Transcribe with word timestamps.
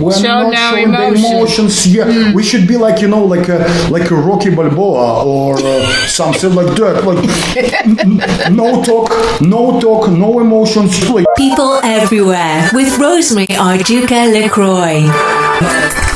We're 0.00 0.12
Show 0.12 0.22
not 0.22 0.52
no 0.52 0.70
showing 0.70 0.90
the 0.92 1.06
emotions. 1.14 1.86
Yeah, 1.86 2.32
we 2.34 2.42
should 2.42 2.66
be 2.68 2.76
like 2.76 3.00
you 3.00 3.08
know, 3.08 3.24
like 3.24 3.48
a 3.48 3.58
like 3.90 4.10
a 4.10 4.14
Rocky 4.14 4.54
Balboa 4.54 5.24
or 5.24 5.56
uh, 5.58 5.86
something 6.06 6.54
like 6.54 6.76
that. 6.76 7.04
Like 7.04 7.24
n- 7.86 8.20
n- 8.20 8.56
no 8.56 8.82
talk, 8.82 9.10
no 9.40 9.80
talk, 9.80 10.10
no 10.10 10.40
emotions. 10.40 11.08
Like, 11.10 11.26
People 11.36 11.80
everywhere 11.82 12.68
with 12.72 12.98
Rosemary 12.98 13.46
Arduca 13.48 14.32
LaCroix. 14.32 15.02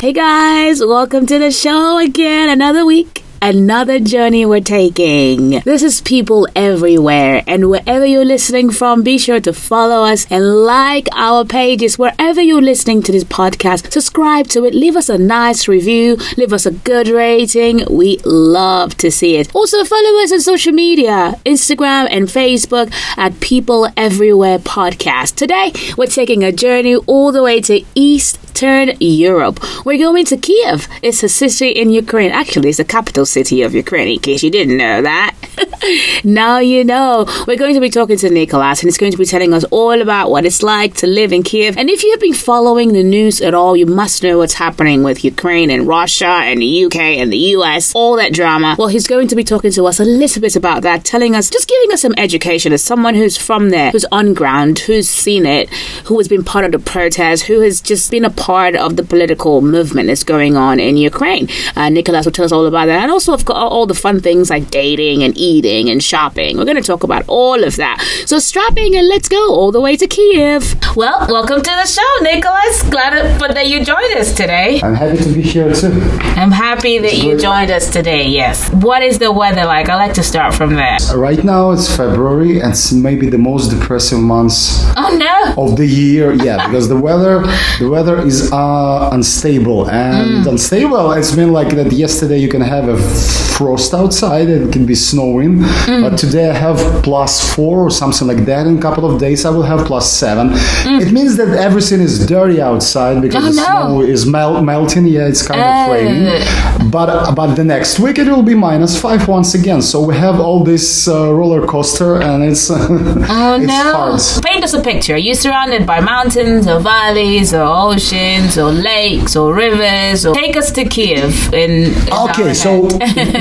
Hey 0.01 0.13
guys, 0.13 0.79
welcome 0.79 1.25
to 1.25 1.39
the 1.39 1.51
show 1.51 1.97
again. 1.97 2.49
Another 2.49 2.85
week, 2.85 3.23
another 3.41 3.99
journey 3.99 4.45
we're 4.45 4.59
taking. 4.59 5.59
This 5.61 5.83
is 5.83 6.01
people 6.01 6.47
everywhere, 6.55 7.43
and 7.47 7.69
wherever 7.69 8.05
you're 8.05 8.25
listening 8.25 8.71
from, 8.71 9.03
be 9.03 9.17
sure 9.17 9.39
to 9.41 9.53
follow 9.53 10.03
us 10.03 10.25
and 10.29 10.65
like 10.65 11.07
our 11.13 11.45
pages 11.45 11.97
wherever 11.97 12.41
you're 12.41 12.61
listening 12.61 13.01
to 13.03 13.11
this 13.11 13.23
podcast. 13.23 13.91
Subscribe 13.91 14.47
to 14.47 14.65
it, 14.65 14.73
leave 14.73 14.95
us 14.95 15.09
a 15.09 15.17
nice 15.17 15.67
review, 15.67 16.17
leave 16.37 16.53
us 16.53 16.65
a 16.65 16.71
good 16.71 17.07
rating. 17.07 17.83
We 17.89 18.17
love 18.25 18.95
to 18.97 19.11
see 19.11 19.37
it. 19.37 19.53
Also, 19.55 19.83
follow 19.83 20.23
us 20.23 20.31
on 20.31 20.41
social 20.41 20.73
media 20.73 21.39
Instagram 21.45 22.07
and 22.09 22.27
Facebook 22.27 22.91
at 23.17 23.39
People 23.39 23.87
Everywhere 23.95 24.59
Podcast. 24.59 25.35
Today, 25.35 25.71
we're 25.97 26.07
taking 26.07 26.43
a 26.43 26.51
journey 26.51 26.95
all 26.95 27.31
the 27.31 27.43
way 27.43 27.61
to 27.61 27.83
Eastern 27.95 28.91
Europe. 28.99 29.59
We're 29.85 29.97
going 29.97 30.25
to 30.25 30.37
Kiev. 30.37 30.87
It's 31.01 31.23
a 31.23 31.29
city 31.29 31.69
in 31.69 31.91
Ukraine. 31.91 32.31
Actually, 32.31 32.69
it's 32.69 32.77
the 32.77 32.83
capital 32.83 33.25
city 33.29 33.61
of 33.61 33.73
Ukraine, 33.73 34.07
in 34.07 34.19
case 34.19 34.43
you 34.43 34.51
didn't 34.51 34.77
know 34.77 35.01
that. 35.01 35.35
now 36.23 36.59
you 36.59 36.83
know. 36.83 37.25
We're 37.47 37.57
going 37.57 37.75
to 37.75 37.81
be 37.81 37.89
talking 37.89 38.17
to 38.17 38.29
Nikolas, 38.29 38.81
and 38.81 38.87
he's 38.87 38.97
going 38.97 39.11
to 39.11 39.17
be 39.17 39.25
telling 39.25 39.53
us 39.53 39.63
all 39.65 40.01
about 40.01 40.31
what 40.31 40.45
it's 40.45 40.63
like 40.63 40.95
to 40.95 41.07
live 41.07 41.31
in 41.31 41.43
Kiev. 41.43 41.77
And 41.77 41.89
if 41.89 42.03
you 42.03 42.11
have 42.11 42.19
been 42.19 42.33
following 42.33 42.93
the 42.93 43.03
news 43.03 43.41
at 43.41 43.53
all, 43.53 43.75
you 43.75 43.85
must 43.85 44.23
know 44.23 44.37
what's 44.37 44.55
happening 44.55 45.03
with 45.03 45.23
Ukraine 45.23 45.69
and 45.69 45.87
Russia 45.87 46.27
and 46.27 46.61
the 46.61 46.85
UK 46.85 46.95
and 46.95 47.31
the 47.31 47.37
US, 47.55 47.93
all 47.95 48.15
that 48.17 48.33
drama. 48.33 48.75
Well, 48.77 48.87
he's 48.87 49.07
going 49.07 49.27
to 49.29 49.35
be 49.35 49.43
talking 49.43 49.71
to 49.71 49.85
us 49.85 49.99
a 49.99 50.05
little 50.05 50.41
bit 50.41 50.55
about 50.55 50.83
that, 50.83 51.03
telling 51.05 51.35
us, 51.35 51.49
just 51.49 51.67
giving 51.67 51.91
us 51.91 52.01
some 52.01 52.13
education 52.17 52.73
as 52.73 52.83
someone 52.83 53.15
who's 53.15 53.37
from 53.37 53.69
there, 53.69 53.91
who's 53.91 54.05
on 54.11 54.33
ground, 54.33 54.79
who's 54.79 55.09
seen 55.09 55.45
it, 55.45 55.69
who 56.05 56.17
has 56.17 56.27
been 56.27 56.43
part 56.43 56.65
of 56.65 56.71
the 56.71 56.79
protest, 56.79 57.43
who 57.43 57.61
has 57.61 57.81
just 57.81 58.11
been 58.11 58.25
a 58.25 58.29
part 58.29 58.75
of 58.75 58.95
the 58.95 59.03
political 59.03 59.61
movement 59.61 60.07
that's 60.07 60.23
going 60.23 60.57
on 60.57 60.79
in 60.79 60.97
Ukraine. 60.97 61.47
Uh, 61.75 61.89
Nikolas 61.89 62.25
will 62.25 62.31
tell 62.31 62.45
us 62.45 62.51
all 62.51 62.65
about 62.65 62.87
that. 62.87 63.01
And 63.01 63.11
also, 63.19 63.33
of 63.33 63.43
course, 63.43 63.57
all 63.59 63.85
the 63.85 63.93
fun 63.93 64.21
things 64.21 64.49
like 64.49 64.71
dating 64.71 65.23
and 65.23 65.37
eating 65.37 65.89
and 65.89 66.01
shopping. 66.01 66.57
We're 66.57 66.63
going 66.63 66.77
to 66.81 66.87
talk 66.93 67.03
about 67.03 67.25
all 67.27 67.61
of 67.65 67.75
that. 67.75 67.99
So 68.25 68.39
strap 68.39 68.77
in 68.77 68.95
and 68.95 69.09
let's 69.09 69.27
go 69.27 69.53
all 69.53 69.73
the 69.73 69.81
way 69.81 69.97
to 69.97 70.07
Kiev. 70.07 70.63
Well, 70.95 71.27
welcome 71.29 71.61
to 71.61 71.69
the 71.81 71.85
show, 71.85 72.11
Nikolas. 72.23 72.81
Glad 72.83 73.37
that 73.41 73.67
you 73.67 73.83
joined 73.83 74.13
us 74.15 74.33
today. 74.33 74.79
I'm 74.81 74.95
happy 74.95 75.17
to 75.21 75.33
be 75.33 75.41
here 75.41 75.73
too. 75.73 75.91
I'm 76.39 76.51
happy 76.51 76.97
that 76.99 77.17
you 77.17 77.31
great. 77.31 77.41
joined 77.41 77.71
us 77.71 77.91
today, 77.91 78.25
yes. 78.25 78.69
What 78.71 79.03
is 79.03 79.19
the 79.19 79.33
weather 79.33 79.65
like? 79.65 79.89
I 79.89 79.95
like 79.95 80.13
to 80.13 80.23
start 80.23 80.53
from 80.53 80.75
there. 80.75 80.97
Right 81.13 81.43
now 81.43 81.71
it's 81.71 81.93
February, 81.93 82.61
and 82.61 82.71
it's 82.71 82.93
maybe 82.93 83.27
the 83.29 83.37
most 83.37 83.69
depressing 83.69 84.23
months 84.23 84.85
Oh, 84.95 85.11
no. 85.17 85.61
of 85.65 85.75
the 85.75 85.85
year 85.85 86.31
yeah 86.31 86.67
because 86.67 86.87
the 86.87 86.95
weather 86.95 87.41
the 87.79 87.89
weather 87.89 88.17
is 88.25 88.49
uh, 88.53 89.09
unstable 89.11 89.89
and 89.89 90.45
unstable 90.47 91.11
it's 91.11 91.35
been 91.35 91.51
like 91.51 91.69
that 91.75 91.91
yesterday 91.91 92.37
you 92.37 92.47
can 92.47 92.61
have 92.61 92.87
a 92.87 92.97
frost 93.09 93.93
outside 93.93 94.47
and 94.49 94.69
it 94.69 94.71
can 94.71 94.85
be 94.85 94.95
snowing 94.95 95.57
mm. 95.57 96.01
but 96.01 96.17
today 96.17 96.49
i 96.49 96.53
have 96.53 96.77
plus 97.03 97.53
four 97.53 97.81
or 97.81 97.91
something 97.91 98.27
like 98.27 98.45
that 98.45 98.65
in 98.67 98.77
a 98.77 98.81
couple 98.81 99.05
of 99.09 99.19
days 99.19 99.45
i 99.45 99.49
will 99.49 99.63
have 99.63 99.85
plus 99.85 100.11
seven 100.11 100.49
mm. 100.49 101.01
it 101.01 101.11
means 101.11 101.35
that 101.37 101.49
everything 101.49 101.99
is 101.99 102.25
dirty 102.25 102.61
outside 102.61 103.21
because 103.21 103.39
Oh, 103.39 103.49
the 103.49 103.55
no. 103.55 103.87
snow 103.87 104.01
is 104.01 104.25
mel- 104.25 104.61
melting 104.61 105.05
yeah 105.05 105.27
it's 105.27 105.45
kind 105.45 105.59
of 105.59 105.65
eh. 105.65 105.93
raining 105.93 106.91
but 106.91 107.35
but 107.35 107.55
the 107.55 107.63
next 107.63 107.99
week 107.99 108.17
it 108.17 108.27
will 108.27 108.43
be 108.43 108.55
minus 108.55 108.99
five 108.99 109.27
once 109.27 109.53
again 109.53 109.81
so 109.81 110.01
we 110.01 110.15
have 110.15 110.39
all 110.39 110.63
this 110.63 111.07
uh, 111.07 111.33
roller 111.33 111.65
coaster 111.65 112.21
and 112.21 112.43
it's 112.43 112.69
Oh 112.71 113.55
it's 113.55 113.67
no! 113.67 113.83
hard 113.93 114.19
Paint 114.43 114.63
us 114.63 114.73
a 114.73 114.81
picture. 114.81 115.17
You're 115.17 115.35
surrounded 115.35 115.85
by 115.85 115.99
mountains 115.99 116.67
or 116.67 116.79
valleys 116.79 117.53
or 117.53 117.61
oceans 117.61 118.57
or 118.57 118.71
lakes 118.71 119.35
or 119.35 119.53
rivers. 119.53 120.25
Or... 120.25 120.33
Take 120.33 120.57
us 120.57 120.71
to 120.71 120.85
Kiev. 120.85 121.53
In, 121.53 121.93
in 121.93 122.13
Okay, 122.13 122.53
so. 122.53 122.87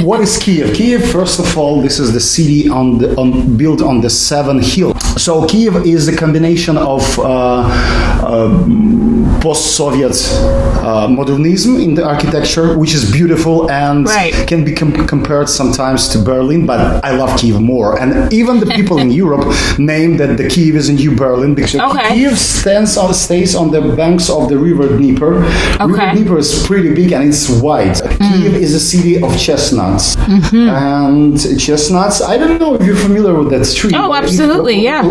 What 0.02 0.20
is 0.20 0.38
Kiev? 0.38 0.74
Kiev, 0.74 1.10
first 1.10 1.40
of 1.40 1.58
all, 1.58 1.80
this 1.80 1.98
is 1.98 2.12
the 2.12 2.20
city 2.20 2.68
on 2.68 2.98
the 2.98 3.16
on, 3.16 3.56
built 3.56 3.82
on 3.82 4.00
the 4.00 4.10
seven 4.10 4.60
hills. 4.62 4.96
So 5.22 5.46
Kiev 5.46 5.84
is 5.84 6.08
a 6.08 6.16
combination 6.16 6.76
of 6.76 7.18
uh, 7.18 7.24
uh, 8.22 8.48
post-Soviet 9.52 10.16
uh, 10.84 11.08
modernism 11.08 11.72
in 11.80 11.94
the 11.94 12.04
architecture, 12.14 12.66
which 12.82 12.92
is 12.98 13.02
beautiful 13.18 13.56
and 13.70 14.06
Right. 14.06 14.34
can 14.50 14.60
be 14.68 14.72
com- 14.80 15.06
compared 15.14 15.48
sometimes 15.60 16.00
to 16.12 16.18
Berlin. 16.30 16.60
But 16.66 16.80
I 17.08 17.12
love 17.20 17.30
Kiev 17.40 17.58
more, 17.60 17.90
and 18.02 18.10
even 18.40 18.54
the 18.60 18.66
people 18.78 18.96
in 19.04 19.10
Europe 19.24 19.44
name 19.78 20.12
that 20.20 20.32
the 20.40 20.46
Kiev 20.54 20.74
is 20.82 20.86
a 20.88 20.92
new 21.02 21.12
Berlin 21.24 21.54
because 21.54 21.74
Okay. 21.90 22.08
Kiev 22.14 22.34
stands 22.38 22.92
on 23.02 23.10
stays 23.26 23.52
on 23.60 23.66
the 23.76 23.80
banks 24.00 24.26
of 24.36 24.42
the 24.50 24.58
river 24.68 24.86
Dnieper. 24.96 25.32
River 25.40 25.46
Okay. 25.86 26.06
Mm. 26.08 26.12
Dnieper 26.14 26.38
is 26.44 26.50
pretty 26.68 26.90
big 27.00 27.10
and 27.16 27.22
it's 27.30 27.44
wide. 27.66 27.96
Kiev 28.26 28.54
is 28.64 28.72
a 28.74 28.82
city 28.92 29.14
of 29.24 29.30
chestnuts, 29.46 30.06
Mm-hmm. 30.16 30.68
and 30.68 31.34
chestnuts. 31.66 32.16
I 32.32 32.34
don't 32.40 32.58
know 32.62 32.72
if 32.76 32.82
you're 32.86 33.02
familiar 33.08 33.34
with 33.40 33.48
that 33.54 33.64
tree. 33.78 33.92
Oh, 34.00 34.12
If- 34.12 34.22
absolutely, 34.22 34.76
yeah. 34.90 35.02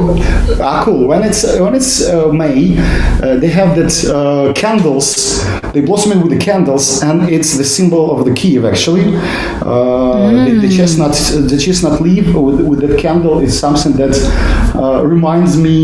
Ah, 0.69 0.77
cool. 0.85 1.01
When 1.11 1.21
it's 1.29 1.41
when 1.63 1.73
it's 1.79 1.93
uh, 2.13 2.31
May, 2.41 2.59
uh, 2.77 3.35
they 3.41 3.51
have 3.59 3.71
that 3.79 3.93
uh, 4.27 4.53
candles. 4.63 5.07
They 5.73 5.81
blossom 5.89 6.11
in 6.13 6.19
with 6.23 6.31
the 6.37 6.43
candles, 6.49 6.85
and 7.07 7.17
it's 7.35 7.51
the 7.61 7.63
symbol 7.77 8.03
of 8.15 8.19
the 8.27 8.33
Kiev. 8.39 8.61
Actually, 8.73 9.05
uh, 9.61 10.45
the, 10.45 10.51
Mm. 10.57 10.61
the 10.63 10.69
chestnut 10.77 11.15
the 11.51 11.57
chestnut 11.65 11.95
leaf 12.07 12.25
with, 12.45 12.59
with 12.69 12.79
that 12.85 12.95
candle 13.05 13.35
is 13.47 13.53
something 13.65 13.93
that 14.01 14.15
uh, 14.75 14.99
reminds 15.15 15.51
me 15.67 15.77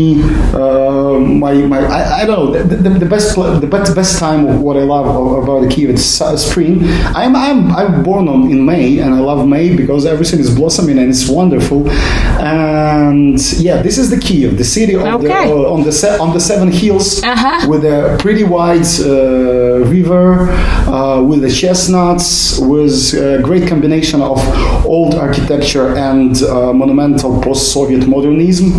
uh, 0.62 1.18
my 1.44 1.54
my 1.72 1.80
I, 1.98 2.00
I 2.20 2.26
don't 2.26 2.38
know 2.38 2.50
the, 2.70 2.76
the, 2.84 2.90
the 3.04 3.10
best 3.14 3.28
the 3.64 3.68
best, 3.74 3.94
best 4.00 4.12
time 4.26 4.42
of 4.50 4.56
what 4.66 4.76
I 4.76 4.84
love 4.94 5.06
about 5.42 5.60
the 5.64 5.68
Kiev 5.74 5.88
it's 5.94 6.20
uh, 6.20 6.36
spring. 6.48 6.72
I'm 7.20 7.34
I'm 7.46 7.60
I'm 7.80 7.92
born 8.08 8.24
on, 8.34 8.40
in 8.54 8.60
May, 8.72 8.86
and 9.02 9.10
I 9.14 9.20
love 9.30 9.40
May 9.54 9.66
because 9.82 10.02
everything 10.14 10.40
is 10.40 10.50
blossoming 10.60 10.98
and 11.00 11.08
it's 11.14 11.26
wonderful. 11.40 11.80
And 12.44 13.38
yeah, 13.58 13.82
this 13.82 13.96
is 13.98 14.10
the 14.10 14.18
Kiev, 14.26 14.58
the 14.58 14.64
city 14.64 14.94
of 14.96 15.02
the, 15.02 15.28
Okay. 15.28 15.50
uh, 15.50 15.72
on 15.74 15.82
the 15.84 15.92
se- 15.92 16.18
on 16.24 16.30
the 16.36 16.40
seven 16.40 16.70
hills 16.70 17.22
Uh-huh. 17.22 17.68
with 17.70 17.84
a 17.84 18.16
pretty 18.24 18.42
wide 18.42 18.86
uh, 19.00 19.84
river, 19.84 20.48
uh, 20.88 21.20
with 21.20 21.42
the 21.42 21.50
chestnuts, 21.50 22.58
with 22.58 23.12
a 23.12 23.38
great 23.42 23.68
combination 23.68 24.22
of 24.22 24.38
old 24.86 25.14
architecture 25.14 25.94
and 25.94 26.42
uh, 26.44 26.72
monumental 26.72 27.38
post-Soviet 27.42 28.06
modernism. 28.06 28.72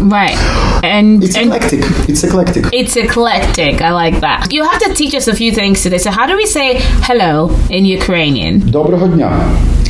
Right. 0.00 0.36
And 0.84 1.24
it's 1.24 1.36
and 1.36 1.46
eclectic. 1.46 1.80
It's 2.08 2.22
eclectic. 2.22 2.66
It's 2.72 2.96
eclectic. 2.96 3.80
I 3.80 3.90
like 3.92 4.20
that. 4.20 4.52
You 4.52 4.62
have 4.64 4.78
to 4.80 4.94
teach 4.94 5.14
us 5.14 5.26
a 5.28 5.34
few 5.34 5.52
things 5.52 5.82
today. 5.82 5.98
So 5.98 6.10
how 6.10 6.26
do 6.26 6.36
we 6.36 6.46
say 6.46 6.78
hello 7.08 7.50
in 7.70 7.84
Ukrainian? 7.84 8.60
Доброго 8.70 9.06
дня. 9.06 9.32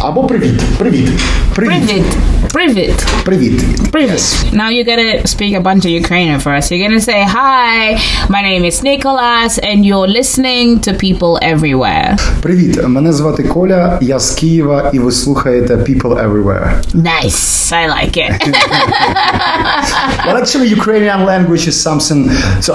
Або 0.00 0.24
привіт. 0.24 0.62
Привіт. 0.78 1.08
Привіт. 1.54 2.04
привіт, 2.52 3.06
Привіт. 3.24 3.90
Привіт. 3.92 4.20
Now 4.52 4.70
you're 4.70 4.88
gonna 4.92 5.26
speak 5.26 5.54
a 5.54 5.62
bunch 5.62 5.84
of 5.84 5.92
Ukrainian 6.02 6.38
for 6.44 6.52
us. 6.58 6.70
You're 6.70 6.84
gonna 6.88 7.06
say, 7.10 7.20
Hi, 7.38 7.96
my 8.28 8.42
name 8.42 8.64
is 8.70 8.82
Nikolas, 8.82 9.52
and 9.68 9.78
you're 9.88 10.10
listening 10.20 10.66
to 10.86 10.90
people 11.06 11.32
everywhere. 11.52 12.16
Привіт. 12.40 12.88
Мене 12.88 13.12
звати 13.12 13.42
Коля, 13.42 13.98
я 14.02 14.18
з 14.18 14.30
Києва, 14.30 14.90
і 14.94 14.98
ви 14.98 15.12
слухаєте 15.12 15.76
People 15.76 16.14
Everywhere. 16.26 16.70
Nice. 16.94 17.56
I 17.72 17.88
like 17.88 18.16
it. 18.16 18.32
But 20.26 20.34
actually, 20.42 20.68
Ukrainian 20.78 21.24
language 21.24 21.64
is 21.66 21.76
something. 21.88 22.20
So 22.66 22.74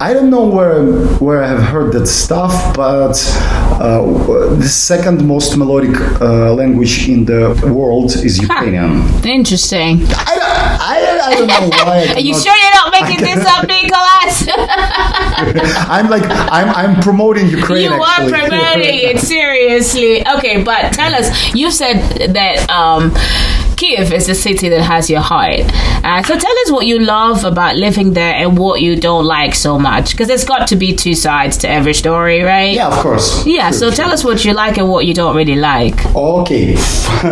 I 0.00 0.12
don't 0.14 0.30
know 0.30 0.44
where 0.56 0.82
where 1.24 1.38
I 1.44 1.48
have 1.54 1.62
heard 1.72 1.88
that 1.96 2.06
stuff, 2.06 2.52
but 2.74 3.16
uh, 3.80 4.00
the 4.64 4.68
second 4.90 5.16
most 5.26 5.56
melodic 5.56 5.94
uh, 6.20 6.54
language 6.60 7.08
in 7.14 7.24
the 7.24 7.40
world 7.78 8.10
is 8.28 8.32
Ukrainian. 8.48 8.90
Interesting. 9.38 9.92
I, 10.32 10.34
I, 10.94 10.96
I 11.28 11.30
don't 11.36 11.48
know 11.54 11.66
why. 11.78 11.96
Are 12.16 12.20
you 12.28 12.32
cannot- 12.34 12.44
sure 12.44 12.56
you're 12.62 12.76
not 12.80 12.88
making 12.98 13.20
this 13.28 13.42
up, 13.54 13.62
Nikolas? 13.74 14.36
I'm 15.96 16.08
like 16.14 16.24
I'm 16.58 16.68
I'm 16.80 16.94
promoting 17.02 17.46
Ukraine. 17.48 17.84
you 17.90 17.92
are 18.10 18.22
promoting 18.36 18.96
it 19.10 19.18
seriously. 19.20 20.12
Okay, 20.36 20.62
but 20.62 20.92
tell 20.92 21.12
us. 21.20 21.26
You 21.54 21.70
said 21.70 21.96
that 22.38 22.56
um, 22.70 23.12
Kiev 23.76 24.12
is 24.12 24.26
the 24.26 24.34
city 24.34 24.68
that 24.68 24.82
has 24.82 25.10
your 25.10 25.20
heart. 25.20 25.60
Uh, 26.04 26.22
so 26.22 26.38
tell 26.38 26.58
us 26.64 26.70
what 26.70 26.86
you 26.86 26.98
love 26.98 27.44
about 27.44 27.76
living 27.76 28.12
there 28.12 28.34
and 28.34 28.56
what 28.58 28.80
you 28.80 28.96
don't 28.96 29.24
like 29.24 29.54
so 29.54 29.78
much, 29.78 30.10
because 30.12 30.28
there's 30.28 30.44
got 30.44 30.68
to 30.68 30.76
be 30.76 30.94
two 30.94 31.14
sides 31.14 31.56
to 31.58 31.68
every 31.68 31.94
story, 31.94 32.42
right? 32.42 32.74
Yeah, 32.74 32.88
of 32.88 32.98
course. 33.02 33.44
Yeah. 33.46 33.70
Sure, 33.70 33.78
So 33.80 33.86
sure. 33.90 33.96
tell 34.04 34.10
us 34.12 34.22
what 34.24 34.44
you 34.44 34.52
like 34.52 34.78
and 34.78 34.88
what 34.88 35.06
you 35.06 35.14
don't 35.14 35.34
really 35.36 35.56
like. 35.56 35.96
Okay. 36.14 36.74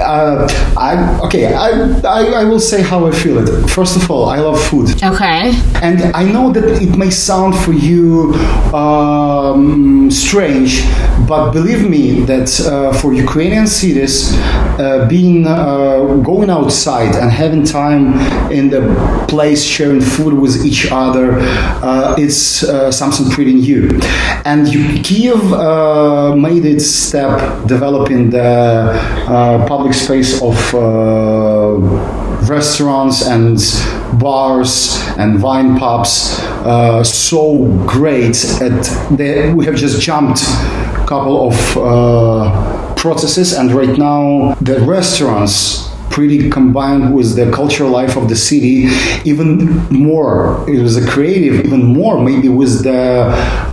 uh, 0.00 0.48
I 0.76 1.20
okay. 1.26 1.54
I, 1.54 1.68
I 2.04 2.20
I 2.42 2.44
will 2.44 2.60
say 2.60 2.82
how 2.82 3.06
I 3.06 3.12
feel 3.12 3.36
it. 3.42 3.48
First 3.70 3.96
of 3.96 4.10
all, 4.10 4.24
I 4.28 4.38
love 4.38 4.58
food, 4.70 4.88
Okay. 5.02 5.52
and 5.86 5.98
I 6.14 6.24
know 6.34 6.52
that 6.52 6.64
it 6.82 6.96
may 6.96 7.10
sound 7.10 7.54
for 7.64 7.72
you 7.72 8.34
um, 8.74 10.10
strange, 10.10 10.82
but 11.28 11.52
believe 11.52 11.82
me 11.88 12.04
that 12.32 12.48
uh, 12.60 12.92
for 13.00 13.12
Ukrainian 13.26 13.66
cities, 13.66 14.14
uh, 14.36 15.06
being 15.08 15.21
uh, 15.46 16.16
going 16.22 16.50
outside 16.50 17.14
and 17.14 17.30
having 17.30 17.64
time 17.64 18.14
in 18.50 18.70
the 18.70 18.82
place 19.28 19.64
sharing 19.64 20.00
food 20.00 20.34
with 20.34 20.64
each 20.64 20.90
other, 20.90 21.38
uh, 21.82 22.14
it's 22.18 22.62
uh, 22.64 22.90
something 22.90 23.30
pretty 23.30 23.54
new. 23.54 23.88
And 24.44 24.66
Kiev 25.04 25.52
uh, 25.52 26.34
made 26.36 26.64
its 26.64 26.86
step 26.86 27.66
developing 27.66 28.30
the 28.30 28.42
uh, 28.42 29.66
public 29.66 29.94
space 29.94 30.42
of 30.42 30.74
uh, 30.74 31.76
restaurants 32.46 33.26
and 33.26 33.58
bars 34.18 34.98
and 35.18 35.42
wine 35.42 35.78
pubs 35.78 36.38
uh, 36.64 37.02
so 37.04 37.66
great 37.86 38.34
that 38.60 38.82
they, 39.16 39.52
we 39.52 39.64
have 39.64 39.76
just 39.76 40.00
jumped 40.00 40.42
a 40.42 41.04
couple 41.06 41.48
of 41.48 41.76
uh, 41.76 42.81
processes 43.02 43.52
and 43.52 43.72
right 43.72 43.98
now 43.98 44.54
the 44.60 44.78
restaurants 44.82 45.90
pretty 46.08 46.48
combined 46.50 47.12
with 47.12 47.34
the 47.34 47.50
cultural 47.50 47.90
life 47.90 48.16
of 48.16 48.28
the 48.28 48.36
city 48.36 48.86
even 49.24 49.56
more 49.88 50.64
it 50.68 50.80
was 50.80 50.94
a 50.96 51.04
creative 51.08 51.54
even 51.64 51.82
more 51.82 52.22
maybe 52.22 52.48
with 52.48 52.84
the 52.84 53.02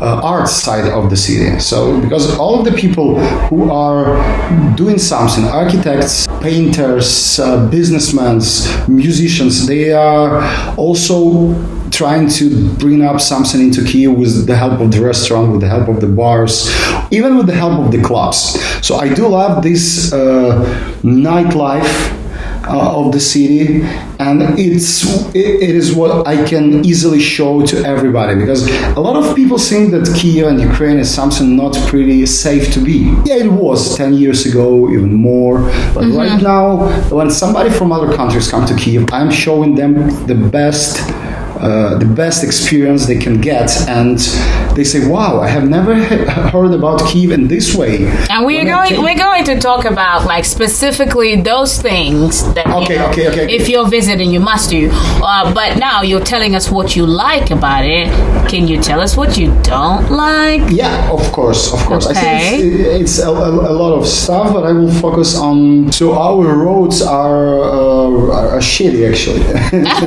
uh, 0.01 0.21
art 0.23 0.47
side 0.47 0.87
of 0.91 1.09
the 1.11 1.17
city. 1.17 1.59
So 1.59 2.01
because 2.01 2.39
all 2.39 2.57
of 2.57 2.65
the 2.65 2.71
people 2.71 3.19
who 3.49 3.69
are 3.69 4.05
doing 4.75 4.97
something 4.97 5.43
architects 5.45 6.25
painters 6.41 7.39
uh, 7.39 7.69
businessmen 7.69 8.39
musicians 8.87 9.67
they 9.67 9.91
are 9.91 10.31
also 10.75 11.53
trying 11.91 12.29
to 12.29 12.69
bring 12.75 13.03
up 13.03 13.19
something 13.21 13.61
into 13.61 13.83
Kiev 13.83 14.13
with 14.13 14.47
the 14.47 14.55
help 14.55 14.79
of 14.79 14.91
the 14.91 15.01
restaurant, 15.01 15.51
with 15.51 15.61
the 15.61 15.67
help 15.67 15.87
of 15.87 16.01
the 16.01 16.07
bars, 16.07 16.69
even 17.11 17.37
with 17.37 17.47
the 17.47 17.55
help 17.55 17.79
of 17.79 17.91
the 17.91 18.01
clubs. 18.01 18.59
So 18.85 18.95
I 18.95 19.13
do 19.13 19.27
love 19.27 19.63
this 19.63 20.13
uh, 20.13 20.63
nightlife. 21.03 22.15
Uh, 22.69 23.03
of 23.03 23.11
the 23.11 23.19
city, 23.19 23.81
and 24.19 24.59
it's 24.59 25.03
it, 25.33 25.63
it 25.69 25.75
is 25.75 25.91
what 25.95 26.27
I 26.27 26.45
can 26.47 26.85
easily 26.85 27.19
show 27.19 27.65
to 27.65 27.83
everybody 27.83 28.35
because 28.35 28.67
a 28.95 28.99
lot 28.99 29.15
of 29.15 29.35
people 29.35 29.57
think 29.57 29.89
that 29.91 30.05
Kiev 30.15 30.45
and 30.45 30.61
Ukraine 30.61 30.99
is 30.99 31.09
something 31.09 31.55
not 31.55 31.73
pretty 31.87 32.23
safe 32.27 32.71
to 32.73 32.79
be. 32.79 33.11
Yeah, 33.25 33.45
it 33.45 33.51
was 33.51 33.97
ten 33.97 34.13
years 34.13 34.45
ago, 34.45 34.87
even 34.91 35.13
more. 35.15 35.61
But 35.95 36.05
right 36.13 36.39
now, 36.43 36.89
when 37.09 37.31
somebody 37.31 37.71
from 37.71 37.91
other 37.91 38.13
countries 38.13 38.51
come 38.51 38.65
to 38.67 38.75
Kiev, 38.75 39.07
I'm 39.11 39.31
showing 39.31 39.73
them 39.73 39.93
the 40.27 40.35
best 40.35 40.99
uh, 41.59 41.97
the 41.97 42.05
best 42.05 42.43
experience 42.43 43.05
they 43.05 43.17
can 43.17 43.39
get, 43.41 43.69
and 43.87 44.17
they 44.75 44.83
say, 44.83 45.07
"Wow, 45.07 45.39
I 45.41 45.47
have 45.47 45.67
never 45.69 45.93
he- 45.95 46.25
heard 46.53 46.73
about 46.73 46.99
Kiev 47.09 47.31
in 47.31 47.47
this 47.47 47.75
way." 47.75 48.05
And 48.29 48.45
we're 48.45 48.63
When 48.63 48.67
going 48.89 49.03
we're 49.03 49.17
going 49.17 49.43
to 49.45 49.59
talk 49.59 49.85
about 49.85 50.25
like 50.25 50.45
specifically 50.45 51.41
those 51.41 51.81
things 51.81 52.43
that 52.53 52.65
you 52.65 52.71
know, 52.71 52.81
okay, 52.83 52.99
okay, 53.09 53.27
okay. 53.29 53.55
if 53.55 53.67
you're 53.69 53.87
visiting 53.89 54.31
you 54.31 54.39
must 54.39 54.69
do. 54.69 54.89
Uh, 55.21 55.53
but 55.53 55.77
now 55.77 56.01
you're 56.01 56.23
telling 56.33 56.55
us 56.55 56.69
what 56.71 56.95
you 56.95 57.05
like 57.05 57.51
about 57.51 57.83
it. 57.85 58.07
Can 58.49 58.67
you 58.67 58.81
tell 58.81 58.99
us 59.01 59.15
what 59.17 59.37
you 59.37 59.47
don't 59.63 60.09
like? 60.09 60.61
Yeah, 60.71 61.11
of 61.11 61.21
course, 61.31 61.71
of 61.73 61.79
course. 61.85 62.07
I 62.07 62.11
Okay. 62.11 62.39
think 62.61 62.79
it's, 62.79 63.17
it's 63.17 63.19
a, 63.19 63.29
a, 63.29 63.71
a 63.71 63.75
lot 63.81 63.93
of 63.99 64.07
stuff, 64.07 64.53
but 64.53 64.63
I 64.65 64.71
will 64.71 64.91
focus 64.91 65.35
on. 65.37 65.91
So 65.91 66.13
our 66.17 66.45
roads 66.65 67.01
are 67.01 67.59
uh, 67.63 68.33
are, 68.39 68.47
are 68.55 68.61
shitty, 68.61 69.01
actually. 69.09 69.41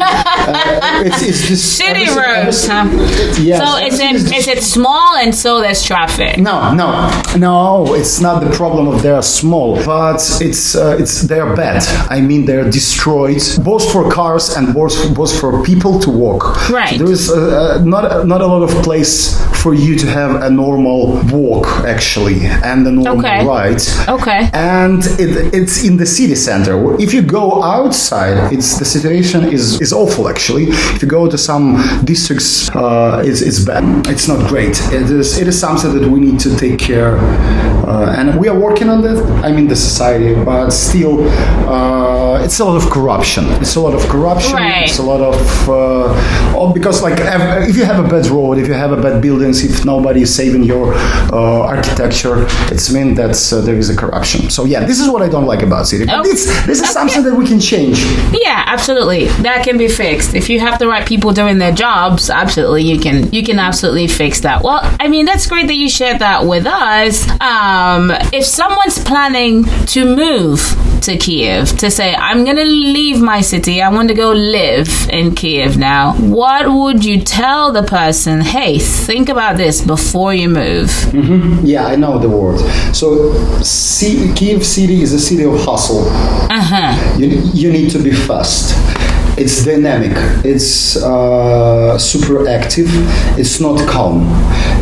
uh, 0.06 1.02
it's, 1.06 1.22
it's 1.22 1.41
just 1.48 1.76
City 1.76 2.06
roads, 2.10 2.66
huh? 2.66 2.84
Yes, 3.40 3.58
so 3.62 3.78
it's 3.86 4.00
is 4.00 4.22
just- 4.22 4.34
is 4.38 4.46
it 4.48 4.62
small 4.62 5.16
and 5.22 5.34
so 5.34 5.60
there's 5.60 5.82
traffic? 5.82 6.38
No, 6.38 6.72
no, 6.74 6.88
no. 7.36 7.94
It's 7.94 8.20
not 8.20 8.42
the 8.44 8.50
problem 8.50 8.88
of 8.88 9.02
they're 9.02 9.22
small, 9.22 9.76
but 9.84 10.20
it's 10.40 10.74
uh, 10.74 10.96
it's 11.00 11.22
they're 11.22 11.54
bad. 11.56 11.82
I 12.10 12.20
mean, 12.20 12.44
they're 12.46 12.70
destroyed 12.70 13.42
both 13.64 13.84
for 13.92 14.10
cars 14.10 14.56
and 14.56 14.74
both 14.74 14.94
both 15.14 15.32
for 15.40 15.62
people 15.62 15.98
to 16.00 16.10
walk. 16.10 16.42
Right. 16.70 16.98
There 16.98 17.10
is 17.10 17.30
uh, 17.30 17.36
uh, 17.80 17.84
not 17.84 18.26
not 18.26 18.40
a 18.40 18.46
lot 18.46 18.62
of 18.62 18.70
place 18.84 19.14
for 19.62 19.74
you 19.74 19.96
to 19.98 20.06
have 20.06 20.42
a 20.42 20.50
normal 20.50 21.20
walk 21.32 21.66
actually 21.86 22.38
and 22.70 22.86
a 22.86 22.90
normal 22.90 23.18
Okay. 23.18 23.44
ride. 23.46 23.80
Okay. 24.08 24.50
And 24.52 25.00
it, 25.18 25.54
it's 25.54 25.84
in 25.84 25.96
the 25.96 26.06
city 26.06 26.34
center. 26.34 26.74
If 27.00 27.12
you 27.14 27.22
go 27.22 27.62
outside, 27.62 28.52
it's 28.52 28.78
the 28.78 28.84
situation 28.84 29.40
is 29.52 29.80
is 29.80 29.92
awful 29.92 30.28
actually. 30.28 30.64
If 30.94 31.02
you 31.02 31.08
go 31.08 31.28
to 31.32 31.38
some 31.38 31.64
districts, 32.05 32.70
uh, 32.76 33.23
it's 33.25 33.40
it's 33.43 33.61
bad. 33.64 33.84
It's 34.06 34.29
not 34.29 34.40
great. 34.49 34.76
It 34.93 35.11
is 35.11 35.38
it 35.38 35.49
is 35.49 35.58
something 35.58 35.93
that 35.99 36.08
we 36.08 36.20
need 36.20 36.38
to 36.40 36.50
take 36.56 36.79
care, 36.79 37.17
uh, 37.93 38.14
and 38.19 38.38
we 38.40 38.46
are 38.49 38.58
working 38.58 38.88
on 38.88 39.02
that. 39.02 39.19
I 39.44 39.50
mean 39.50 39.67
the 39.67 39.76
society, 39.76 40.34
but 40.44 40.70
still, 40.70 41.14
uh, 41.69 42.21
it's 42.37 42.58
a 42.61 42.64
lot 42.64 42.76
of 42.76 42.90
corruption. 42.90 43.44
It's 43.61 43.76
a 43.76 43.81
lot 43.81 43.94
of 43.94 44.02
corruption. 44.08 44.55
Right. 44.55 44.88
It's 44.88 44.99
a 44.99 45.02
lot 45.02 45.20
of 45.20 45.69
uh, 45.69 46.55
oh, 46.56 46.73
because 46.73 47.02
like 47.02 47.19
if 47.69 47.76
you 47.76 47.84
have 47.84 48.05
a 48.05 48.08
bad 48.08 48.26
road, 48.26 48.58
if 48.58 48.69
you 48.69 48.75
have 48.75 48.93
a 48.93 49.00
bad 49.00 49.20
buildings, 49.20 49.64
if 49.64 49.84
nobody 49.84 50.23
is 50.23 50.34
saving 50.34 50.64
your 50.64 50.94
uh, 50.94 51.62
architecture, 51.62 52.46
it's 52.70 52.93
mean 52.93 53.14
that 53.14 53.37
uh, 53.52 53.61
there 53.61 53.76
is 53.76 53.90
a 53.90 53.96
corruption. 53.96 54.50
So 54.50 54.64
yeah, 54.64 54.84
this 54.84 55.00
is 55.00 55.08
what 55.08 55.23
I 55.23 55.29
don't 55.29 55.46
like 55.46 55.62
about 55.62 55.87
city. 55.87 56.06
But 56.06 56.23
this 56.23 56.46
this 56.67 56.81
is 56.81 56.90
something 56.90 57.23
that 57.23 57.34
we 57.34 57.46
can 57.46 57.61
change. 57.61 57.99
Yeah, 58.32 58.64
absolutely. 58.67 59.26
That 59.43 59.64
can 59.64 59.78
be 59.78 59.88
fixed. 59.88 60.35
If 60.35 60.49
you 60.49 60.61
have 60.61 60.78
the 60.78 60.88
right 60.88 61.06
people 61.06 61.32
doing 61.32 61.58
their 61.58 61.73
jobs, 61.73 62.31
absolutely 62.31 62.82
you 62.82 62.99
can 62.99 63.32
you 63.32 63.43
can 63.43 63.58
absolutely 63.58 64.08
fix 64.08 64.40
that. 64.40 64.62
Well, 64.62 64.81
I 65.00 65.08
mean 65.08 65.26
that's 65.26 65.46
great 65.46 65.67
that 65.69 65.76
you 65.76 65.88
shared 65.88 66.19
that 66.20 66.46
with 66.46 66.67
us. 66.67 67.28
Um, 67.40 68.11
if 68.32 68.44
someone's 68.44 68.99
planning 68.99 69.64
to 69.87 70.05
move 70.05 70.61
to 71.02 71.16
Kiev 71.16 71.76
to 71.78 71.90
say 71.90 72.14
I'm 72.14 72.44
going 72.44 72.56
to 72.56 72.64
leave 72.64 73.20
my 73.20 73.40
city, 73.40 73.82
I 73.82 73.88
want 73.90 74.08
to 74.08 74.14
go 74.14 74.32
live 74.32 75.08
in 75.10 75.34
Kiev 75.34 75.76
now. 75.76 76.14
What 76.14 76.72
would 76.72 77.04
you 77.04 77.20
tell 77.20 77.72
the 77.72 77.82
person, 77.82 78.40
"Hey, 78.40 78.78
think 78.78 79.28
about 79.28 79.56
this 79.56 79.81
before 79.81 80.34
you 80.34 80.49
move?" 80.49 80.90
Yeah, 81.64 81.87
I 81.87 81.96
know 81.96 82.19
the 82.19 82.28
word. 82.28 82.58
So 82.94 83.32
C- 83.62 84.32
Kiev 84.34 84.64
city 84.64 85.02
is 85.02 85.12
a 85.12 85.19
city 85.20 85.44
of 85.44 85.58
hustle. 85.64 86.04
Uh-huh. 86.50 87.19
You, 87.19 87.26
you 87.54 87.72
need 87.72 87.90
to 87.90 87.99
be 87.99 88.12
fast. 88.12 88.75
It's 89.38 89.64
dynamic. 89.64 90.12
It's 90.44 90.96
uh, 90.96 91.96
super 91.99 92.46
active. 92.49 92.88
It's 93.38 93.60
not 93.60 93.88
calm. 93.88 94.26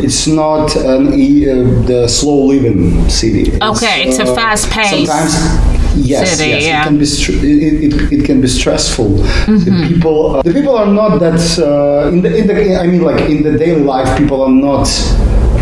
It's 0.03 0.27
not 0.27 0.75
an, 0.75 1.07
uh, 1.07 1.85
the 1.87 2.07
slow 2.07 2.47
living 2.47 3.07
city. 3.09 3.43
It's, 3.53 3.61
Okay, 3.61 4.09
it's 4.09 4.19
a 4.19 4.23
uh, 4.23 4.35
fast-paced 4.35 5.07
Sometimes, 5.07 5.80
yes, 5.95 6.37
city, 6.37 6.49
yes, 6.49 6.63
yeah. 6.63 6.81
it 6.81 6.87
can 6.87 6.97
be 6.97 7.05
str- 7.05 7.31
it, 7.33 7.83
it, 7.83 8.13
it 8.13 8.25
can 8.25 8.41
be 8.41 8.47
stressful. 8.47 9.09
Mm-hmm. 9.09 9.57
The 9.57 9.87
people, 9.87 10.35
uh, 10.35 10.41
the 10.41 10.53
people 10.53 10.77
are 10.77 10.87
not 10.87 11.19
that 11.19 11.41
uh, 11.59 12.09
in 12.09 12.21
the 12.21 12.35
in 12.35 12.47
the. 12.47 12.75
I 12.75 12.87
mean, 12.87 13.01
like 13.01 13.29
in 13.29 13.43
the 13.43 13.57
daily 13.57 13.81
life, 13.81 14.17
people 14.17 14.41
are 14.41 14.49
not. 14.49 14.87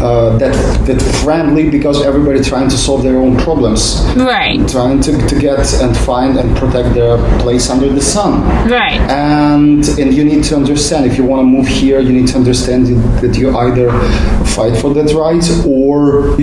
Uh, 0.01 0.37
that 0.37 0.53
that 0.87 0.99
friendly 1.23 1.69
because 1.69 1.97
everybody 2.09 2.39
trying 2.53 2.69
to 2.69 2.77
solve 2.77 3.01
their 3.03 3.17
own 3.25 3.35
problems 3.47 3.81
Right. 4.15 4.59
trying 4.77 4.99
to, 5.07 5.11
to 5.31 5.35
get 5.47 5.59
and 5.83 5.91
find 6.09 6.37
and 6.41 6.49
protect 6.61 6.89
their 6.99 7.17
place 7.43 7.69
under 7.73 7.89
the 7.99 8.01
sun. 8.15 8.31
Right. 8.79 8.99
And 9.09 9.83
and 10.01 10.13
you 10.17 10.23
need 10.31 10.43
to 10.49 10.53
understand 10.61 11.01
if 11.11 11.17
you 11.17 11.25
want 11.31 11.41
to 11.41 11.49
move 11.57 11.67
here, 11.67 11.99
you 12.07 12.13
need 12.19 12.27
to 12.33 12.37
understand 12.41 12.81
that 13.23 13.33
you 13.39 13.47
either 13.65 13.87
fight 14.55 14.75
for 14.81 14.89
that 14.97 15.09
right 15.25 15.45
or 15.75 15.99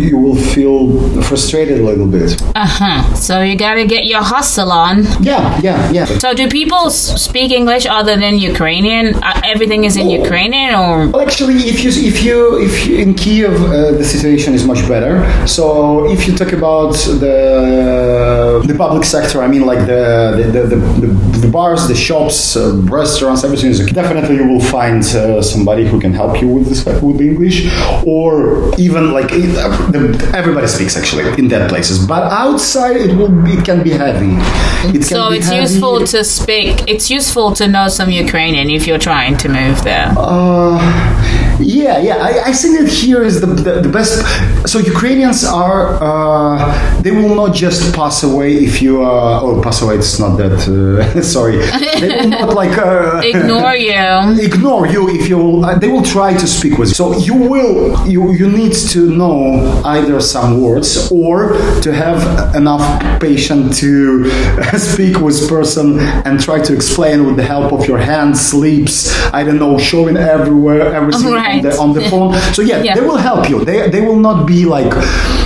you 0.06 0.16
will 0.25 0.36
feel 0.54 0.78
frustrated 1.22 1.76
a 1.80 1.84
little 1.90 2.06
bit. 2.18 2.30
Uh-huh. 2.54 3.14
So 3.26 3.34
you 3.48 3.56
got 3.56 3.75
to 3.75 3.84
get 3.94 4.04
your 4.12 4.22
hustle 4.34 4.70
on. 4.86 4.96
Yeah, 5.22 5.42
yeah, 5.62 5.90
yeah. 5.96 6.04
So, 6.22 6.28
do 6.40 6.44
people 6.60 6.90
speak 7.26 7.50
English 7.60 7.84
other 7.98 8.14
than 8.22 8.32
Ukrainian? 8.52 9.04
Uh, 9.28 9.40
everything 9.52 9.84
is 9.88 9.94
in 9.96 10.06
Oh. 10.08 10.22
Ukrainian, 10.22 10.70
or 10.84 10.94
Well, 11.12 11.22
actually, 11.28 11.56
if 11.72 11.78
you 11.84 11.90
if 12.12 12.16
you 12.26 12.38
if 12.68 12.75
you 12.86 12.92
in 13.04 13.10
Kiev 13.22 13.45
Kiev, 13.46 13.62
uh, 13.62 13.92
the 13.92 14.04
situation 14.04 14.54
is 14.54 14.64
much 14.64 14.86
better. 14.88 15.14
So 15.46 16.10
if 16.10 16.26
you 16.26 16.34
talk 16.34 16.52
about 16.52 16.92
the 16.92 18.62
the 18.66 18.74
public 18.74 19.04
sector, 19.04 19.42
I 19.42 19.48
mean 19.48 19.64
like 19.66 19.86
the 19.86 20.04
the, 20.52 20.60
the, 20.72 20.76
the, 21.02 21.38
the 21.46 21.48
bars, 21.48 21.88
the 21.88 21.94
shops, 21.94 22.56
uh, 22.56 22.76
restaurants, 23.00 23.44
everything 23.44 23.70
is 23.70 23.80
okay. 23.80 23.92
definitely 23.92 24.36
you 24.36 24.46
will 24.46 24.64
find 24.76 25.02
uh, 25.04 25.42
somebody 25.42 25.86
who 25.86 26.00
can 26.00 26.12
help 26.12 26.40
you 26.40 26.48
with 26.48 26.66
this 26.68 26.84
with 26.84 27.20
English, 27.20 27.58
or 28.04 28.72
even 28.78 29.12
like 29.12 29.30
it, 29.32 29.56
uh, 29.56 29.68
the, 29.90 30.00
everybody 30.34 30.66
speaks 30.66 30.96
actually 30.96 31.24
in 31.38 31.48
that 31.48 31.68
places. 31.68 32.04
But 32.06 32.24
outside, 32.32 32.96
it 32.96 33.16
will 33.16 33.34
be, 33.44 33.52
it 33.52 33.64
can 33.64 33.82
be 33.82 33.90
heavy. 33.90 34.34
It 34.88 34.92
can 34.92 35.02
So 35.02 35.30
it's 35.30 35.46
heavy. 35.46 35.62
useful 35.62 36.04
to 36.06 36.24
speak. 36.24 36.74
It's 36.92 37.10
useful 37.10 37.52
to 37.60 37.68
know 37.68 37.88
some 37.88 38.10
Ukrainian 38.10 38.70
if 38.70 38.86
you're 38.86 39.04
trying 39.10 39.36
to 39.38 39.48
move 39.48 39.76
there. 39.84 40.08
Uh, 40.16 40.78
yeah, 41.60 41.98
yeah. 41.98 42.16
I, 42.16 42.50
I 42.50 42.52
think 42.52 42.78
that 42.78 42.88
here 42.88 43.22
is 43.22 43.40
the, 43.40 43.46
the, 43.46 43.80
the 43.80 43.88
best. 43.88 44.22
So 44.68 44.78
Ukrainians 44.78 45.44
are 45.44 45.98
uh, 46.02 47.02
they 47.02 47.10
will 47.10 47.34
not 47.34 47.54
just 47.54 47.94
pass 47.94 48.22
away 48.22 48.54
if 48.54 48.82
you 48.82 49.04
uh, 49.04 49.40
oh 49.42 49.62
pass 49.62 49.82
away. 49.82 49.96
It's 49.96 50.18
not 50.18 50.36
that. 50.36 50.56
Uh, 50.68 51.22
sorry, 51.36 51.58
they 52.00 52.08
will 52.16 52.28
not 52.28 52.54
like 52.54 52.76
uh, 52.78 53.20
Ignore 53.25 53.76
you. 53.76 54.44
ignore 54.48 54.86
you 54.86 55.08
if 55.08 55.28
you. 55.28 55.62
Uh, 55.64 55.78
they 55.78 55.88
will 55.88 56.02
try 56.02 56.34
to 56.34 56.46
speak 56.46 56.78
with 56.78 56.88
you. 56.88 56.94
So 56.94 57.16
you 57.18 57.34
will 57.34 58.06
you 58.06 58.32
you 58.32 58.48
need 58.50 58.75
to 58.94 59.14
know 59.16 59.82
either 59.84 60.20
some 60.20 60.60
words 60.60 61.10
or 61.10 61.52
to 61.82 61.92
have 61.92 62.20
enough 62.54 62.84
patience 63.20 63.80
to 63.80 64.28
speak 64.78 65.20
with 65.20 65.48
person 65.48 65.98
and 66.26 66.40
try 66.40 66.60
to 66.60 66.72
explain 66.75 67.26
with 67.26 67.36
the 67.36 67.42
help 67.42 67.72
of 67.72 67.86
your 67.86 67.98
hands, 67.98 68.52
lips. 68.54 69.12
I 69.32 69.44
don't 69.44 69.58
know, 69.58 69.78
showing 69.78 70.16
everywhere 70.16 70.94
everything 70.94 71.32
on, 71.32 71.45
Right. 71.46 71.62
the, 71.62 71.76
on 71.78 71.92
the 71.92 72.02
phone. 72.10 72.34
So 72.54 72.62
yeah, 72.62 72.82
Yeah. 72.82 72.94
they 72.94 73.00
will 73.00 73.16
help 73.30 73.48
you. 73.50 73.64
They 73.64 73.88
they 73.90 74.00
will 74.00 74.20
not 74.28 74.46
be 74.46 74.64
like 74.76 74.92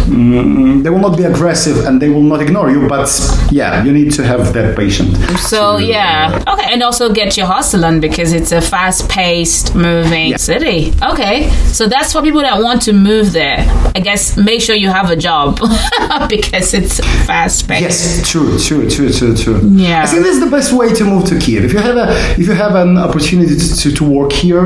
mm, 0.08 0.82
they 0.82 0.90
will 0.90 0.98
not 1.08 1.16
be 1.16 1.24
aggressive 1.24 1.76
and 1.86 2.00
they 2.02 2.08
will 2.08 2.22
not 2.32 2.40
ignore 2.42 2.70
you. 2.70 2.88
But 2.88 3.08
yeah, 3.50 3.84
you 3.84 3.92
need 3.92 4.12
to 4.18 4.22
have 4.24 4.52
that 4.54 4.76
patience. 4.76 5.16
So 5.50 5.78
yeah, 5.78 6.42
okay, 6.52 6.66
and 6.72 6.82
also 6.82 7.12
get 7.12 7.36
your 7.36 7.46
hustle 7.46 7.84
on 7.84 8.00
because 8.00 8.32
it's 8.32 8.52
a 8.52 8.60
fast-paced, 8.60 9.74
moving 9.74 10.36
city. 10.38 10.92
Okay, 11.02 11.50
so 11.72 11.86
that's 11.88 12.12
for 12.12 12.22
people 12.22 12.40
that 12.42 12.62
want 12.62 12.82
to 12.82 12.92
move 12.92 13.32
there. 13.32 13.58
I 13.94 14.00
guess 14.00 14.36
make 14.36 14.60
sure 14.60 14.74
you 14.76 14.88
have 14.90 15.10
a 15.10 15.16
job 15.16 15.58
because 16.28 16.74
it's 16.74 17.00
fast-paced. 17.26 17.82
Yes, 17.82 18.28
true, 18.30 18.58
true, 18.58 18.88
true, 18.88 19.10
true, 19.12 19.34
true. 19.36 19.60
Yeah. 19.86 20.02
I 20.04 20.06
think 20.06 20.22
this 20.22 20.34
is 20.36 20.40
the 20.44 20.50
best 20.50 20.72
way 20.72 20.92
to 20.94 21.04
move 21.04 21.24
to 21.30 21.38
Kiev. 21.38 21.64
If 21.64 21.72
you 21.72 21.78
have 21.80 21.96
a 21.96 22.06
if 22.40 22.46
you 22.46 22.54
have 22.54 22.74
an 22.74 22.96
opportunity 22.98 23.54
to, 23.56 23.76
to, 23.80 23.92
to 23.98 24.04
work 24.04 24.32
here, 24.32 24.64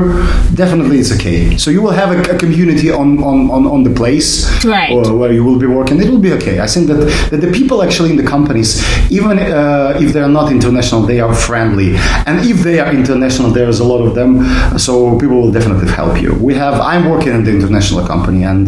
definitely 0.53 0.99
it's 0.99 1.11
okay. 1.15 1.24
So 1.57 1.71
you 1.71 1.81
will 1.81 1.91
have 1.91 2.11
a, 2.11 2.35
a 2.35 2.37
community 2.37 2.91
on, 2.91 3.23
on, 3.23 3.49
on, 3.49 3.65
on 3.65 3.83
the 3.83 3.89
place 3.89 4.45
Right. 4.63 4.91
or 4.91 5.15
where 5.17 5.31
you 5.33 5.43
will 5.43 5.57
be 5.57 5.65
working. 5.65 5.99
It 5.99 6.09
will 6.09 6.19
be 6.19 6.33
okay. 6.33 6.59
I 6.59 6.67
think 6.67 6.85
that, 6.87 6.99
that 7.31 7.41
the 7.41 7.51
people 7.51 7.81
actually 7.81 8.11
in 8.11 8.17
the 8.17 8.23
companies, 8.35 8.69
even 9.11 9.39
uh, 9.39 9.97
if 9.99 10.13
they 10.13 10.21
are 10.21 10.29
not 10.39 10.51
international, 10.51 11.01
they 11.01 11.19
are 11.19 11.33
friendly. 11.33 11.95
And 12.27 12.35
if 12.45 12.57
they 12.67 12.79
are 12.79 12.91
international, 12.93 13.49
there's 13.51 13.79
a 13.79 13.83
lot 13.83 14.01
of 14.07 14.13
them. 14.13 14.31
So 14.77 15.17
people 15.17 15.37
will 15.41 15.51
definitely 15.51 15.89
help 15.91 16.21
you. 16.21 16.33
We 16.35 16.53
have 16.55 16.75
I'm 16.79 17.09
working 17.09 17.33
in 17.33 17.43
the 17.43 17.51
international 17.51 18.05
company, 18.05 18.43
and 18.43 18.67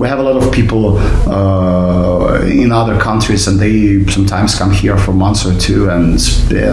we 0.00 0.08
have 0.08 0.18
a 0.18 0.22
lot 0.22 0.36
of 0.42 0.52
people 0.52 0.98
uh, 1.30 2.40
in 2.46 2.72
other 2.72 2.98
countries, 2.98 3.46
and 3.48 3.58
they 3.64 4.04
sometimes 4.10 4.54
come 4.54 4.70
here 4.72 4.96
for 5.04 5.12
months 5.12 5.44
or 5.46 5.54
two, 5.66 5.88
and 5.90 6.14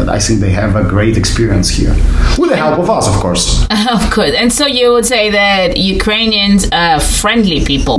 I 0.09 0.19
think 0.19 0.39
they 0.39 0.51
have 0.51 0.75
a 0.75 0.83
great 0.95 1.17
experience 1.17 1.69
here 1.69 1.93
with 2.39 2.49
the 2.49 2.57
help 2.57 2.79
of 2.79 2.89
us, 2.89 3.07
of 3.07 3.15
course. 3.23 3.45
Of 3.89 4.11
course. 4.15 4.33
And 4.41 4.51
so 4.59 4.65
you 4.67 4.91
would 4.93 5.05
say 5.05 5.18
that 5.27 5.75
Ukrainians 5.77 6.69
are 6.71 6.99
friendly 6.99 7.59
people. 7.65 7.95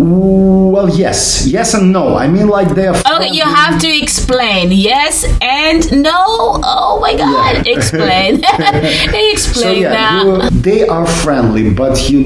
Well, 0.75 0.89
yes, 0.89 1.47
yes 1.47 1.75
and 1.75 1.93
no. 1.93 2.17
I 2.17 2.27
mean, 2.29 2.49
like 2.49 2.71
they 2.75 2.87
are. 2.87 2.97
Okay, 3.15 3.31
you 3.39 3.43
have 3.43 3.79
to 3.85 3.91
explain. 4.05 4.73
Yes 4.73 5.15
and 5.43 5.81
no. 6.09 6.23
Oh 6.65 6.99
my 7.05 7.15
God! 7.25 7.67
Yeah. 7.67 7.73
Explain. 7.77 8.33
explain 9.35 9.65
So 9.65 9.71
yeah, 9.73 9.93
now. 9.93 10.23
you, 10.23 10.51
they 10.69 10.81
are 10.87 11.07
friendly, 11.23 11.71
but 11.83 11.95
you 12.11 12.21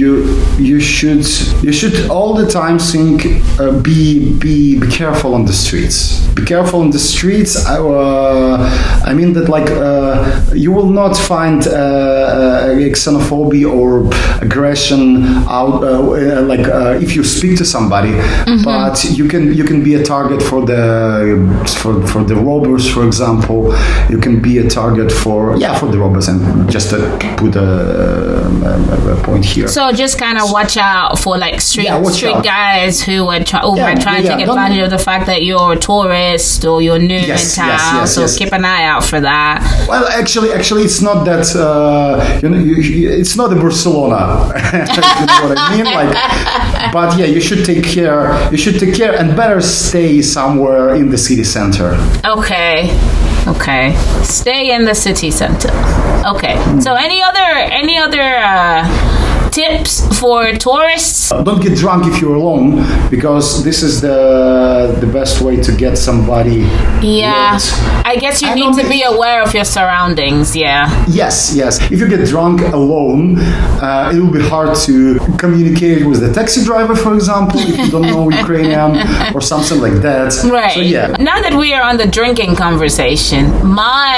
you 0.00 0.10
you 0.58 0.78
should 0.80 1.24
you 1.64 1.72
should 1.72 1.96
all 2.10 2.34
the 2.34 2.46
time 2.60 2.78
think 2.78 3.16
uh, 3.58 3.72
be 3.80 4.32
be 4.44 4.78
be 4.78 4.88
careful 4.88 5.34
on 5.34 5.44
the 5.44 5.52
streets. 5.52 6.20
Be 6.34 6.44
careful 6.44 6.80
on 6.80 6.90
the 6.90 6.98
streets. 6.98 7.52
I, 7.66 7.78
uh, 7.78 9.02
I 9.04 9.14
mean 9.14 9.32
that 9.34 9.48
like 9.48 9.70
uh, 9.70 10.52
you 10.54 10.70
will 10.72 10.90
not 10.90 11.16
find 11.16 11.66
uh, 11.66 11.70
uh, 11.70 12.68
xenophobia 12.94 13.70
or 13.70 14.04
aggression 14.42 15.24
out 15.48 15.82
uh, 15.82 15.88
uh, 15.88 16.42
like 16.42 16.66
uh, 16.68 16.98
if 17.02 17.14
you 17.16 17.22
speak 17.24 17.56
to 17.58 17.64
somebody, 17.64 18.12
but 18.64 19.02
you 19.18 19.26
can 19.28 19.52
you 19.54 19.64
can 19.64 19.82
be 19.82 19.94
a 19.94 20.02
target 20.02 20.42
for 20.42 20.64
the 20.64 20.82
for, 21.80 22.06
for 22.06 22.22
the 22.24 22.34
robbers, 22.36 22.88
for 22.92 23.06
example. 23.06 23.74
You 24.10 24.18
can 24.18 24.40
be 24.40 24.58
a 24.58 24.68
target 24.68 25.10
for 25.12 25.56
yeah 25.56 25.78
for 25.78 25.86
the 25.92 25.98
robbers 25.98 26.28
and 26.28 26.40
just 26.70 26.90
to 26.90 26.98
put 27.36 27.56
a, 27.56 27.68
a, 28.70 29.12
a 29.14 29.22
point 29.22 29.44
here. 29.44 29.68
So 29.68 29.92
just 29.92 30.18
kind 30.18 30.38
of 30.38 30.50
watch 30.50 30.76
out 30.76 31.18
for 31.18 31.36
like 31.38 31.60
street 31.60 31.84
Yeah, 31.84 32.02
street 32.04 32.34
out. 32.34 32.44
guys 32.44 33.02
who 33.02 33.28
are, 33.28 33.42
try- 33.42 33.62
Yeah, 33.76 33.94
trying 33.94 34.24
yeah, 34.24 34.30
to 34.32 34.36
take 34.38 34.48
advantage 34.48 34.82
of 34.82 34.90
the 34.90 34.98
fact 34.98 35.26
that 35.26 35.42
you're 35.42 35.72
a 35.72 35.78
tourist 35.78 36.64
or 36.64 36.82
you're 36.82 36.98
new 36.98 37.16
Yes, 37.16 37.56
in 37.56 37.62
town. 37.64 37.68
yes, 37.68 37.92
yes, 37.94 38.14
so 38.14 38.20
yes. 38.22 38.38
keep 38.38 38.52
an 38.52 38.64
eye 38.64 38.84
out 38.84 39.04
for 39.04 39.20
that. 39.20 39.86
Well, 39.88 40.06
actually, 40.08 40.52
actually, 40.52 40.82
it's 40.82 41.02
not 41.02 41.24
that. 41.24 41.46
Uh, 41.54 42.40
you 42.42 42.48
know, 42.48 42.58
you- 42.58 43.10
it's 43.10 43.36
not 43.36 43.52
a 43.52 43.56
Barcelona. 43.56 44.16
you 45.20 45.26
know 45.26 45.48
what 45.48 45.58
I 45.58 45.76
mean? 45.76 45.84
Like, 45.84 46.92
but 46.92 47.18
yeah, 47.18 47.26
you 47.26 47.40
should 47.40 47.64
take 47.64 47.84
care. 47.84 48.32
You 48.50 48.58
should 48.58 48.78
take 48.78 48.94
care 48.94 49.14
and 49.18 49.36
better 49.36 49.60
stay 49.60 50.22
somewhere 50.22 50.94
in 50.94 51.10
the 51.10 51.18
city 51.18 51.44
center. 51.44 51.94
Okay. 52.24 52.90
Okay. 53.46 53.94
Stay 54.22 54.74
in 54.74 54.84
the 54.84 54.94
city 54.94 55.30
center. 55.30 55.70
Okay. 56.26 56.56
Hmm. 56.58 56.80
So 56.80 56.94
any 56.94 57.22
other 57.22 57.46
any 57.70 57.96
other 57.98 58.22
uh, 58.22 59.15
tips 59.56 59.92
for 60.20 60.52
tourists? 60.52 61.30
Don't 61.30 61.62
get 61.62 61.74
drunk 61.78 62.06
if 62.10 62.20
you're 62.20 62.38
alone, 62.42 62.70
because 63.14 63.64
this 63.64 63.82
is 63.82 63.94
the 64.00 64.18
the 65.02 65.10
best 65.18 65.34
way 65.46 65.56
to 65.66 65.72
get 65.84 65.94
somebody. 66.08 66.60
Yeah. 67.00 67.58
I 68.12 68.14
guess 68.22 68.42
you 68.42 68.48
I 68.48 68.54
need 68.54 68.72
to 68.80 68.86
be 68.88 69.02
aware 69.02 69.40
of 69.42 69.50
your 69.54 69.64
surroundings. 69.64 70.54
Yeah. 70.54 70.82
Yes, 71.08 71.54
yes. 71.60 71.72
If 71.94 71.98
you 72.00 72.08
get 72.08 72.22
drunk 72.28 72.60
alone, 72.80 73.38
uh, 73.86 74.12
it 74.14 74.18
will 74.20 74.34
be 74.40 74.44
hard 74.54 74.76
to 74.86 74.96
communicate 75.38 76.06
with 76.08 76.20
the 76.20 76.32
taxi 76.32 76.62
driver, 76.64 76.94
for 76.94 77.14
example, 77.14 77.60
if 77.60 77.76
you 77.78 77.90
don't 77.90 78.08
know 78.14 78.24
Ukrainian 78.42 78.90
or 79.34 79.40
something 79.40 79.80
like 79.86 79.98
that. 80.08 80.28
Right. 80.44 80.74
So 80.74 80.80
yeah. 80.80 81.16
Now 81.30 81.38
that 81.40 81.54
we 81.62 81.68
are 81.76 81.82
on 81.90 81.96
the 81.96 82.06
drinking 82.18 82.56
conversation, 82.56 83.42
my 83.66 84.16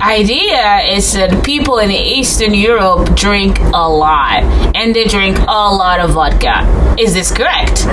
idea 0.18 0.64
is 0.96 1.04
that 1.14 1.30
people 1.44 1.78
in 1.78 1.90
Eastern 1.90 2.54
Europe 2.54 3.14
drink 3.14 3.58
a 3.84 3.88
lot, 4.04 4.42
and 4.74 4.94
they 4.94 5.04
drink 5.04 5.38
a 5.38 5.42
lot 5.82 6.00
of 6.00 6.10
vodka. 6.10 6.56
Is 6.98 7.14
this 7.14 7.30
correct? 7.30 7.84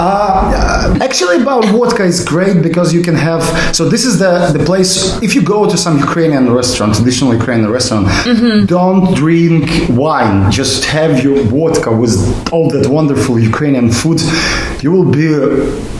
Uh, 0.00 0.96
actually, 1.00 1.42
about 1.42 1.64
vodka 1.66 2.04
is 2.04 2.24
great 2.24 2.62
because 2.62 2.92
you 2.92 3.02
can 3.02 3.14
have. 3.14 3.42
So 3.74 3.88
this 3.88 4.04
is 4.04 4.18
the 4.18 4.50
the 4.56 4.64
place. 4.64 5.20
If 5.22 5.34
you 5.34 5.42
go 5.42 5.68
to 5.68 5.76
some 5.76 5.98
Ukrainian 5.98 6.52
restaurant, 6.52 6.94
traditional 6.94 7.34
Ukrainian 7.34 7.70
restaurant, 7.70 8.06
don't 8.68 9.14
drink 9.14 9.66
wine. 9.90 10.50
Just 10.52 10.84
have 10.84 11.22
your 11.24 11.38
vodka 11.52 11.90
with 12.02 12.14
all 12.52 12.66
that 12.70 12.86
wonderful 12.86 13.38
Ukrainian 13.38 13.90
food. 13.90 14.20
You 14.82 14.90
will 14.92 15.10
be. 15.20 15.97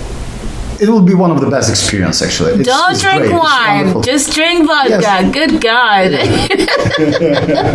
It 0.80 0.88
will 0.88 1.02
be 1.02 1.14
one 1.14 1.30
of 1.30 1.40
the 1.40 1.50
best 1.50 1.68
experience 1.70 2.22
actually. 2.22 2.52
It's- 2.60 2.66
Don't 2.66 2.92
it's 2.92 3.02
drink 3.02 3.22
great. 3.22 3.32
Wine. 3.34 4.02
Just 4.02 4.32
drink 4.34 4.66
vodka. 4.66 5.00
Yes. 5.00 5.34
Good 5.34 5.60
God. 5.60 6.10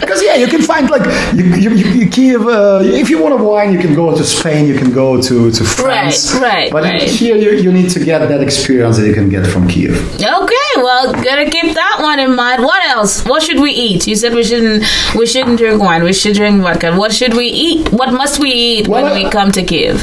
Because 0.00 0.22
yeah, 0.22 0.36
you 0.36 0.46
can 0.46 0.62
find 0.62 0.88
like 0.90 1.04
you 1.34 1.44
you, 1.44 1.70
you, 1.70 2.08
Kiev. 2.10 2.42
Uh, 2.46 2.80
if 3.02 3.10
you 3.10 3.20
want 3.22 3.34
a 3.40 3.42
wine, 3.42 3.72
you 3.72 3.78
can 3.78 3.94
go 3.94 4.16
to 4.16 4.24
Spain. 4.24 4.66
You 4.66 4.76
can 4.78 4.92
go 4.92 5.20
to 5.20 5.50
to 5.50 5.64
France. 5.64 6.34
right, 6.40 6.70
But 6.70 6.84
right. 6.84 7.02
here 7.02 7.36
you, 7.36 7.50
you 7.64 7.72
need 7.72 7.90
to 7.90 8.00
get 8.04 8.18
that 8.28 8.40
experience 8.42 8.96
that 8.98 9.06
you 9.06 9.14
can 9.14 9.28
get 9.28 9.46
from 9.46 9.66
Kiev. 9.68 9.94
okay, 10.14 10.70
well, 10.76 11.12
gotta 11.12 11.46
keep 11.50 11.74
that 11.74 11.96
one 12.00 12.18
in 12.20 12.34
mind. 12.36 12.62
What 12.62 12.82
else? 12.86 13.24
What 13.24 13.42
should 13.42 13.60
we 13.60 13.70
eat? 13.72 14.06
You 14.06 14.14
said 14.16 14.34
we 14.34 14.44
shouldn't 14.44 14.84
we 15.14 15.26
shouldn't 15.26 15.58
drink 15.58 15.80
wine. 15.82 16.02
We 16.04 16.12
should 16.12 16.34
drink 16.34 16.62
vodka. 16.62 16.94
What 16.96 17.12
should 17.12 17.34
we 17.34 17.46
eat? 17.46 17.92
What 17.92 18.12
must 18.12 18.38
we 18.40 18.50
eat 18.52 18.88
Well, 18.88 19.04
when 19.04 19.14
we 19.24 19.30
come 19.30 19.50
to 19.52 19.62
Kiev? 19.62 19.96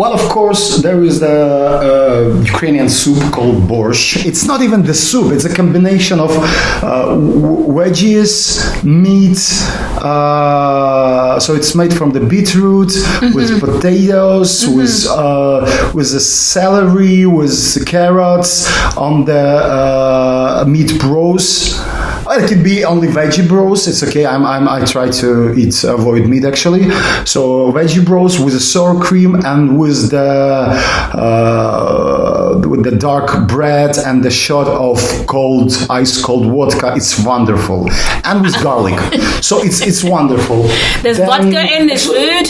Well, 0.00 0.14
of 0.14 0.30
course, 0.30 0.78
there 0.78 1.02
is 1.04 1.20
the 1.20 1.28
uh, 1.28 2.42
Ukrainian 2.42 2.88
soup 2.88 3.20
called 3.34 3.68
borscht. 3.68 4.24
It's 4.24 4.46
not 4.46 4.62
even 4.62 4.80
the 4.82 4.94
soup; 4.94 5.30
it's 5.30 5.44
a 5.44 5.54
combination 5.54 6.18
of 6.26 6.30
uh, 6.38 7.16
w- 7.16 7.66
veggies, 7.78 8.34
meat. 8.82 9.40
Uh, 10.02 11.38
so 11.38 11.54
it's 11.54 11.74
made 11.74 11.92
from 11.92 12.12
the 12.12 12.20
beetroot 12.32 12.92
with 13.36 13.50
potatoes, 13.60 14.66
with 14.76 14.96
uh, 15.10 15.92
with 15.92 16.08
the 16.16 16.20
celery, 16.54 17.26
with 17.26 17.54
the 17.74 17.84
carrots 17.84 18.52
on 18.96 19.26
the 19.26 19.44
uh, 19.80 20.64
meat 20.66 20.98
bros. 20.98 21.76
Well, 22.30 22.44
it 22.44 22.46
could 22.48 22.62
be 22.62 22.84
only 22.84 23.08
veggie 23.08 23.48
bros. 23.48 23.88
It's 23.88 24.04
okay. 24.04 24.24
I'm, 24.24 24.46
I'm 24.46 24.68
I 24.68 24.84
try 24.84 25.10
to 25.10 25.52
eat 25.54 25.82
avoid 25.82 26.28
meat 26.28 26.44
actually. 26.44 26.88
So 27.24 27.72
veggie 27.72 28.04
bros 28.06 28.38
with 28.38 28.54
the 28.54 28.60
sour 28.60 28.94
cream 29.02 29.34
and 29.44 29.76
with 29.76 30.10
the 30.12 30.28
uh, 31.12 32.60
with 32.68 32.84
the 32.84 32.94
dark 32.96 33.48
bread 33.48 33.98
and 33.98 34.22
the 34.22 34.30
shot 34.30 34.68
of 34.68 34.98
cold 35.26 35.72
ice 35.90 36.22
cold 36.22 36.46
vodka. 36.54 36.94
It's 36.94 37.18
wonderful, 37.18 37.90
and 38.24 38.42
with 38.42 38.54
garlic. 38.62 39.00
so 39.42 39.60
it's 39.64 39.80
it's 39.80 40.04
wonderful. 40.04 40.62
There's 41.02 41.18
Then- 41.18 41.26
vodka 41.26 41.60
in 41.78 41.88
this 41.88 42.06
food. 42.06 42.46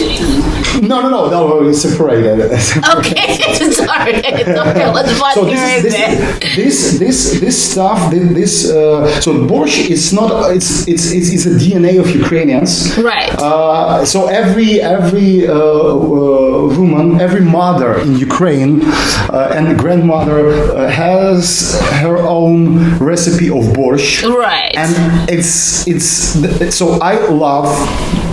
No, 0.87 1.01
no, 1.01 1.09
no, 1.09 1.31
no. 1.31 1.69
It's 1.69 1.81
separated. 1.81 2.39
Okay, 3.01 3.71
sorry. 3.71 4.19
Okay, 4.19 4.91
what's 4.93 5.13
vodka 5.19 5.41
So 5.41 5.45
this 5.47 5.63
in 5.63 5.87
is 5.87 5.93
this, 5.93 6.57
this 6.57 6.99
this 6.99 7.41
this 7.41 7.71
stuff 7.73 8.11
thi- 8.11 8.35
this 8.41 8.71
uh, 8.71 9.09
so 9.23 9.33
borscht 9.49 9.70
is 9.79 10.13
not 10.13 10.51
it's 10.51 10.87
it's 10.89 11.13
it's, 11.13 11.31
it's 11.33 11.47
a 11.47 11.55
DNA 11.63 11.99
of 12.01 12.09
Ukrainians. 12.11 12.97
Right. 12.99 13.33
uh, 13.39 14.05
so 14.05 14.27
every 14.29 14.81
every 14.81 15.49
uh, 15.49 15.55
uh, 15.55 16.79
woman 16.79 17.21
every 17.21 17.41
mother 17.41 17.99
in 18.01 18.17
Ukraine 18.17 18.83
uh, 18.85 19.53
and 19.57 19.79
grandmother 19.79 20.49
uh, 20.51 20.89
has 20.89 21.79
her 22.03 22.17
own 22.19 22.99
recipe 22.99 23.49
of 23.49 23.65
borscht. 23.77 24.25
Right. 24.29 24.75
and 24.77 24.93
it's 25.29 25.87
it's 25.87 26.77
so 26.77 26.99
I 27.01 27.15
love 27.29 27.69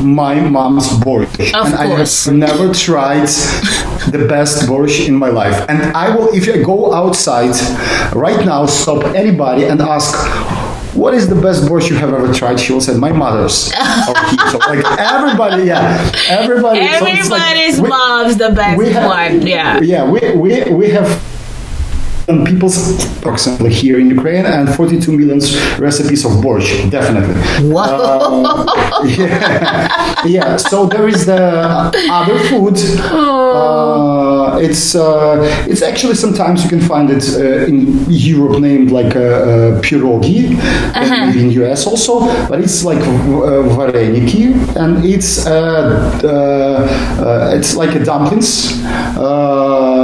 my 0.03 0.35
mom's 0.39 0.87
borscht. 1.05 1.53
Of 1.53 1.65
and 1.67 1.75
I 1.75 1.87
have 1.87 2.33
never 2.33 2.73
tried 2.73 3.27
the 4.15 4.25
best 4.27 4.67
borscht 4.69 5.07
in 5.07 5.15
my 5.15 5.29
life. 5.29 5.65
And 5.69 5.79
I 5.95 6.15
will 6.15 6.29
if 6.33 6.47
I 6.47 6.61
go 6.61 6.93
outside 6.93 7.55
right 8.13 8.45
now 8.45 8.65
stop 8.65 9.03
anybody 9.15 9.65
and 9.65 9.81
ask 9.81 10.13
what 10.97 11.13
is 11.13 11.29
the 11.29 11.35
best 11.35 11.63
borscht 11.65 11.89
you 11.89 11.95
have 11.97 12.13
ever 12.13 12.33
tried? 12.33 12.59
She 12.59 12.73
will 12.73 12.81
say, 12.81 12.95
my 12.97 13.11
mother's. 13.11 13.71
So 14.51 14.57
like 14.59 14.83
everybody, 14.99 15.63
yeah, 15.65 16.11
everybody. 16.29 16.79
so 16.87 17.03
like 17.03 17.13
Everybody's 17.19 17.81
we- 17.81 17.89
mom's 17.89 18.37
the 18.37 18.49
best 18.49 18.81
have- 18.93 19.05
one. 19.05 19.45
Yeah. 19.45 19.79
yeah, 19.81 20.09
we, 20.09 20.19
we, 20.35 20.63
we 20.73 20.89
have 20.89 21.07
and 22.27 22.45
people 22.45 22.69
approximately 23.19 23.73
here 23.73 23.99
in 23.99 24.09
Ukraine 24.09 24.45
and 24.45 24.73
42 24.75 25.11
million 25.17 25.39
recipes 25.79 26.25
of 26.25 26.31
borscht, 26.43 26.89
definitely. 26.91 27.35
Whoa. 27.71 28.65
yeah, 29.05 30.25
yeah. 30.25 30.57
So 30.57 30.85
there 30.87 31.07
is 31.07 31.25
the 31.25 31.41
other 32.11 32.37
food. 32.49 32.77
Uh, 32.99 34.59
it's 34.61 34.95
uh, 34.95 35.65
it's 35.67 35.81
actually 35.81 36.15
sometimes 36.15 36.63
you 36.63 36.69
can 36.69 36.81
find 36.81 37.09
it 37.09 37.23
uh, 37.35 37.65
in 37.71 38.05
Europe 38.09 38.59
named 38.59 38.91
like 38.91 39.15
uh, 39.15 39.19
uh, 39.19 39.81
pierogi, 39.81 40.57
and 40.95 41.09
maybe 41.09 41.45
in 41.45 41.51
US 41.63 41.87
also. 41.87 42.19
But 42.49 42.59
it's 42.59 42.83
like 42.83 42.99
uh, 42.99 43.63
vareniki, 43.77 44.53
and 44.75 45.05
it's 45.05 45.45
uh, 45.47 46.19
uh, 46.23 47.23
uh, 47.23 47.55
it's 47.57 47.75
like 47.75 47.95
a 47.95 48.03
dumplings 48.03 48.81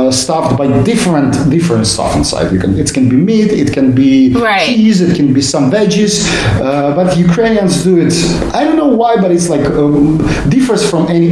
uh, 0.04 0.12
stuffed 0.12 0.58
by 0.58 0.68
different 0.84 1.32
different 1.50 1.86
stuff 1.88 2.16
inside. 2.16 2.52
You 2.54 2.60
can 2.60 2.72
it 2.84 2.90
can 2.94 3.06
be 3.10 3.16
meat, 3.30 3.52
it 3.64 3.70
can 3.78 3.88
be 3.94 4.34
Right. 4.34 4.66
cheese, 4.68 4.98
it 5.02 5.16
can 5.16 5.34
be 5.34 5.42
some 5.42 5.66
veggies, 5.72 6.14
uh, 6.62 6.96
but 6.98 7.08
Ukrainians 7.18 7.84
do 7.84 7.94
it. 8.06 8.14
I 8.60 8.62
don't 8.66 8.78
know 8.84 8.94
why, 9.02 9.14
but 9.24 9.30
it's 9.36 9.50
like 9.56 9.66
um, 9.82 10.18
differs 10.56 10.84
from 10.90 11.04
any 11.16 11.28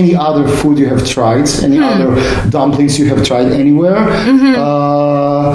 any 0.00 0.14
other 0.28 0.44
food 0.58 0.74
you 0.82 0.88
have 0.94 1.02
tried, 1.16 1.46
any 1.68 1.78
other 1.92 2.08
dumplings 2.56 2.92
you 3.00 3.06
have 3.12 3.22
tried 3.30 3.48
anywhere. 3.62 3.98
Uh, 4.56 5.52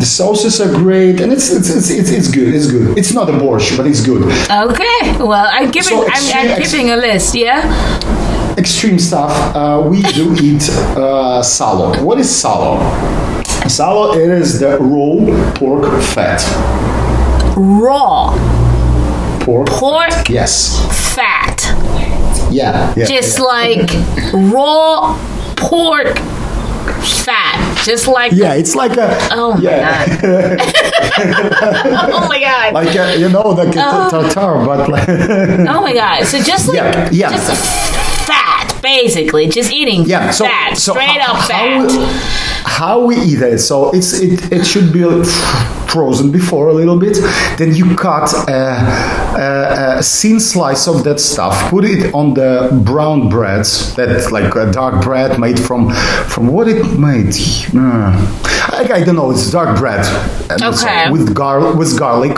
the 0.00 0.06
sauces 0.06 0.60
are 0.60 0.72
great, 0.84 1.20
and 1.22 1.28
it's 1.32 1.50
it's, 1.58 1.68
it's 1.78 1.90
it's 2.00 2.10
it's 2.18 2.28
good. 2.36 2.54
It's 2.56 2.68
good. 2.74 2.86
It's 3.00 3.12
not 3.18 3.26
a 3.28 3.36
borscht, 3.42 3.76
but 3.76 3.86
it's 3.90 4.02
good. 4.10 4.22
Okay. 4.70 4.98
Well, 5.30 5.46
I'm 5.56 5.70
giving. 5.70 5.96
So 5.96 6.06
I'm, 6.14 6.24
I'm 6.38 6.60
giving 6.62 6.86
a 6.90 6.96
list. 6.96 7.34
Yeah. 7.34 7.60
Extreme 8.58 8.98
stuff. 8.98 9.30
Uh, 9.54 9.82
we 9.86 10.00
do 10.02 10.34
eat 10.40 10.68
uh, 10.96 11.42
salo. 11.42 12.02
What 12.02 12.18
is 12.18 12.34
salo? 12.34 12.78
Salo 13.68 14.14
it 14.14 14.30
is 14.30 14.60
the 14.60 14.78
raw 14.78 15.52
pork 15.54 16.02
fat. 16.02 16.40
Raw 17.56 18.32
Pork. 19.44 19.68
pork 19.68 20.28
Yes. 20.28 20.80
fat, 21.14 21.62
Yeah. 22.50 22.92
yeah 22.96 23.04
just 23.06 23.38
yeah. 23.38 23.44
like 23.44 23.90
raw 24.52 25.16
pork 25.56 26.16
fat, 27.24 27.82
just 27.84 28.08
like. 28.08 28.32
Yeah, 28.32 28.54
it's 28.54 28.74
like 28.74 28.96
a. 28.96 29.18
Oh 29.32 29.54
my 29.54 29.60
yeah. 29.60 30.06
god. 30.06 30.60
oh 32.12 32.26
my 32.28 32.40
god. 32.40 32.72
like 32.74 32.96
uh, 32.96 33.14
you 33.18 33.28
know 33.28 33.52
the 33.54 33.62
a 33.62 33.72
Oh. 33.76 34.08
tartar 34.10 34.64
but 34.64 34.88
like 34.88 35.08
Oh 35.68 35.80
my 35.82 35.92
god. 35.94 36.24
So 36.24 36.38
just 36.42 36.68
like 36.68 36.76
Yeah, 36.76 37.08
yeah. 37.12 37.30
just 37.30 38.05
basically, 38.82 39.48
just 39.48 39.72
eating 39.72 40.04
yeah 40.06 40.30
so 40.30 40.44
fat, 40.46 40.76
so 40.76 40.92
straight 40.92 41.20
how, 41.20 41.34
up 41.34 41.48
fat. 41.48 41.86
we, 41.86 42.04
how 42.64 43.04
we 43.06 43.16
eat 43.16 43.40
it 43.42 43.58
so 43.58 43.90
it's 43.92 44.12
it, 44.20 44.52
it 44.52 44.64
should 44.64 44.92
be 44.92 45.02
frozen 45.88 46.30
before 46.30 46.68
a 46.68 46.72
little 46.74 46.98
bit 46.98 47.16
then 47.58 47.74
you 47.74 47.94
cut 47.96 48.32
a, 48.48 48.52
a, 49.38 49.98
a 49.98 50.02
thin 50.02 50.38
slice 50.40 50.88
of 50.88 51.04
that 51.04 51.18
stuff 51.20 51.70
put 51.70 51.84
it 51.84 52.12
on 52.12 52.34
the 52.34 52.68
brown 52.84 53.28
bread 53.28 53.64
that 53.96 54.28
like 54.32 54.54
a 54.56 54.70
dark 54.72 55.02
bread 55.02 55.38
made 55.38 55.58
from 55.58 55.90
from 56.26 56.48
what 56.48 56.66
it 56.68 56.84
made 56.98 57.32
uh, 57.74 58.12
I, 58.72 58.88
I 58.94 59.04
don't 59.04 59.16
know 59.16 59.30
it's 59.30 59.50
dark 59.50 59.78
bread 59.78 60.04
Okay. 60.50 61.10
with 61.10 61.34
gar- 61.34 61.74
with 61.74 61.98
garlic. 61.98 62.36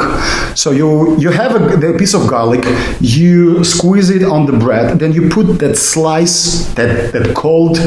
So 0.54 0.70
you 0.70 1.16
you 1.18 1.30
have 1.30 1.54
a, 1.54 1.76
the 1.76 1.94
piece 1.98 2.14
of 2.14 2.26
garlic, 2.26 2.64
you 3.00 3.62
squeeze 3.64 4.08
it 4.10 4.22
on 4.22 4.46
the 4.46 4.52
bread, 4.56 4.98
then 4.98 5.12
you 5.12 5.28
put 5.28 5.58
that 5.58 5.76
slice, 5.76 6.37
that 6.74 7.12
that 7.12 7.34
cold, 7.34 7.78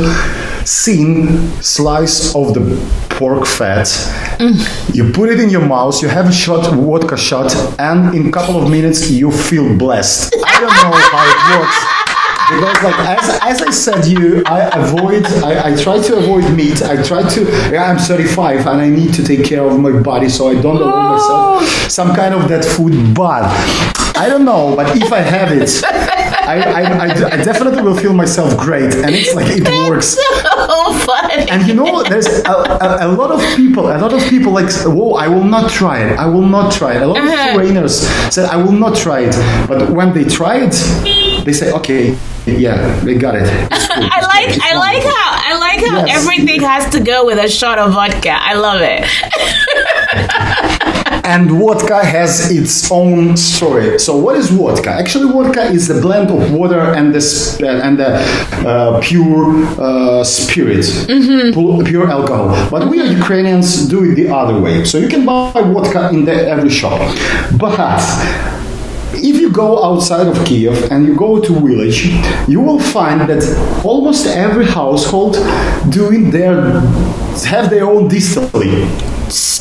thin 0.66 1.50
slice 1.62 2.36
of 2.36 2.54
the 2.54 2.64
pork 3.10 3.46
fat. 3.46 3.88
Mm. 4.40 4.96
You 4.96 5.12
put 5.12 5.30
it 5.30 5.40
in 5.40 5.50
your 5.50 5.66
mouth. 5.66 6.02
You 6.02 6.10
have 6.10 6.28
a 6.28 6.32
shot, 6.32 6.64
vodka 6.74 7.18
shot, 7.18 7.56
and 7.80 8.16
in 8.16 8.28
a 8.30 8.32
couple 8.32 8.62
of 8.62 8.70
minutes 8.70 9.10
you 9.12 9.32
feel 9.32 9.78
blessed. 9.78 10.36
I 10.46 10.60
don't 10.62 10.78
know 10.84 10.96
how 11.14 11.24
it 11.32 11.40
works. 11.60 12.02
Because 12.52 12.84
like 12.84 13.00
as, 13.18 13.40
as 13.42 13.62
I 13.62 13.72
said 13.72 14.06
you 14.06 14.44
I 14.46 14.60
avoid 14.78 15.26
I, 15.42 15.72
I 15.72 15.76
try 15.82 16.02
to 16.02 16.18
avoid 16.18 16.52
meat 16.54 16.82
I 16.82 17.02
try 17.02 17.22
to 17.36 17.42
yeah, 17.72 17.86
I'm 17.90 17.98
35 17.98 18.68
and 18.68 18.82
I 18.82 18.90
need 18.90 19.14
to 19.14 19.24
take 19.24 19.46
care 19.46 19.64
of 19.64 19.80
my 19.80 19.94
body 20.02 20.28
so 20.28 20.50
I 20.50 20.62
don't 20.62 20.76
allow 20.76 21.14
myself 21.14 21.64
oh. 21.64 21.86
some 21.88 22.14
kind 22.14 22.34
of 22.34 22.50
that 22.50 22.66
food 22.66 23.16
but 23.16 23.44
I 24.18 24.28
don't 24.28 24.44
know 24.44 24.76
but 24.76 24.98
if 24.98 25.14
I 25.14 25.20
have 25.20 25.52
it 25.54 25.70
I, 26.42 26.56
I, 26.60 26.82
I, 26.82 27.06
I 27.06 27.38
definitely 27.44 27.82
will 27.84 27.96
feel 27.96 28.14
myself 28.14 28.58
great 28.58 28.94
and 28.96 29.14
it's 29.14 29.34
like 29.36 29.48
it 29.50 29.64
works 29.90 30.18
so 30.18 30.94
funny. 31.06 31.50
and 31.50 31.68
you 31.68 31.74
know 31.74 32.04
there's 32.04 32.28
a, 32.28 32.52
a, 32.52 33.08
a 33.08 33.10
lot 33.12 33.32
of 33.32 33.40
people 33.56 33.88
a 33.92 33.98
lot 33.98 34.14
of 34.14 34.22
people 34.30 34.52
like 34.52 34.70
whoa 34.84 35.14
I 35.14 35.28
will 35.28 35.44
not 35.44 35.70
try 35.72 36.00
it 36.04 36.18
I 36.20 36.26
will 36.26 36.48
not 36.58 36.72
try 36.74 36.96
it 36.96 37.02
a 37.02 37.08
lot 37.08 37.18
Uh-huh. 37.18 37.50
of 37.50 37.56
foreigners 37.56 38.08
said 38.34 38.46
I 38.50 38.58
will 38.58 38.72
not 38.86 38.96
try 38.96 39.22
it 39.30 39.36
but 39.68 39.90
when 39.92 40.14
they 40.14 40.24
try 40.26 40.58
it 40.68 40.74
they 41.46 41.54
say 41.54 41.72
okay 41.74 42.18
yeah 42.48 43.00
they 43.06 43.16
got 43.16 43.36
it 43.36 43.46
cool. 43.72 44.10
I 44.18 44.20
like 44.34 44.50
It's 44.50 44.64
I 44.64 44.74
like 44.88 45.04
how 45.04 45.30
I 45.50 45.58
like 45.60 45.80
how 45.86 46.06
Yes. 46.06 46.18
everything 46.20 46.62
has 46.62 46.90
to 46.94 47.00
go 47.00 47.26
with 47.26 47.38
a 47.38 47.48
shot 47.50 47.78
of 47.78 47.94
vodka. 47.94 48.32
I 48.34 48.54
love 48.56 48.82
it. 48.82 49.02
and 51.24 51.52
vodka 51.52 52.04
has 52.04 52.52
its 52.52 52.92
own 52.92 53.38
story. 53.38 54.00
So 54.00 54.18
what 54.18 54.36
is 54.36 54.50
vodka? 54.50 54.90
Actually, 54.90 55.32
vodka 55.32 55.64
is 55.64 55.90
a 55.90 56.02
blend 56.02 56.30
of 56.32 56.52
water 56.52 56.80
and 56.80 57.14
the 57.14 57.22
uh, 57.64 57.86
and 57.88 57.98
the 58.00 58.12
uh, 58.68 59.00
pure 59.02 59.66
uh, 59.80 60.24
spirit, 60.24 60.86
pu- 61.54 61.84
pure 61.84 62.10
alcohol. 62.10 62.50
But 62.70 62.90
we 62.90 63.02
Ukrainians 63.04 63.88
do 63.88 64.04
it 64.10 64.16
the 64.16 64.30
other 64.34 64.60
way. 64.60 64.86
So 64.86 64.98
you 64.98 65.08
can 65.08 65.26
buy 65.26 65.62
vodka 65.62 66.10
in 66.10 66.26
the, 66.26 66.34
every 66.34 66.70
shop, 66.70 67.00
but 67.58 67.78
if 69.14 69.36
you 69.40 69.52
go 69.52 69.84
outside 69.84 70.28
of 70.28 70.44
Kiev 70.46 70.92
and 70.92 71.06
you 71.06 71.16
go 71.16 71.40
to 71.40 71.54
village, 71.54 72.06
you 72.48 72.60
will 72.60 72.80
find 72.80 73.22
that 73.30 73.44
almost 73.84 74.26
every 74.28 74.66
household 74.66 75.36
doing 75.90 76.32
their 76.32 76.80
have 77.46 77.70
their 77.70 77.86
own 77.86 78.08
distillery. 78.08 78.88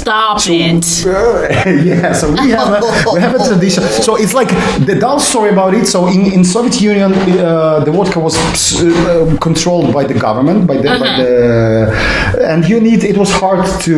Stop 0.01 0.39
it. 0.47 1.05
yeah, 1.85 2.13
so 2.13 2.33
we 2.33 2.51
have 2.51 2.73
a, 2.73 3.13
we 3.13 3.21
have 3.21 3.35
a 3.35 3.45
tradition. 3.49 3.83
So 3.85 4.17
it's 4.17 4.33
like 4.35 4.49
the 4.87 4.97
dull 4.99 5.21
story 5.21 5.51
about 5.51 5.75
it. 5.75 5.87
So 5.87 6.07
in, 6.09 6.33
in 6.33 6.45
Soviet 6.45 6.81
Union, 6.81 7.13
uh, 7.13 7.81
the 7.85 7.93
vodka 7.93 8.19
was 8.19 8.37
uh, 8.83 9.37
controlled 9.41 9.93
by 9.93 10.05
the 10.05 10.15
government, 10.15 10.67
by 10.67 10.77
the, 10.79 10.89
by 10.89 11.17
the 11.21 12.45
and 12.49 12.67
you 12.69 12.81
need. 12.81 13.05
It 13.05 13.17
was 13.17 13.31
hard 13.31 13.67
to 13.83 13.95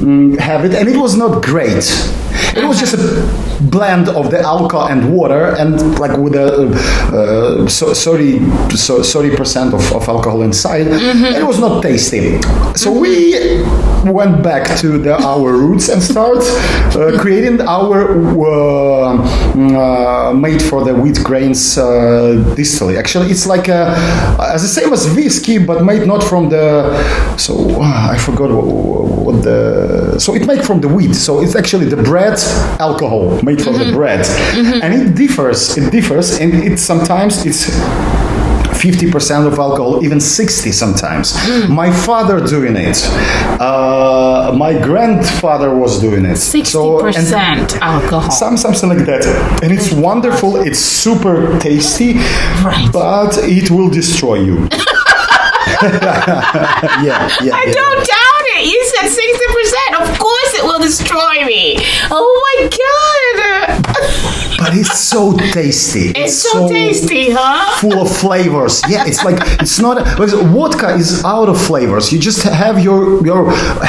mm, 0.00 0.38
have 0.38 0.64
it, 0.64 0.74
and 0.74 0.88
it 0.88 0.96
was 0.96 1.16
not 1.16 1.42
great. 1.42 1.84
It 2.56 2.64
was 2.66 2.80
just 2.80 2.94
a 2.94 3.62
blend 3.70 4.08
of 4.08 4.30
the 4.30 4.40
alcohol 4.40 4.88
and 4.88 5.14
water, 5.14 5.54
and 5.56 5.98
like 5.98 6.16
with 6.16 6.34
a 6.34 6.66
uh, 7.12 7.68
so, 7.68 7.94
30 7.94 8.38
so, 8.76 9.00
30% 9.00 9.74
of, 9.74 9.92
of 9.92 10.08
alcohol 10.08 10.42
inside. 10.42 10.86
It 10.88 11.46
was 11.46 11.58
not 11.58 11.82
tasty. 11.82 12.40
So 12.74 12.92
we 12.92 13.62
went 14.10 14.42
back 14.42 14.78
to 14.78 14.98
the 14.98 15.14
our 15.28 15.52
roots 15.52 15.88
and 15.88 16.02
start 16.02 16.42
uh, 16.42 17.18
creating 17.22 17.60
our 17.60 17.98
uh, 18.08 19.18
uh, 19.58 20.32
made 20.32 20.62
for 20.62 20.84
the 20.84 20.94
wheat 20.94 21.18
grains 21.22 21.76
uh, 21.76 21.84
distillery. 22.56 22.96
Actually, 22.96 23.28
it's 23.30 23.46
like 23.46 23.68
a, 23.68 23.94
as 24.54 24.62
the 24.62 24.68
same 24.68 24.92
as 24.92 25.02
whiskey, 25.14 25.58
but 25.58 25.84
made 25.84 26.06
not 26.06 26.22
from 26.22 26.48
the. 26.48 26.66
So 27.36 27.52
uh, 27.82 28.14
I 28.14 28.16
forgot 28.18 28.50
what, 28.50 28.64
what 29.26 29.42
the. 29.42 30.18
So 30.18 30.34
it 30.34 30.46
made 30.46 30.64
from 30.64 30.80
the 30.80 30.88
wheat. 30.88 31.14
So 31.14 31.40
it's 31.42 31.54
actually 31.54 31.86
the 31.86 32.02
bread 32.10 32.38
alcohol 32.80 33.40
made 33.42 33.60
from 33.62 33.74
the 33.74 33.92
bread, 33.92 34.26
and 34.84 34.90
it 34.94 35.14
differs. 35.14 35.76
It 35.76 35.90
differs, 35.90 36.38
and 36.40 36.54
it 36.54 36.78
sometimes 36.78 37.44
it's 37.44 37.68
50% 38.80 39.46
of 39.46 39.58
alcohol, 39.58 40.04
even 40.04 40.20
60 40.20 40.72
sometimes. 40.72 41.34
My 41.68 41.90
father 41.92 42.40
doing 42.44 42.76
it. 42.76 42.98
Uh, 43.60 44.52
my 44.56 44.72
grandfather 44.78 45.74
was 45.74 46.00
doing 46.00 46.24
it. 46.24 46.36
Sixty 46.36 46.78
percent 47.00 47.76
alcohol. 47.82 48.30
Some 48.30 48.56
something 48.56 48.88
like 48.88 49.04
that, 49.06 49.24
and 49.62 49.72
it's 49.72 49.92
wonderful. 49.92 50.56
It's 50.56 50.78
super 50.78 51.58
tasty, 51.58 52.14
Right. 52.64 52.88
but 52.92 53.36
it 53.42 53.70
will 53.70 53.90
destroy 53.90 54.36
you. 54.48 54.68
yeah, 55.82 57.28
yeah. 57.44 57.54
I 57.54 57.64
yeah. 57.66 57.72
don't 57.78 58.00
doubt 58.14 58.44
it. 58.56 58.66
You 58.72 58.80
said 58.94 59.08
sixty 59.08 59.46
percent. 59.56 59.90
Of 60.02 60.18
course, 60.18 60.50
it 60.58 60.64
will 60.64 60.80
destroy 60.80 61.44
me. 61.46 61.76
Oh 62.10 62.30
my 62.46 62.56
god! 62.82 63.27
But 64.68 64.76
it's 64.76 64.98
so 64.98 65.32
tasty. 65.52 66.10
It's 66.14 66.36
so 66.42 66.68
tasty, 66.68 67.30
huh? 67.30 67.78
Full 67.80 68.02
of 68.02 68.10
flavors. 68.24 68.82
Yeah, 68.88 69.06
it's 69.06 69.24
like 69.24 69.38
it's 69.62 69.78
not. 69.80 69.96
because 70.16 70.34
Vodka 70.34 70.90
is 70.94 71.24
out 71.24 71.48
of 71.48 71.58
flavors. 71.70 72.12
You 72.12 72.18
just 72.18 72.42
have 72.42 72.76
your 72.82 73.24
your 73.24 73.42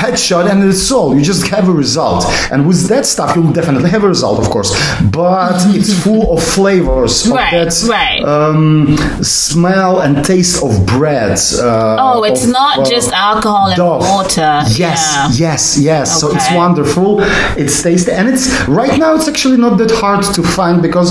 headshot 0.04 0.50
and 0.50 0.64
it's 0.64 0.90
all. 0.92 1.10
You 1.18 1.22
just 1.34 1.48
have 1.50 1.68
a 1.68 1.72
result. 1.86 2.24
And 2.52 2.60
with 2.68 2.88
that 2.88 3.06
stuff, 3.06 3.36
you'll 3.36 3.52
definitely 3.60 3.90
have 3.96 4.04
a 4.04 4.08
result, 4.08 4.40
of 4.40 4.48
course. 4.50 4.72
But 5.12 5.58
it's 5.78 5.94
full 6.04 6.24
of 6.38 6.42
flavors. 6.58 7.26
of 7.26 7.34
Right, 7.34 7.52
that, 7.52 7.74
right. 7.98 8.22
Um, 8.24 8.96
smell 9.24 10.00
and 10.02 10.24
taste 10.26 10.64
of 10.64 10.72
bread. 10.86 11.38
Uh, 11.60 11.98
Oh, 12.00 12.24
it's 12.30 12.46
of, 12.46 12.52
not 12.62 12.80
uh, 12.80 12.90
just 12.94 13.12
alcohol 13.12 13.68
and 13.68 13.78
Dove. 13.78 14.02
water. 14.16 14.52
Yes, 14.70 14.80
Yeah. 14.80 15.28
yes, 15.50 15.64
yes. 15.92 16.06
So 16.20 16.26
it's 16.36 16.50
wonderful. 16.54 17.20
It's 17.62 17.76
tasty, 17.84 18.12
and 18.12 18.26
it's 18.34 18.46
right 18.68 18.96
now. 19.04 19.12
It's 19.18 19.28
actually 19.28 19.58
not 19.66 19.74
that 19.82 19.92
hard 20.04 20.24
to 20.36 20.42
find 20.44 20.69
because 20.88 21.10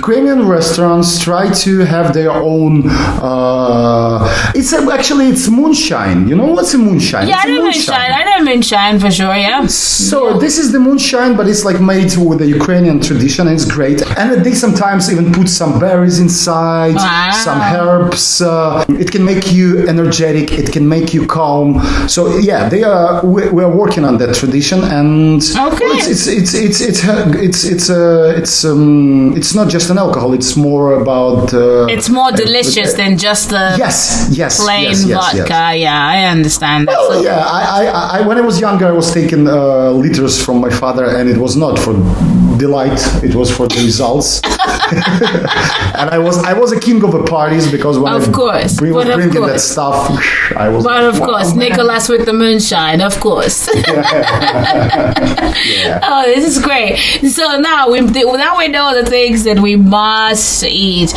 Ukrainian 0.00 0.40
restaurants 0.56 1.08
try 1.28 1.44
to 1.64 1.72
have 1.94 2.06
their 2.18 2.32
own. 2.52 2.72
Uh, 3.30 4.18
it's 4.58 4.72
a, 4.72 4.80
actually 4.98 5.26
it's 5.34 5.46
moonshine. 5.60 6.18
You 6.30 6.36
know 6.40 6.48
what's 6.56 6.72
a 6.74 6.78
moonshine? 6.88 7.26
Yeah, 7.28 7.36
It's 7.36 7.44
I 7.44 7.48
know 7.52 7.62
moonshine. 7.68 8.10
I 8.20 8.22
know 8.28 8.38
moonshine 8.50 8.94
for 9.04 9.10
sure. 9.18 9.34
Yeah. 9.46 9.66
so 9.66 10.18
this 10.44 10.54
is 10.62 10.66
the 10.74 10.80
moonshine, 10.88 11.32
but 11.38 11.44
it's 11.52 11.64
like 11.68 11.78
made 11.92 12.10
with 12.28 12.38
the 12.44 12.50
Ukrainian 12.60 12.98
tradition. 13.08 13.42
and 13.48 13.54
It's 13.58 13.68
great, 13.78 13.98
and 14.20 14.26
they 14.46 14.54
sometimes 14.64 15.02
even 15.12 15.26
put 15.38 15.48
some 15.60 15.72
berries 15.84 16.18
inside, 16.26 16.94
Wow. 16.96 17.30
some 17.48 17.60
herbs. 17.78 18.24
Uh, 18.40 18.84
it 19.04 19.08
can 19.14 19.24
make 19.32 19.44
you 19.58 19.66
energetic. 19.94 20.46
It 20.62 20.68
can 20.76 20.84
make 20.96 21.08
you 21.16 21.22
calm. 21.38 21.68
So 22.14 22.20
yeah, 22.50 22.62
they 22.72 22.82
are. 22.94 23.10
We, 23.34 23.62
are 23.66 23.74
working 23.84 24.04
on 24.10 24.14
that 24.22 24.32
tradition, 24.40 24.78
and 24.98 25.40
Okay. 25.68 25.88
well, 25.90 25.98
it's, 26.12 26.26
it's 26.26 26.54
it's 26.56 26.80
it's 26.88 27.00
it's 27.04 27.04
it's 27.46 27.60
it's 27.72 27.86
uh, 27.90 28.40
it's 28.40 28.56
um 28.72 28.89
it's 29.38 29.54
not 29.54 29.68
just 29.68 29.90
an 29.90 29.98
alcohol. 29.98 30.32
It's 30.34 30.56
more 30.56 30.86
about. 31.02 31.52
Uh, 31.54 31.86
It's 31.94 32.08
more 32.08 32.30
delicious 32.44 32.90
than 33.00 33.16
just 33.26 33.44
the 33.50 33.64
yes, 33.78 34.28
yes, 34.42 34.52
plain 34.62 34.84
yes, 34.84 35.04
yes, 35.04 35.08
yes. 35.08 35.48
vodka. 35.48 35.62
Yeah, 35.86 36.00
I 36.16 36.18
understand 36.36 36.88
that. 36.88 36.96
Well, 36.98 37.12
So- 37.12 37.22
yeah, 37.28 37.40
I, 37.58 37.60
I, 37.80 38.18
I, 38.18 38.26
when 38.28 38.36
I 38.38 38.44
was 38.50 38.56
younger, 38.60 38.86
I 38.86 38.92
was 39.02 39.08
taking 39.12 39.42
uh, 39.48 39.90
liters 40.04 40.34
from 40.44 40.56
my 40.60 40.70
father, 40.82 41.04
and 41.16 41.28
it 41.28 41.38
was 41.38 41.54
not 41.56 41.78
for 41.78 41.94
delight; 42.60 43.00
it 43.24 43.34
was 43.34 43.50
for 43.56 43.66
the 43.66 43.80
results. 43.84 44.40
and 46.00 46.10
I 46.10 46.18
was, 46.18 46.38
I 46.44 46.52
was 46.52 46.72
a 46.72 46.80
king 46.80 47.02
of 47.02 47.12
the 47.12 47.24
parties 47.24 47.70
because 47.70 47.98
when 47.98 48.12
Of 48.12 48.28
I 48.28 48.32
course, 48.32 48.76
bring, 48.76 48.92
but 48.92 49.08
of 49.08 49.14
bringing 49.16 49.46
that 49.46 49.60
stuff, 49.60 50.10
I 50.56 50.68
was. 50.68 50.84
But 50.84 51.04
of 51.04 51.18
wow, 51.20 51.26
course, 51.26 51.54
man. 51.54 51.70
Nikolas 51.70 52.08
with 52.08 52.26
the 52.26 52.32
moonshine, 52.32 53.00
of 53.00 53.18
course. 53.20 53.68
Yeah. 55.60 56.00
oh, 56.02 56.24
this 56.26 56.44
is 56.44 56.62
great. 56.62 56.96
So 57.30 57.58
now 57.58 57.90
we 57.90 58.00
now 58.00 58.58
we 58.58 58.68
know 58.68 58.94
the 59.02 59.08
things 59.08 59.44
that 59.44 59.58
we 59.60 59.76
must 59.76 60.64
eat. 60.64 61.12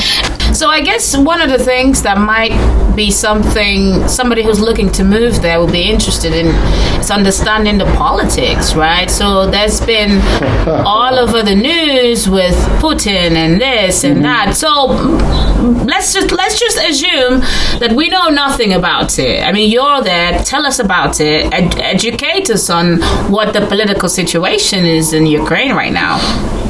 So 0.63 0.69
I 0.69 0.79
guess 0.79 1.17
one 1.17 1.41
of 1.41 1.49
the 1.49 1.59
things 1.59 2.03
that 2.03 2.17
might 2.17 2.55
be 2.95 3.11
something 3.11 4.07
somebody 4.07 4.43
who's 4.43 4.61
looking 4.61 4.89
to 4.93 5.03
move 5.03 5.41
there 5.41 5.59
will 5.59 5.69
be 5.69 5.91
interested 5.91 6.31
in 6.31 6.47
is 7.01 7.11
understanding 7.11 7.77
the 7.77 7.85
politics, 7.97 8.73
right? 8.73 9.11
So 9.11 9.51
there's 9.51 9.85
been 9.85 10.21
all 10.85 11.19
over 11.19 11.43
the 11.43 11.53
news 11.53 12.29
with 12.29 12.55
Putin 12.79 13.35
and 13.35 13.59
this 13.59 14.05
and 14.05 14.23
mm-hmm. 14.23 14.23
that. 14.23 14.55
So 14.55 14.85
let's 15.83 16.13
just 16.13 16.31
let's 16.31 16.57
just 16.57 16.77
assume 16.77 17.41
that 17.81 17.91
we 17.93 18.07
know 18.07 18.29
nothing 18.29 18.71
about 18.71 19.19
it. 19.19 19.43
I 19.43 19.51
mean, 19.51 19.69
you're 19.69 20.01
there. 20.01 20.39
Tell 20.45 20.65
us 20.65 20.79
about 20.79 21.19
it. 21.19 21.53
Ed- 21.53 21.77
educate 21.77 22.49
us 22.49 22.69
on 22.69 23.01
what 23.29 23.51
the 23.51 23.67
political 23.67 24.07
situation 24.07 24.85
is 24.85 25.11
in 25.11 25.25
Ukraine 25.25 25.75
right 25.75 25.91
now. 25.91 26.62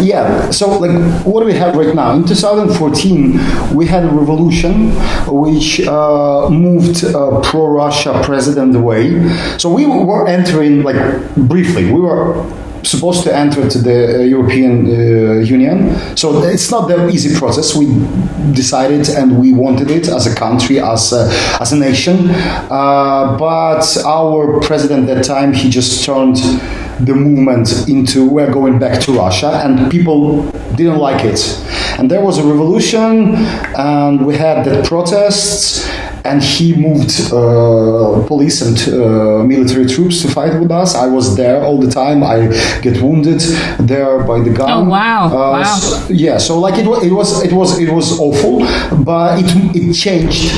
Yeah, 0.00 0.50
so 0.50 0.78
like 0.78 0.92
what 1.24 1.40
do 1.40 1.46
we 1.46 1.54
have 1.54 1.74
right 1.74 1.92
now? 1.94 2.12
In 2.14 2.24
2014, 2.24 3.74
we 3.74 3.86
had 3.86 4.04
a 4.04 4.08
revolution 4.08 4.90
which 5.26 5.80
uh, 5.80 6.48
moved 6.48 7.04
uh, 7.04 7.40
pro-Russia 7.40 8.20
president 8.24 8.76
away. 8.76 9.28
So 9.58 9.72
we 9.72 9.86
were 9.86 10.28
entering, 10.28 10.84
like 10.84 11.34
briefly, 11.34 11.90
we 11.92 12.00
were 12.00 12.46
supposed 12.84 13.24
to 13.24 13.34
enter 13.34 13.68
to 13.68 13.78
the 13.78 14.20
uh, 14.20 14.22
European 14.22 14.86
uh, 14.86 15.40
Union. 15.40 15.96
So 16.16 16.44
it's 16.44 16.70
not 16.70 16.86
that 16.88 17.10
easy 17.10 17.36
process. 17.36 17.74
We 17.74 17.86
decided 18.52 19.08
and 19.08 19.38
we 19.40 19.52
wanted 19.52 19.90
it 19.90 20.08
as 20.08 20.26
a 20.26 20.34
country, 20.34 20.78
as 20.78 21.12
a, 21.12 21.28
as 21.60 21.72
a 21.72 21.76
nation. 21.76 22.30
Uh, 22.30 23.36
but 23.36 23.84
our 24.06 24.60
president 24.60 25.08
at 25.08 25.16
that 25.16 25.24
time, 25.24 25.52
he 25.52 25.68
just 25.68 26.04
turned 26.04 26.38
the 27.00 27.14
movement 27.14 27.88
into 27.88 28.28
we're 28.28 28.50
going 28.52 28.78
back 28.78 29.00
to 29.02 29.12
Russia, 29.12 29.50
and 29.64 29.90
people 29.90 30.42
didn't 30.76 30.98
like 30.98 31.24
it. 31.24 31.40
And 31.98 32.10
there 32.10 32.20
was 32.24 32.38
a 32.38 32.42
revolution, 32.44 33.34
and 33.76 34.24
we 34.26 34.36
had 34.36 34.64
the 34.64 34.82
protests, 34.86 35.88
and 36.24 36.42
he 36.42 36.74
moved 36.74 37.10
uh, 37.32 38.26
police 38.26 38.60
and 38.62 38.76
uh, 38.94 39.42
military 39.44 39.86
troops 39.86 40.22
to 40.22 40.28
fight 40.28 40.58
with 40.60 40.70
us. 40.70 40.94
I 40.94 41.06
was 41.06 41.36
there 41.36 41.62
all 41.64 41.78
the 41.78 41.90
time. 41.90 42.22
I 42.22 42.38
get 42.82 43.00
wounded 43.02 43.40
there 43.80 44.22
by 44.24 44.40
the 44.40 44.50
gun. 44.50 44.68
Oh, 44.70 44.84
wow. 44.84 45.26
Uh, 45.26 45.30
Wow. 45.60 45.62
so- 45.64 46.12
yeah, 46.12 46.38
so 46.38 46.58
like 46.58 46.76
it 46.78 46.86
was, 46.86 47.02
it 47.04 47.12
was, 47.12 47.44
it 47.44 47.52
was, 47.52 47.78
it 47.78 47.90
was 47.90 48.18
awful, 48.20 48.58
but 49.04 49.38
it 49.40 49.46
it 49.76 49.92
changed 49.94 50.50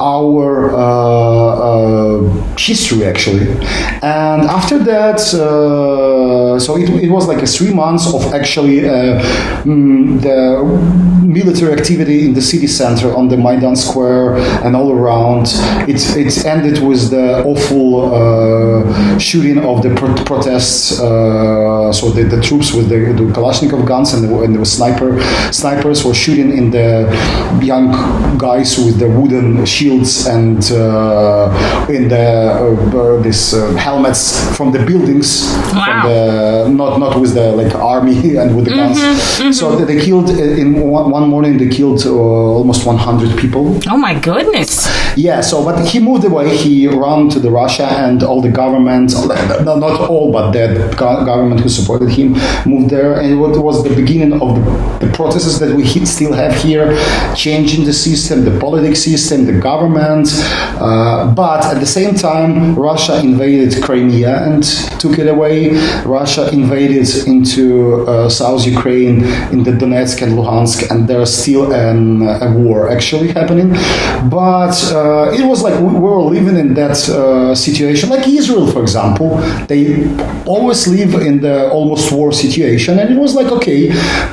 our 0.00 0.74
uh, 0.74 0.78
uh, 0.78 2.03
history 2.56 3.04
actually. 3.04 3.46
And 4.02 4.42
after 4.58 4.78
that, 4.78 5.20
uh, 5.34 6.58
so 6.58 6.76
it, 6.76 6.88
it 7.04 7.10
was 7.10 7.26
like 7.26 7.42
a 7.42 7.46
three 7.46 7.72
months 7.72 8.12
of 8.12 8.22
actually 8.34 8.88
uh, 8.88 9.20
mm, 9.64 10.20
the 10.20 10.38
military 11.24 11.72
activity 11.72 12.26
in 12.26 12.34
the 12.34 12.42
city 12.42 12.66
center 12.66 13.14
on 13.14 13.28
the 13.28 13.36
Maidan 13.36 13.76
Square 13.76 14.36
and 14.64 14.76
all 14.76 14.92
around. 14.92 15.46
It, 15.88 16.00
it 16.16 16.44
ended 16.44 16.82
with 16.82 17.10
the 17.10 17.44
awful 17.44 18.14
uh, 18.14 19.18
shooting 19.18 19.58
of 19.58 19.82
the 19.82 19.94
pro- 19.94 20.14
protests. 20.24 21.00
Uh, 21.00 21.92
so 21.92 22.10
the, 22.10 22.24
the 22.24 22.40
troops 22.40 22.72
with 22.72 22.88
the, 22.88 23.12
the 23.18 23.26
Kalashnikov 23.32 23.86
guns 23.86 24.12
and 24.14 24.24
the, 24.24 24.58
the 24.58 24.64
sniper 24.64 25.20
snipers 25.52 26.04
were 26.04 26.14
shooting 26.14 26.56
in 26.56 26.70
the 26.70 26.88
young 27.62 27.90
guys 28.38 28.78
with 28.78 28.98
the 28.98 29.08
wooden 29.08 29.64
shields 29.64 30.26
and 30.26 30.70
uh, 30.72 31.86
in 31.88 32.03
the 32.08 32.24
uh, 32.60 33.16
uh, 33.16 33.22
this 33.22 33.54
uh, 33.54 33.74
helmets 33.74 34.38
from 34.56 34.72
the 34.72 34.84
buildings. 34.84 35.42
Wow. 35.72 35.84
From 35.84 36.10
the, 36.10 36.53
not 36.76 36.98
not 36.98 37.20
with 37.20 37.34
the 37.34 37.52
like 37.52 37.74
army 37.74 38.36
and 38.40 38.56
with 38.56 38.66
the 38.66 38.72
guns. 38.72 39.58
So 39.58 39.76
they, 39.76 39.94
they 39.94 40.04
killed 40.04 40.30
in 40.30 40.80
one, 40.80 41.10
one 41.10 41.28
morning. 41.28 41.58
They 41.58 41.68
killed 41.68 42.04
uh, 42.04 42.12
almost 42.12 42.86
100 42.86 43.38
people. 43.38 43.78
Oh 43.88 43.96
my 43.96 44.18
goodness. 44.18 44.86
Yeah, 45.16 45.40
so 45.40 45.64
but 45.64 45.86
he 45.86 46.00
moved 46.00 46.24
away. 46.24 46.56
He 46.56 46.88
ran 46.88 47.28
to 47.30 47.38
the 47.38 47.50
Russia, 47.50 47.86
and 47.86 48.22
all 48.22 48.40
the 48.40 48.50
government, 48.50 49.12
no, 49.64 49.76
not 49.78 50.08
all, 50.10 50.32
but 50.32 50.50
the 50.50 50.92
government 50.98 51.60
who 51.60 51.68
supported 51.68 52.10
him 52.10 52.32
moved 52.66 52.90
there, 52.90 53.20
and 53.20 53.40
what 53.40 53.56
was 53.56 53.84
the 53.84 53.94
beginning 53.94 54.32
of 54.40 54.56
the, 54.56 55.06
the 55.06 55.12
processes 55.12 55.60
that 55.60 55.74
we 55.74 55.86
still 56.04 56.32
have 56.32 56.54
here, 56.60 56.98
changing 57.34 57.84
the 57.84 57.92
system, 57.92 58.44
the 58.44 58.58
politics 58.58 59.00
system, 59.00 59.46
the 59.46 59.58
government. 59.60 60.28
Uh, 60.80 61.32
but 61.32 61.64
at 61.64 61.78
the 61.78 61.86
same 61.86 62.14
time, 62.14 62.24
time, 62.24 62.74
Russia 62.74 63.20
invaded 63.20 63.82
Crimea 63.82 64.44
and 64.44 64.62
took 64.98 65.18
it 65.18 65.28
away. 65.28 65.70
Russia 66.04 66.48
invaded 66.52 66.63
into 67.26 68.06
uh, 68.06 68.28
South 68.28 68.66
Ukraine 68.66 69.24
in 69.52 69.62
the 69.64 69.72
Donetsk 69.72 70.22
and 70.22 70.32
Luhansk, 70.38 70.90
and 70.90 71.08
there's 71.08 71.32
still 71.34 71.72
an, 71.72 72.22
a 72.22 72.52
war 72.52 72.88
actually 72.90 73.28
happening. 73.32 73.70
But 74.28 74.76
uh, 74.92 75.32
it 75.38 75.44
was 75.46 75.62
like 75.62 75.78
we 75.80 75.92
were 75.98 76.22
living 76.22 76.56
in 76.56 76.74
that 76.74 76.98
uh, 77.08 77.54
situation, 77.54 78.10
like 78.10 78.26
Israel, 78.26 78.66
for 78.70 78.82
example. 78.82 79.36
They 79.66 79.84
always 80.46 80.86
live 80.86 81.14
in 81.14 81.40
the 81.40 81.70
almost 81.70 82.12
war 82.12 82.32
situation, 82.32 82.98
and 82.98 83.10
it 83.14 83.18
was 83.18 83.34
like 83.34 83.50
okay, 83.58 83.88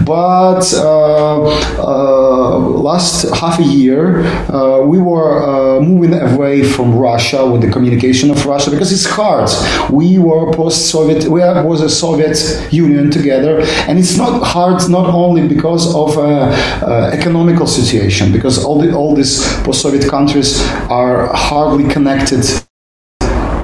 but 0.06 0.64
uh, 0.74 1.42
uh, 1.80 2.60
last 2.60 3.30
half 3.36 3.60
a 3.60 3.64
year 3.64 4.26
uh, 4.50 4.82
we 4.82 5.00
were 5.00 5.82
moving 5.82 6.14
away 6.14 6.64
from 6.64 6.98
Russia 6.98 7.46
with 7.50 7.62
the 7.62 7.70
communication 7.70 8.30
of 8.30 8.46
Russia 8.46 8.70
because 8.70 8.92
it's 8.92 9.06
hard. 9.06 9.50
We 9.92 10.20
were 10.20 10.54
post-Soviet, 10.54 11.26
we 11.26 11.42
was 11.42 11.82
a 11.82 11.90
Soviet 11.90 12.21
Union 12.72 13.10
together, 13.12 13.62
and 13.88 14.00
it's 14.00 14.18
not 14.18 14.44
hard 14.44 14.90
not 14.90 15.08
only 15.14 15.48
because 15.48 15.94
of 15.96 16.18
uh, 16.18 16.22
uh, 16.22 17.12
economical 17.14 17.68
situation, 17.68 18.32
because 18.32 18.64
all 18.64 18.80
the 18.80 18.94
all 18.94 19.16
these 19.16 19.44
post-Soviet 19.64 20.10
countries 20.10 20.62
are 20.90 21.28
hardly 21.34 21.88
connected 21.94 22.44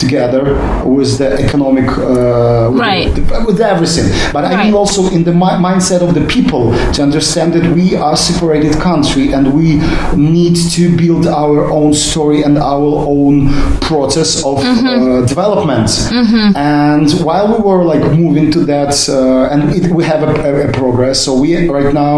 together 0.07 0.43
with 0.85 1.17
the 1.17 1.29
economic 1.45 1.87
uh, 1.97 2.69
with, 2.71 2.79
right. 2.79 3.15
the, 3.15 3.21
with 3.47 3.59
everything 3.59 4.07
but 4.33 4.43
right. 4.43 4.53
i 4.53 4.63
mean 4.63 4.73
also 4.73 5.01
in 5.15 5.23
the 5.23 5.33
mi- 5.33 5.59
mindset 5.67 6.01
of 6.07 6.11
the 6.13 6.25
people 6.35 6.63
to 6.93 6.99
understand 7.07 7.53
that 7.53 7.65
we 7.75 7.95
are 7.95 8.15
separated 8.15 8.73
country 8.89 9.33
and 9.35 9.53
we 9.59 9.67
need 10.15 10.55
to 10.77 10.83
build 10.95 11.27
our 11.27 11.69
own 11.79 11.93
story 11.93 12.39
and 12.43 12.57
our 12.57 12.91
own 13.15 13.35
process 13.81 14.29
of 14.45 14.57
mm-hmm. 14.59 14.87
uh, 14.87 15.25
development 15.25 15.87
mm-hmm. 15.87 16.55
and 16.55 17.07
while 17.27 17.47
we 17.53 17.59
were 17.67 17.83
like 17.83 18.03
moving 18.23 18.47
to 18.51 18.59
that 18.73 18.93
uh, 19.09 19.51
and 19.51 19.59
it, 19.77 19.91
we 19.91 20.03
have 20.03 20.21
a, 20.23 20.31
a, 20.49 20.69
a, 20.69 20.71
progress 20.71 21.23
so 21.25 21.31
we 21.39 21.67
right 21.67 21.93
now 21.93 22.15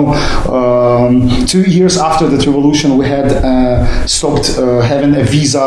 um, 0.57 1.45
two 1.45 1.63
years 1.77 1.97
after 1.97 2.27
the 2.27 2.37
revolution 2.49 2.97
we 2.97 3.05
had 3.05 3.27
uh, 3.31 4.05
stopped 4.05 4.47
uh, 4.57 4.81
having 4.81 5.15
a 5.15 5.23
visa 5.23 5.65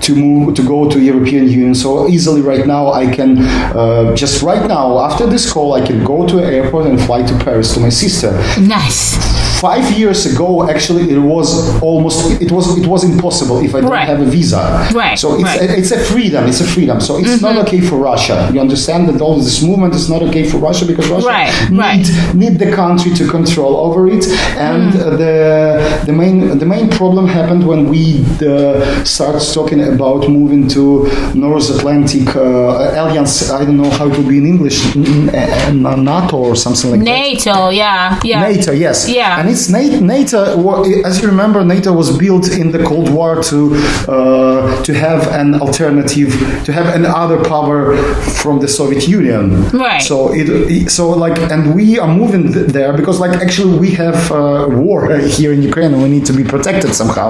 to 0.00 0.14
move 0.14 0.54
to 0.54 0.62
go 0.62 0.88
to 0.88 1.00
european 1.00 1.44
So 1.74 2.08
easily 2.08 2.40
right 2.40 2.66
now 2.66 2.92
I 2.92 3.10
can 3.14 3.38
uh, 3.38 4.14
just 4.14 4.42
right 4.42 4.66
now 4.68 4.98
after 5.00 5.26
this 5.26 5.50
call 5.52 5.74
I 5.74 5.86
can 5.86 6.04
go 6.04 6.26
to 6.26 6.38
an 6.38 6.52
airport 6.52 6.86
and 6.86 7.00
fly 7.00 7.22
to 7.22 7.38
Paris 7.44 7.74
to 7.74 7.80
my 7.80 7.88
sister. 7.90 8.32
Nice. 8.60 9.16
Five 9.60 9.90
years 9.98 10.26
ago, 10.26 10.68
actually, 10.68 11.10
it 11.10 11.18
was 11.18 11.80
almost 11.82 12.40
it 12.40 12.50
was 12.50 12.76
it 12.78 12.86
was 12.86 13.04
impossible 13.04 13.58
if 13.64 13.74
I 13.74 13.80
didn't 13.80 13.90
right. 13.90 14.08
have 14.08 14.20
a 14.20 14.24
visa. 14.24 14.88
Right. 14.92 15.18
So 15.18 15.34
it's 15.34 15.44
right. 15.44 15.70
a, 15.70 15.78
it's 15.78 15.92
a 15.92 15.98
freedom. 15.98 16.46
It's 16.46 16.60
a 16.60 16.66
freedom. 16.66 17.00
So 17.00 17.18
it's 17.18 17.28
mm-hmm. 17.28 17.44
not 17.46 17.56
okay 17.66 17.80
for 17.80 17.96
Russia. 17.96 18.50
You 18.52 18.60
understand 18.60 19.08
that 19.08 19.20
all 19.20 19.36
this 19.36 19.62
movement 19.62 19.94
is 19.94 20.08
not 20.10 20.22
okay 20.22 20.44
for 20.48 20.58
Russia 20.58 20.84
because 20.84 21.08
Russia 21.08 21.26
right. 21.26 21.56
need 21.70 22.34
need 22.34 22.58
the 22.58 22.70
country 22.70 23.12
to 23.14 23.24
control 23.28 23.76
over 23.86 24.06
it. 24.08 24.24
And 24.68 24.92
mm. 24.92 25.16
the 25.22 26.04
the 26.06 26.12
main 26.12 26.58
the 26.58 26.66
main 26.66 26.88
problem 26.90 27.26
happened 27.26 27.66
when 27.66 27.88
we 27.88 28.24
uh, 28.42 29.04
started 29.04 29.42
talking 29.54 29.80
about 29.94 30.28
moving 30.28 30.68
to 30.68 30.82
North 31.34 31.70
Atlantic 31.70 32.36
uh, 32.36 33.00
Alliance. 33.00 33.50
I 33.50 33.64
don't 33.64 33.76
know 33.76 33.90
how 33.90 34.06
it 34.10 34.16
would 34.16 34.28
be 34.28 34.38
in 34.38 34.46
English, 34.46 34.78
NATO 34.94 36.36
or 36.36 36.56
something 36.56 36.90
like 36.90 37.00
NATO, 37.00 37.10
that. 37.10 37.16
NATO, 37.16 37.68
yeah, 37.70 38.20
yeah. 38.24 38.40
NATO, 38.48 38.72
yes. 38.72 39.08
Yeah. 39.08 39.40
And 39.40 39.45
it's 39.48 39.68
NATO. 39.68 40.38
As 41.04 41.20
you 41.20 41.28
remember, 41.28 41.64
NATO 41.64 41.92
was 41.92 42.16
built 42.16 42.48
in 42.48 42.70
the 42.72 42.82
Cold 42.84 43.08
War 43.12 43.42
to 43.42 43.74
uh, 44.08 44.82
to 44.82 44.94
have 44.94 45.28
an 45.28 45.60
alternative, 45.60 46.30
to 46.64 46.72
have 46.72 46.94
another 46.94 47.42
power 47.44 47.96
from 48.42 48.60
the 48.60 48.68
Soviet 48.68 49.08
Union. 49.08 49.68
Right. 49.70 50.02
So 50.02 50.32
it, 50.32 50.90
so 50.90 51.10
like, 51.10 51.38
and 51.52 51.74
we 51.74 51.98
are 51.98 52.08
moving 52.08 52.52
there 52.52 52.92
because 52.92 53.20
like 53.20 53.34
actually 53.40 53.78
we 53.78 53.90
have 53.92 54.30
uh, 54.30 54.66
war 54.70 55.16
here 55.36 55.52
in 55.52 55.62
Ukraine 55.62 55.92
and 55.94 56.02
we 56.02 56.08
need 56.08 56.26
to 56.26 56.32
be 56.32 56.44
protected 56.44 56.94
somehow, 56.94 57.28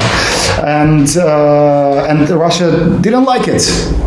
and 0.65 1.09
uh, 1.17 2.07
and 2.11 2.29
Russia 2.31 2.99
didn't 3.01 3.25
like 3.25 3.49
it 3.49 3.63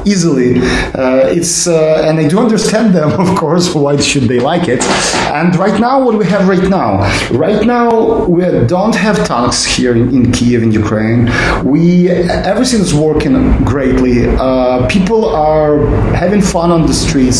easily. 0.05 0.59
Uh, 0.93 1.37
it's 1.37 1.67
uh, 1.67 2.03
and 2.07 2.19
I 2.19 2.27
do 2.27 2.39
understand 2.39 2.93
them, 2.93 3.11
of 3.23 3.35
course. 3.37 3.73
Why 3.73 3.97
should 3.97 4.23
they 4.23 4.39
like 4.39 4.67
it? 4.67 4.83
And 5.39 5.55
right 5.55 5.79
now, 5.79 6.03
what 6.03 6.17
we 6.17 6.25
have 6.25 6.47
right 6.47 6.67
now, 6.69 7.01
right 7.31 7.65
now 7.65 7.98
we 8.27 8.41
don't 8.67 8.95
have 8.95 9.17
tanks 9.25 9.65
here 9.65 9.95
in, 9.95 10.13
in 10.15 10.31
Kiev 10.31 10.63
in 10.63 10.71
Ukraine. 10.71 11.21
We 11.63 12.09
everything 12.09 12.81
is 12.81 12.93
working 12.93 13.35
greatly. 13.63 14.27
Uh, 14.27 14.87
people 14.87 15.25
are 15.25 15.85
having 16.23 16.41
fun 16.41 16.71
on 16.71 16.85
the 16.85 16.93
streets. 16.93 17.39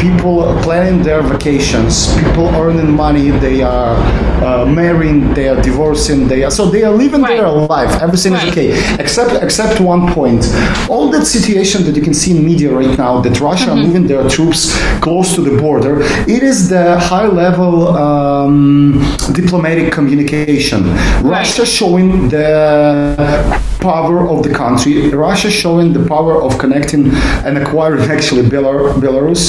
People 0.00 0.34
are 0.44 0.62
planning 0.62 1.02
their 1.02 1.22
vacations. 1.22 2.14
People 2.22 2.46
earning 2.62 2.90
money. 3.04 3.30
They 3.30 3.62
are 3.62 3.96
uh, 4.44 4.66
marrying. 4.66 5.32
They 5.34 5.48
are 5.48 5.60
divorcing. 5.62 6.28
They 6.28 6.44
are 6.44 6.50
so 6.50 6.62
they 6.70 6.82
are 6.84 6.94
living 7.04 7.22
right. 7.22 7.36
their 7.36 7.50
life. 7.50 7.92
Everything 8.02 8.32
right. 8.32 8.44
is 8.44 8.52
okay, 8.52 8.70
except 9.02 9.42
except 9.42 9.80
one 9.80 10.12
point. 10.12 10.42
All 10.88 11.10
that 11.10 11.26
situation 11.26 11.84
that 11.84 11.94
you 11.96 12.02
can 12.02 12.14
see 12.14 12.30
in 12.36 12.44
media 12.44 12.70
right 12.72 12.96
now 12.98 13.20
that 13.20 13.40
Russia 13.40 13.66
mm-hmm. 13.66 13.78
are 13.78 13.86
moving 13.86 14.06
their 14.06 14.28
troops 14.28 14.60
close 15.00 15.34
to 15.36 15.40
the 15.40 15.54
border. 15.60 15.94
It 16.36 16.42
is 16.42 16.68
the 16.68 16.98
high 16.98 17.26
level 17.26 17.88
um, 17.88 19.00
diplomatic 19.32 19.83
communication. 19.90 20.84
Right. 20.94 21.38
Russia 21.38 21.66
showing 21.66 22.28
the 22.28 23.64
power 23.84 24.26
of 24.32 24.42
the 24.42 24.52
country. 24.52 25.10
Russia 25.10 25.50
showing 25.50 25.92
the 25.92 26.04
power 26.14 26.34
of 26.42 26.58
connecting 26.58 27.04
and 27.46 27.58
acquiring 27.58 28.10
actually 28.16 28.44
Belarus. 28.48 29.44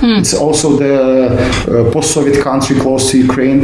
Hmm. 0.00 0.20
It's 0.20 0.34
also 0.44 0.66
the 0.84 0.96
uh, 0.96 1.92
post-Soviet 1.92 2.38
country 2.48 2.76
close 2.84 3.10
to 3.10 3.18
Ukraine. 3.28 3.60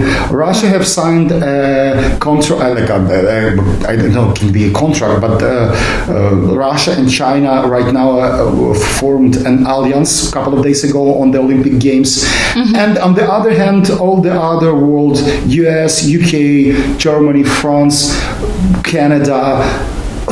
Russia 0.47 0.67
have 0.75 0.85
signed 0.99 1.31
a 1.31 2.19
contract, 2.19 2.61
I 2.67 2.69
like 2.79 2.91
a, 2.91 2.99
a, 2.99 3.89
I 3.93 3.95
don't 3.97 4.15
know, 4.17 4.31
it 4.33 4.37
can 4.41 4.51
be 4.59 4.65
a 4.71 4.73
contract, 4.83 5.21
but 5.27 5.39
uh, 5.43 5.49
uh 5.49 6.35
Russia 6.67 6.93
and 6.99 7.09
China 7.23 7.51
right 7.75 7.91
now 8.01 8.09
uh, 8.19 8.75
formed 9.01 9.35
an 9.51 9.57
alliance 9.75 10.13
a 10.29 10.33
couple 10.37 10.53
of 10.57 10.61
days 10.69 10.83
ago 10.89 11.03
on 11.23 11.31
the 11.31 11.39
Olympic 11.47 11.79
Games. 11.79 12.11
Mm-hmm. 12.25 12.75
And 12.83 12.93
on 13.07 13.13
the 13.15 13.27
other 13.37 13.53
hand, 13.63 13.91
all 14.03 14.19
the 14.29 14.35
other 14.53 14.73
world, 14.75 15.17
US, 15.65 15.93
UK, 16.17 16.99
Germany, 16.99 17.45
France, 17.45 18.15
Canada, 18.83 19.63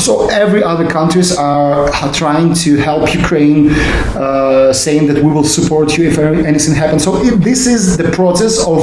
so 0.01 0.29
every 0.29 0.63
other 0.63 0.89
countries 0.89 1.37
are, 1.37 1.91
trying 2.13 2.55
to 2.55 2.77
help 2.77 3.15
Ukraine, 3.15 3.71
uh, 3.71 4.73
saying 4.73 5.07
that 5.07 5.23
we 5.23 5.33
will 5.33 5.45
support 5.45 5.97
you 5.97 6.09
if 6.09 6.19
anything 6.19 6.75
happens. 6.75 7.05
So 7.05 7.17
this 7.23 7.67
is 7.67 7.97
the 7.97 8.11
process 8.11 8.65
of 8.67 8.83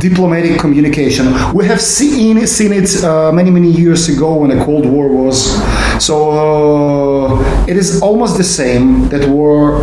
diplomatic 0.00 0.58
communication. 0.58 1.26
We 1.54 1.66
have 1.66 1.80
seen 1.80 2.46
seen 2.46 2.72
it 2.72 3.02
uh, 3.02 3.32
many 3.32 3.50
many 3.50 3.70
years 3.70 4.08
ago 4.08 4.34
when 4.36 4.50
the 4.56 4.64
Cold 4.64 4.86
War 4.86 5.08
was. 5.08 5.36
So 6.04 6.14
uh, 6.30 7.66
it 7.66 7.76
is 7.76 8.02
almost 8.02 8.36
the 8.36 8.44
same 8.44 9.08
that 9.08 9.28
war 9.28 9.80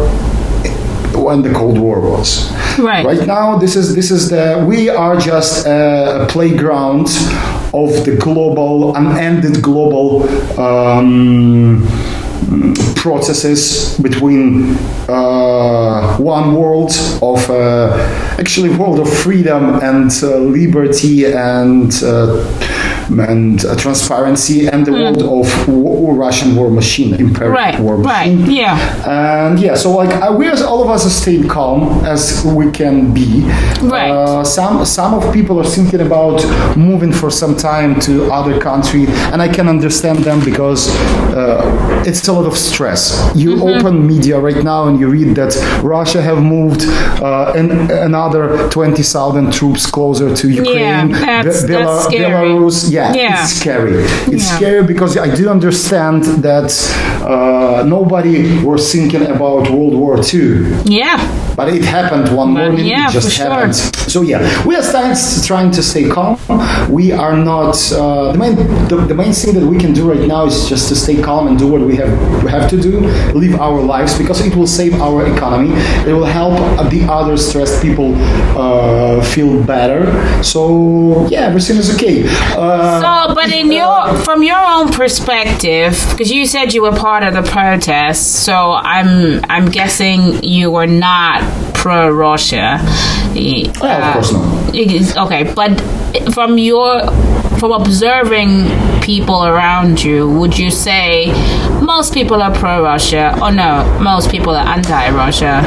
when 1.27 1.41
the 1.41 1.53
Cold 1.53 1.77
War 1.77 1.99
was. 1.99 2.51
Right. 2.79 3.05
Right 3.05 3.27
now, 3.27 3.57
this 3.57 3.75
is 3.75 3.93
this 3.93 4.09
is 4.11 4.29
the 4.29 4.63
we 4.67 4.89
are 4.89 5.17
just 5.17 5.67
a, 5.67 6.25
playground 6.29 7.07
of 7.73 7.89
the 8.05 8.15
global, 8.19 8.95
unended 8.95 9.61
global. 9.61 10.07
Um, 10.59 11.85
processes 12.95 13.97
between 13.99 14.75
uh, 15.09 16.17
one 16.17 16.55
world 16.55 16.91
of 17.21 17.39
uh, 17.49 17.93
actually 18.39 18.69
world 18.77 18.99
of 18.99 19.09
freedom 19.23 19.63
and 19.81 20.11
uh, 20.23 20.37
liberty 20.37 21.25
and 21.25 21.91
uh, 22.03 22.37
and 23.09 23.65
uh, 23.65 23.75
transparency 23.75 24.67
and 24.67 24.85
the 24.85 24.91
mm. 24.91 25.01
world 25.03 25.45
of 25.45 25.67
war, 25.67 26.15
Russian 26.15 26.55
war 26.55 26.69
machine, 26.69 27.13
imperial 27.15 27.53
right, 27.53 27.79
war 27.79 27.97
machine. 27.97 28.41
Right. 28.41 28.51
Yeah. 28.51 29.47
And 29.47 29.59
yeah, 29.59 29.75
so 29.75 29.91
like 29.95 30.11
we, 30.37 30.47
as 30.47 30.61
all 30.61 30.83
of 30.83 30.89
us 30.89 31.05
are 31.05 31.09
staying 31.09 31.47
calm 31.47 32.05
as 32.05 32.43
we 32.45 32.71
can 32.71 33.13
be. 33.13 33.43
Right. 33.81 34.11
Uh, 34.11 34.43
some 34.43 34.85
some 34.85 35.13
of 35.13 35.33
people 35.33 35.59
are 35.59 35.69
thinking 35.77 36.01
about 36.01 36.43
moving 36.75 37.13
for 37.13 37.29
some 37.29 37.55
time 37.55 37.99
to 38.01 38.31
other 38.31 38.59
country, 38.59 39.05
and 39.31 39.41
I 39.41 39.47
can 39.47 39.67
understand 39.67 40.19
them 40.19 40.43
because 40.43 40.89
uh, 41.33 42.03
it's 42.05 42.27
a 42.27 42.33
lot 42.33 42.45
of 42.45 42.57
stress. 42.57 43.31
You 43.35 43.51
mm-hmm. 43.55 43.85
open 43.85 44.07
media 44.07 44.39
right 44.39 44.63
now 44.63 44.87
and 44.87 44.99
you 44.99 45.09
read 45.09 45.35
that 45.35 45.55
Russia 45.83 46.21
have 46.21 46.41
moved 46.41 46.81
uh, 47.21 47.53
another 47.55 48.69
twenty 48.69 49.03
thousand 49.03 49.51
troops 49.53 49.85
closer 49.85 50.35
to 50.35 50.49
Ukraine, 50.49 51.09
yeah, 51.09 51.43
that's, 51.43 51.61
Be- 51.63 51.73
that's 51.73 52.07
Belarus 52.07 52.91
yeah, 52.91 52.96
Yeah. 52.97 53.43
it's 53.43 53.53
scary. 53.61 54.03
It's 54.33 54.47
Yeah. 54.49 54.57
scary 54.57 54.83
because 54.83 55.17
I 55.17 55.29
do 55.39 55.49
understand 55.57 56.23
that 56.47 56.69
uh, 57.23 57.83
nobody 57.85 58.37
was 58.63 58.81
thinking 58.91 59.23
about 59.35 59.69
World 59.75 59.95
War 60.03 60.15
II. 60.33 60.49
Yeah. 60.85 61.17
But 61.59 61.67
it 61.77 61.83
happened 61.97 62.25
one 62.37 62.53
But 62.53 62.67
morning. 62.69 62.85
yeah, 62.85 63.09
it 63.09 63.13
just 63.13 63.27
for 63.27 63.33
sure. 63.33 63.49
happened. 63.49 63.75
So 64.13 64.21
yeah, 64.21 64.39
we 64.67 64.75
are 64.79 64.83
trying, 64.93 65.15
trying 65.49 65.71
to 65.77 65.81
stay 65.91 66.05
calm. 66.15 66.37
We 66.97 67.05
are 67.23 67.35
not 67.35 67.75
uh, 67.91 68.31
the 68.33 68.37
main 68.43 68.55
the, 68.91 68.97
the 69.11 69.15
main 69.21 69.33
thing 69.33 69.53
that 69.57 69.65
we 69.73 69.77
can 69.83 69.91
do 69.99 70.03
right 70.13 70.25
now 70.35 70.45
is 70.45 70.69
just 70.69 70.87
to 70.89 70.95
stay 70.95 71.17
calm 71.27 71.47
and 71.49 71.55
do 71.57 71.67
what 71.73 71.81
we 71.81 71.95
have 72.01 72.11
we 72.43 72.49
have 72.57 72.69
to 72.73 72.77
do, 72.87 72.93
live 73.43 73.55
our 73.67 73.81
lives 73.95 74.11
because 74.21 74.39
it 74.47 74.53
will 74.55 74.67
save 74.79 74.93
our 75.07 75.19
economy. 75.35 75.71
It 76.09 76.13
will 76.17 76.31
help 76.39 76.55
the 76.93 77.01
other 77.19 77.35
stressed 77.37 77.81
people 77.81 78.09
uh, 78.55 79.21
feel 79.33 79.53
better. 79.63 80.01
So 80.43 81.27
yeah, 81.33 81.49
everything 81.49 81.77
is 81.83 81.89
okay. 81.95 82.17
Uh, 82.55 82.86
Uh, 82.87 83.27
so, 83.27 83.35
but 83.35 83.51
in 83.51 83.71
your 83.71 84.15
from 84.23 84.43
your 84.43 84.57
own 84.57 84.89
perspective, 84.91 85.91
because 86.11 86.31
you 86.31 86.45
said 86.45 86.73
you 86.73 86.81
were 86.81 86.95
part 86.95 87.23
of 87.23 87.33
the 87.33 87.43
protests, 87.43 88.25
so 88.25 88.71
I'm 88.71 89.43
I'm 89.49 89.69
guessing 89.69 90.41
you 90.43 90.71
were 90.71 90.87
not 90.87 91.43
pro 91.73 92.09
Russia. 92.09 92.79
Yeah, 93.33 93.69
of 93.69 93.81
uh, 93.81 94.13
course 94.13 94.31
not. 94.31 95.17
Okay, 95.25 95.53
but 95.53 95.81
from 96.33 96.57
your 96.57 97.05
from 97.59 97.71
observing 97.71 98.69
people 99.01 99.45
around 99.45 100.01
you, 100.01 100.29
would 100.39 100.57
you 100.57 100.71
say 100.71 101.27
most 101.81 102.13
people 102.13 102.41
are 102.41 102.53
pro 102.53 102.83
Russia, 102.83 103.37
or 103.41 103.51
no, 103.51 103.99
most 104.01 104.31
people 104.31 104.55
are 104.55 104.67
anti 104.67 105.09
Russia? 105.11 105.61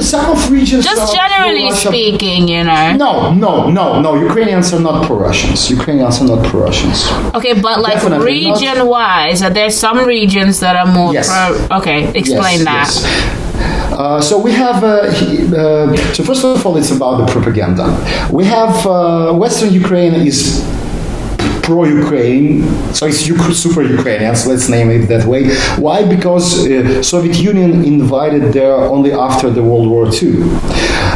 Some 0.00 0.30
of 0.32 0.50
regions 0.50 0.84
Just 0.84 1.14
generally 1.14 1.70
speaking, 1.70 2.48
you 2.48 2.64
know. 2.64 2.96
No, 2.96 3.32
no, 3.34 3.70
no, 3.70 4.00
no. 4.00 4.14
Ukrainians 4.28 4.72
are 4.74 4.80
not 4.80 5.06
pro-Russians. 5.06 5.70
Ukrainians 5.70 6.20
are 6.20 6.26
not 6.26 6.44
pro-Russians. 6.46 6.98
Okay, 7.34 7.54
but 7.60 7.80
like 7.80 7.94
Definitely 7.94 8.44
not. 8.48 8.60
region 8.60 8.86
wise, 8.86 9.42
are 9.42 9.50
there 9.50 9.70
some 9.70 9.98
regions 10.16 10.60
that 10.60 10.74
are 10.76 10.86
more 10.98 11.12
Yes. 11.12 11.28
pro? 11.28 11.78
Okay, 11.78 11.98
explain 12.14 12.58
Yes, 12.60 12.64
that. 12.70 12.88
yes. 12.92 13.40
Uh, 13.92 14.20
so 14.20 14.38
we 14.38 14.52
have. 14.52 14.82
Uh, 14.82 15.10
he- 15.12 15.46
uh, 15.56 15.94
so 16.14 16.24
first 16.24 16.42
of 16.44 16.66
all, 16.66 16.76
it's 16.76 16.90
about 16.90 17.14
the 17.20 17.26
propaganda. 17.34 17.84
We 18.38 18.44
have 18.46 18.74
uh, 18.86 19.32
Western 19.32 19.70
Ukraine 19.72 20.14
is 20.14 20.38
pro-Ukraine, 21.64 22.62
so 22.94 23.06
it's 23.06 23.20
super 23.64 23.82
Ukrainians. 23.82 24.46
Let's 24.46 24.68
name 24.68 24.90
it 24.90 25.06
that 25.08 25.24
way. 25.24 25.42
Why? 25.78 26.04
Because 26.04 26.46
uh, 26.66 27.02
Soviet 27.02 27.36
Union 27.38 27.84
invited 27.84 28.52
there 28.52 28.74
only 28.74 29.12
after 29.12 29.50
the 29.50 29.62
World 29.62 29.88
War 29.88 30.06
II. 30.12 30.34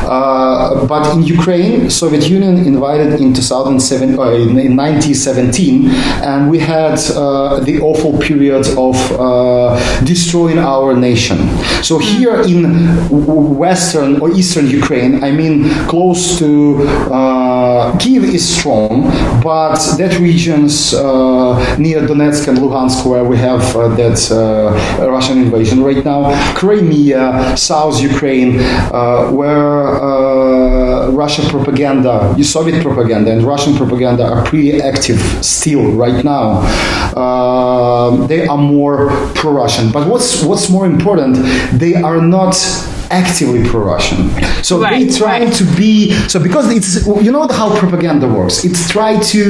Uh, 0.08 0.86
but 0.86 1.14
in 1.14 1.22
Ukraine, 1.22 1.90
Soviet 1.90 2.28
Union 2.28 2.56
invited 2.58 3.20
in 3.20 3.34
2007, 3.34 4.18
uh, 4.18 4.30
in, 4.30 4.58
in 4.58 4.74
1917, 4.74 5.90
and 6.24 6.50
we 6.50 6.58
had 6.58 6.98
uh, 7.12 7.60
the 7.60 7.78
awful 7.80 8.16
period 8.18 8.66
of 8.78 8.96
uh, 9.20 9.76
destroying 10.04 10.58
our 10.58 10.96
nation. 10.96 11.38
So 11.82 11.98
here 11.98 12.40
in 12.40 12.88
western 13.58 14.20
or 14.20 14.30
eastern 14.30 14.66
Ukraine, 14.68 15.22
I 15.22 15.30
mean 15.30 15.68
close 15.88 16.38
to 16.38 16.48
uh, 17.88 17.98
Kiev 17.98 18.24
is 18.24 18.58
strong, 18.58 19.02
but 19.42 19.78
that 19.98 20.18
regions 20.20 20.94
uh, 20.94 21.76
near 21.78 22.00
Donetsk 22.00 22.48
and 22.48 22.58
Luhansk, 22.58 23.04
where 23.06 23.24
we 23.24 23.36
have 23.36 23.62
uh, 23.76 23.88
that 23.96 24.18
uh, 24.30 25.06
Russian 25.10 25.38
invasion 25.38 25.82
right 25.82 26.04
now, 26.04 26.32
Crimea, 26.54 27.56
South 27.56 28.00
Ukraine, 28.00 28.60
uh, 28.60 29.30
where 29.30 30.00
uh, 30.02 31.10
Russian 31.10 31.48
propaganda, 31.48 32.34
Soviet 32.42 32.82
propaganda, 32.82 33.32
and 33.32 33.42
Russian 33.42 33.74
propaganda 33.76 34.24
are 34.24 34.44
pretty 34.44 34.80
active 34.80 35.20
still 35.44 35.92
right 35.92 36.24
now. 36.24 36.62
They 38.26 38.46
are 38.46 38.58
more 38.58 39.10
pro-Russian. 39.34 39.90
But 39.92 40.08
what's 40.08 40.42
what's 40.42 40.70
more 40.70 40.86
important, 40.86 41.36
they 41.78 41.94
are 41.94 42.20
not 42.20 42.54
actively 43.10 43.64
pro-Russian. 43.68 44.30
So 44.62 44.80
Right, 44.80 45.08
they 45.08 45.16
try 45.16 45.40
right. 45.40 45.52
to 45.54 45.64
be 45.76 46.12
so 46.28 46.42
because 46.42 46.70
it's 46.70 47.06
you 47.06 47.32
know 47.32 47.46
how 47.48 47.76
propaganda 47.78 48.28
works. 48.28 48.64
It's 48.64 48.88
try 48.88 49.18
to 49.18 49.42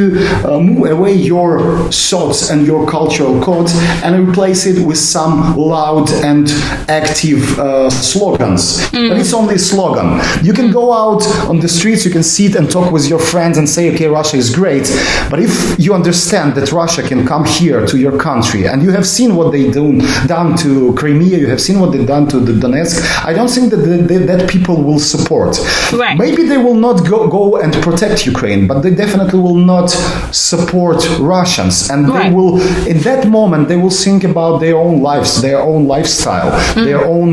uh, 0.45 0.61
move 0.61 0.91
away 0.91 1.15
your 1.15 1.59
thoughts 1.91 2.51
and 2.51 2.67
your 2.67 2.87
cultural 2.89 3.41
codes 3.43 3.73
and 4.03 4.29
replace 4.29 4.67
it 4.67 4.85
with 4.87 4.99
some 4.99 5.57
loud 5.57 6.11
and 6.25 6.49
active 6.89 7.59
uh, 7.59 7.91
slogans. 7.91 8.89
But 8.91 9.19
it's 9.19 9.33
only 9.33 9.55
a 9.55 9.59
slogan. 9.59 10.21
You 10.45 10.53
can 10.53 10.71
go 10.71 10.93
out 10.93 11.27
on 11.49 11.61
the 11.61 11.69
streets, 11.69 12.05
you 12.05 12.11
can 12.11 12.23
sit 12.23 12.55
and 12.55 12.71
talk 12.71 12.93
with 12.93 13.09
your 13.09 13.19
friends 13.19 13.59
and 13.59 13.69
say, 13.69 13.93
okay, 13.95 14.07
Russia 14.07 14.37
is 14.37 14.55
great. 14.55 14.87
But 15.31 15.41
if 15.41 15.79
you 15.79 15.95
understand 15.95 16.55
that 16.55 16.73
Russia 16.73 17.03
can 17.03 17.27
come 17.27 17.45
here 17.45 17.87
to 17.87 17.99
your 17.99 18.19
country 18.19 18.67
and 18.67 18.83
you 18.83 18.91
have 18.91 19.07
seen 19.07 19.35
what 19.37 19.53
they 19.53 19.71
do, 19.71 20.01
done 20.27 20.57
to 20.59 20.95
Crimea, 20.95 21.39
you 21.39 21.49
have 21.49 21.61
seen 21.61 21.81
what 21.81 21.93
they've 21.93 22.07
done 22.07 22.29
to 22.29 22.41
the 22.41 22.53
Donetsk, 22.53 23.25
I 23.25 23.33
don't 23.33 23.48
think 23.49 23.71
that 23.73 23.79
the, 23.79 24.19
that 24.31 24.49
people 24.49 24.77
will 24.83 24.99
support. 25.15 25.59
Right. 25.93 26.17
Maybe 26.19 26.43
they 26.53 26.59
will 26.59 26.75
not 26.87 26.97
go, 27.13 27.27
go 27.29 27.57
and 27.63 27.73
protect 27.89 28.27
Ukraine, 28.27 28.67
but 28.71 28.81
they 28.85 28.95
definitely 29.05 29.41
will 29.41 29.57
not 29.75 29.89
support 30.33 30.99
Russians. 31.19 31.91
And 31.91 32.01
they 32.09 32.31
will, 32.31 32.61
in 32.87 32.99
that 33.09 33.23
moment, 33.29 33.69
they 33.69 33.77
will 33.77 33.91
think 34.07 34.25
about 34.25 34.59
their 34.59 34.77
own 34.77 35.01
lives, 35.03 35.31
their 35.43 35.61
own 35.61 35.87
lifestyle, 35.87 36.51
Mm-hmm. 36.59 36.85
their 36.85 37.05
own, 37.05 37.31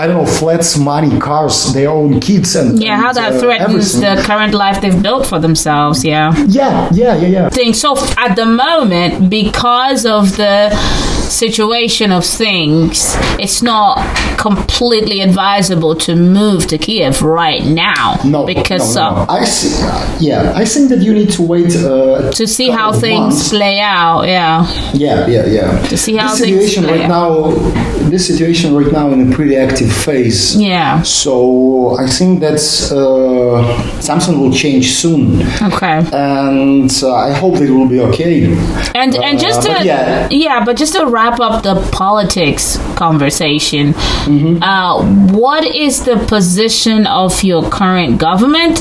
I 0.00 0.06
don't 0.06 0.16
know, 0.22 0.26
flats, 0.40 0.76
money, 0.78 1.12
cars, 1.18 1.72
their 1.74 1.90
own 1.90 2.20
kids, 2.20 2.54
and 2.56 2.80
Yeah, 2.82 2.96
how 3.04 3.12
that 3.12 3.32
uh, 3.34 3.38
threatens 3.40 3.94
everything. 3.94 4.16
the 4.16 4.22
current 4.28 4.54
life 4.54 4.80
they've 4.82 5.02
built 5.08 5.26
for 5.26 5.38
themselves. 5.38 6.04
Yeah. 6.04 6.34
Yeah, 6.46 6.88
yeah, 6.92 7.14
yeah, 7.22 7.28
yeah. 7.36 7.48
thing. 7.50 7.72
So 7.74 7.88
at 8.16 8.34
the 8.36 8.46
moment, 8.46 9.30
because 9.30 10.06
of 10.06 10.36
the 10.36 10.56
situation 11.28 12.10
of 12.12 12.24
things, 12.24 13.14
it's 13.38 13.60
not 13.62 13.94
completely 14.38 15.20
advisable 15.20 15.47
to 15.56 16.14
move 16.14 16.66
to 16.66 16.78
Kiev 16.78 17.22
right 17.22 17.64
now. 17.64 18.16
No, 18.24 18.44
because 18.46 18.94
no, 18.96 19.10
no, 19.10 19.16
no. 19.16 19.20
uh, 19.22 19.26
I 19.40 19.44
see, 19.44 19.72
yeah, 20.26 20.52
I 20.54 20.64
think 20.64 20.88
that 20.90 21.00
you 21.02 21.12
need 21.14 21.30
to 21.32 21.42
wait 21.42 21.74
uh, 21.76 22.30
to 22.32 22.46
see 22.46 22.68
how 22.70 22.92
things 22.92 23.18
months. 23.20 23.48
play 23.48 23.80
out. 23.80 24.22
Yeah. 24.26 24.66
Yeah, 24.94 25.26
yeah, 25.26 25.46
yeah. 25.46 25.82
To 25.88 25.96
see 25.96 26.16
how 26.16 26.28
this 26.30 26.38
situation 26.40 26.84
right 26.84 27.02
out. 27.02 27.08
now, 27.08 27.50
this 28.10 28.26
situation 28.26 28.74
right 28.74 28.92
now 28.92 29.10
in 29.10 29.30
a 29.32 29.34
pretty 29.34 29.56
active 29.56 29.92
phase. 29.92 30.54
Yeah. 30.56 31.02
So 31.02 31.96
I 31.98 32.06
think 32.06 32.40
that 32.40 32.60
uh, 32.92 34.00
something 34.00 34.40
will 34.40 34.52
change 34.52 34.92
soon, 34.92 35.42
Okay. 35.62 35.98
and 36.12 36.90
uh, 37.02 37.14
I 37.14 37.32
hope 37.32 37.56
it 37.56 37.70
will 37.70 37.88
be 37.88 38.00
okay. 38.00 38.52
And 38.94 39.14
and 39.16 39.38
just 39.38 39.62
to 39.62 39.68
Uh, 39.68 39.74
but 39.78 39.84
yeah. 39.86 40.28
yeah, 40.30 40.64
but 40.64 40.76
just 40.78 40.92
to 40.94 41.04
wrap 41.06 41.38
up 41.40 41.62
the 41.62 41.74
politics 41.92 42.78
conversation, 42.96 43.94
Mm-hmm. 44.28 44.62
uh, 44.62 45.37
what 45.40 45.64
is 45.86 46.04
the 46.04 46.16
position 46.34 47.06
of 47.06 47.42
your 47.44 47.62
current 47.70 48.18
government, 48.18 48.80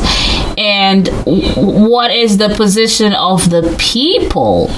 and 0.58 1.08
what 1.56 2.10
is 2.12 2.38
the 2.38 2.50
position 2.50 3.14
of 3.14 3.50
the 3.50 3.64
people? 3.78 4.70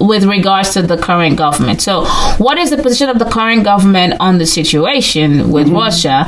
With 0.00 0.24
regards 0.24 0.74
to 0.74 0.82
the 0.82 0.96
current 0.96 1.36
government. 1.36 1.80
So, 1.82 2.04
what 2.36 2.56
is 2.58 2.68
the 2.70 2.76
position 2.76 3.08
of 3.08 3.18
the 3.18 3.24
current 3.24 3.64
government 3.64 4.14
on 4.20 4.38
the 4.38 4.46
situation 4.46 5.50
with 5.50 5.66
Mm-hmm. 5.66 5.76
Russia? 5.84 6.26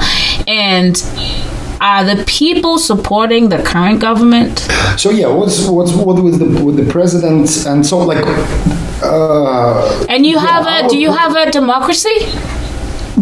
And 0.48 0.96
are 1.80 2.02
the 2.02 2.24
people 2.24 2.78
supporting 2.78 3.48
the 3.50 3.62
current 3.62 4.00
government? 4.00 4.54
So 4.96 5.10
yeah, 5.10 5.28
what's 5.28 5.58
what's 5.68 5.92
what 5.92 6.16
with 6.22 6.38
the 6.42 6.48
with 6.64 6.76
the 6.82 6.90
president 6.90 7.48
and 7.66 7.86
so 7.86 7.98
like. 7.98 8.24
Uh, 9.02 10.06
And 10.08 10.26
you 10.26 10.36
yeah, 10.36 10.46
have 10.50 10.64
a 10.66 10.88
do 10.88 10.96
you 10.98 11.12
have 11.12 11.36
a 11.36 11.50
democracy? 11.50 12.16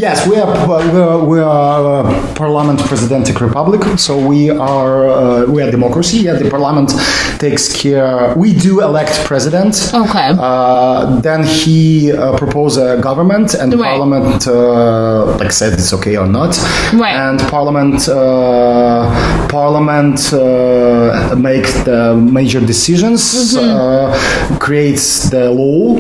Yes, 0.01 0.27
we 0.29 0.37
are 0.37 0.47
we 0.69 1.01
are, 1.01 1.25
we 1.25 1.41
are 1.41 2.07
a 2.07 2.35
parliament 2.35 2.79
presidential 2.81 3.35
republic, 3.47 3.99
so 3.99 4.17
we 4.17 4.49
are 4.51 5.09
uh, 5.09 5.45
we 5.47 5.61
are 5.63 5.71
democracy. 5.73 6.19
Yeah, 6.19 6.35
the 6.35 6.49
parliament 6.49 6.93
takes 7.41 7.73
care. 7.73 8.33
We 8.37 8.53
do 8.55 8.81
elect 8.81 9.25
president. 9.25 9.91
Okay. 9.93 10.29
Uh, 10.39 11.19
then 11.21 11.43
he 11.43 12.13
uh, 12.13 12.37
propose 12.37 12.77
a 12.77 13.01
government, 13.01 13.55
and 13.55 13.75
Right. 13.75 13.97
parliament 13.97 14.47
uh, 14.47 15.37
like 15.39 15.51
said 15.53 15.73
it's 15.73 15.93
okay 15.95 16.17
or 16.17 16.27
not. 16.29 16.57
Right. 16.95 17.17
And 17.17 17.41
parliament 17.51 18.09
uh, 18.09 19.49
parliament 19.49 20.33
uh, 20.33 21.35
make 21.37 21.67
the 21.85 22.15
major 22.15 22.61
decisions, 22.61 23.23
Mm-hmm. 23.57 24.55
uh, 24.55 24.59
creates 24.59 25.31
the 25.31 25.51
law. 25.51 25.97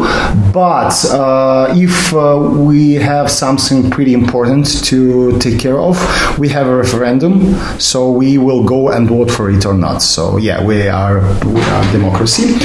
But 0.52 0.92
uh, 1.10 1.72
if 1.76 2.12
uh, 2.14 2.36
we 2.38 2.94
have 2.94 3.30
something 3.30 3.87
pretty 3.90 4.12
important 4.14 4.66
to 4.86 5.38
take 5.38 5.58
care 5.58 5.78
of, 5.78 5.96
we 6.38 6.48
have 6.48 6.66
a 6.66 6.74
referendum, 6.76 7.54
so 7.78 8.10
we 8.10 8.38
will 8.38 8.64
go 8.64 8.90
and 8.90 9.08
vote 9.08 9.30
for 9.30 9.50
it 9.50 9.64
or 9.66 9.74
not. 9.74 10.02
So 10.02 10.36
yeah, 10.38 10.62
we 10.64 10.88
are 10.88 11.20
we 11.44 11.60
are 11.60 11.92
democracy, 11.92 12.56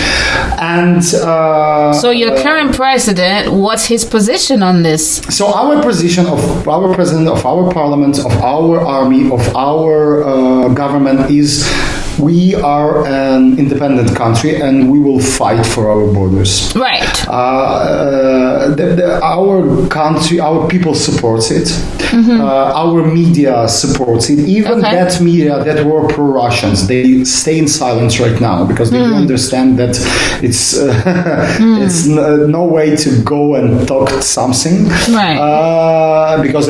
and 0.60 1.04
uh, 1.16 1.94
So 1.94 2.12
your 2.12 2.38
current 2.42 2.76
president, 2.76 3.52
what's 3.54 3.86
his 3.86 4.06
position 4.06 4.64
on 4.64 4.84
this? 4.84 5.04
so 5.30 5.48
our 5.54 5.82
position 5.82 6.26
of 6.28 6.68
our 6.68 6.94
president 6.94 7.28
of 7.28 7.46
our 7.46 7.72
parliament 7.72 8.20
of 8.20 8.34
our 8.44 8.80
army 8.82 9.32
of 9.32 9.42
our 9.56 10.24
uh, 10.24 10.68
government 10.74 11.30
is 11.32 11.64
we 12.20 12.56
are 12.56 13.06
an 13.08 13.58
independent 13.58 14.16
country 14.16 14.62
and 14.62 14.92
we 14.92 15.00
will 15.00 15.20
fight 15.20 15.66
for 15.66 15.90
our 15.90 16.06
borders. 16.14 16.72
Right. 16.76 17.28
Uh, 17.28 18.70
the, 18.76 18.96
the, 18.96 19.20
our 19.24 19.88
country, 19.88 20.40
our 20.40 20.68
people 20.68 20.94
supports 20.94 21.52
it. 21.52 21.68
Mm-hmm. 22.14 22.42
Uh, 22.42 22.46
our 22.84 23.06
media 23.08 23.68
supports 23.68 24.30
it. 24.30 24.40
Even 24.40 24.80
Okay. 24.80 24.96
that 24.96 25.20
media 25.22 25.64
that 25.64 25.84
were 25.86 26.08
pro-Russians, 26.08 26.88
they 26.88 27.24
stay 27.24 27.58
in 27.58 27.68
silence 27.68 28.20
right 28.20 28.40
now 28.40 28.66
because 28.66 28.90
they 28.92 29.00
Mm. 29.04 29.16
understand 29.24 29.78
that 29.80 29.96
it's 30.42 30.78
uh, 30.80 30.94
it's 31.84 32.08
n- 32.08 32.52
no 32.52 32.64
way 32.66 32.96
to 32.96 33.10
go 33.24 33.56
and 33.56 33.88
talk 33.88 34.10
something. 34.22 34.88
Right. 35.12 35.38
Uh, 35.38 36.42
because 36.42 36.68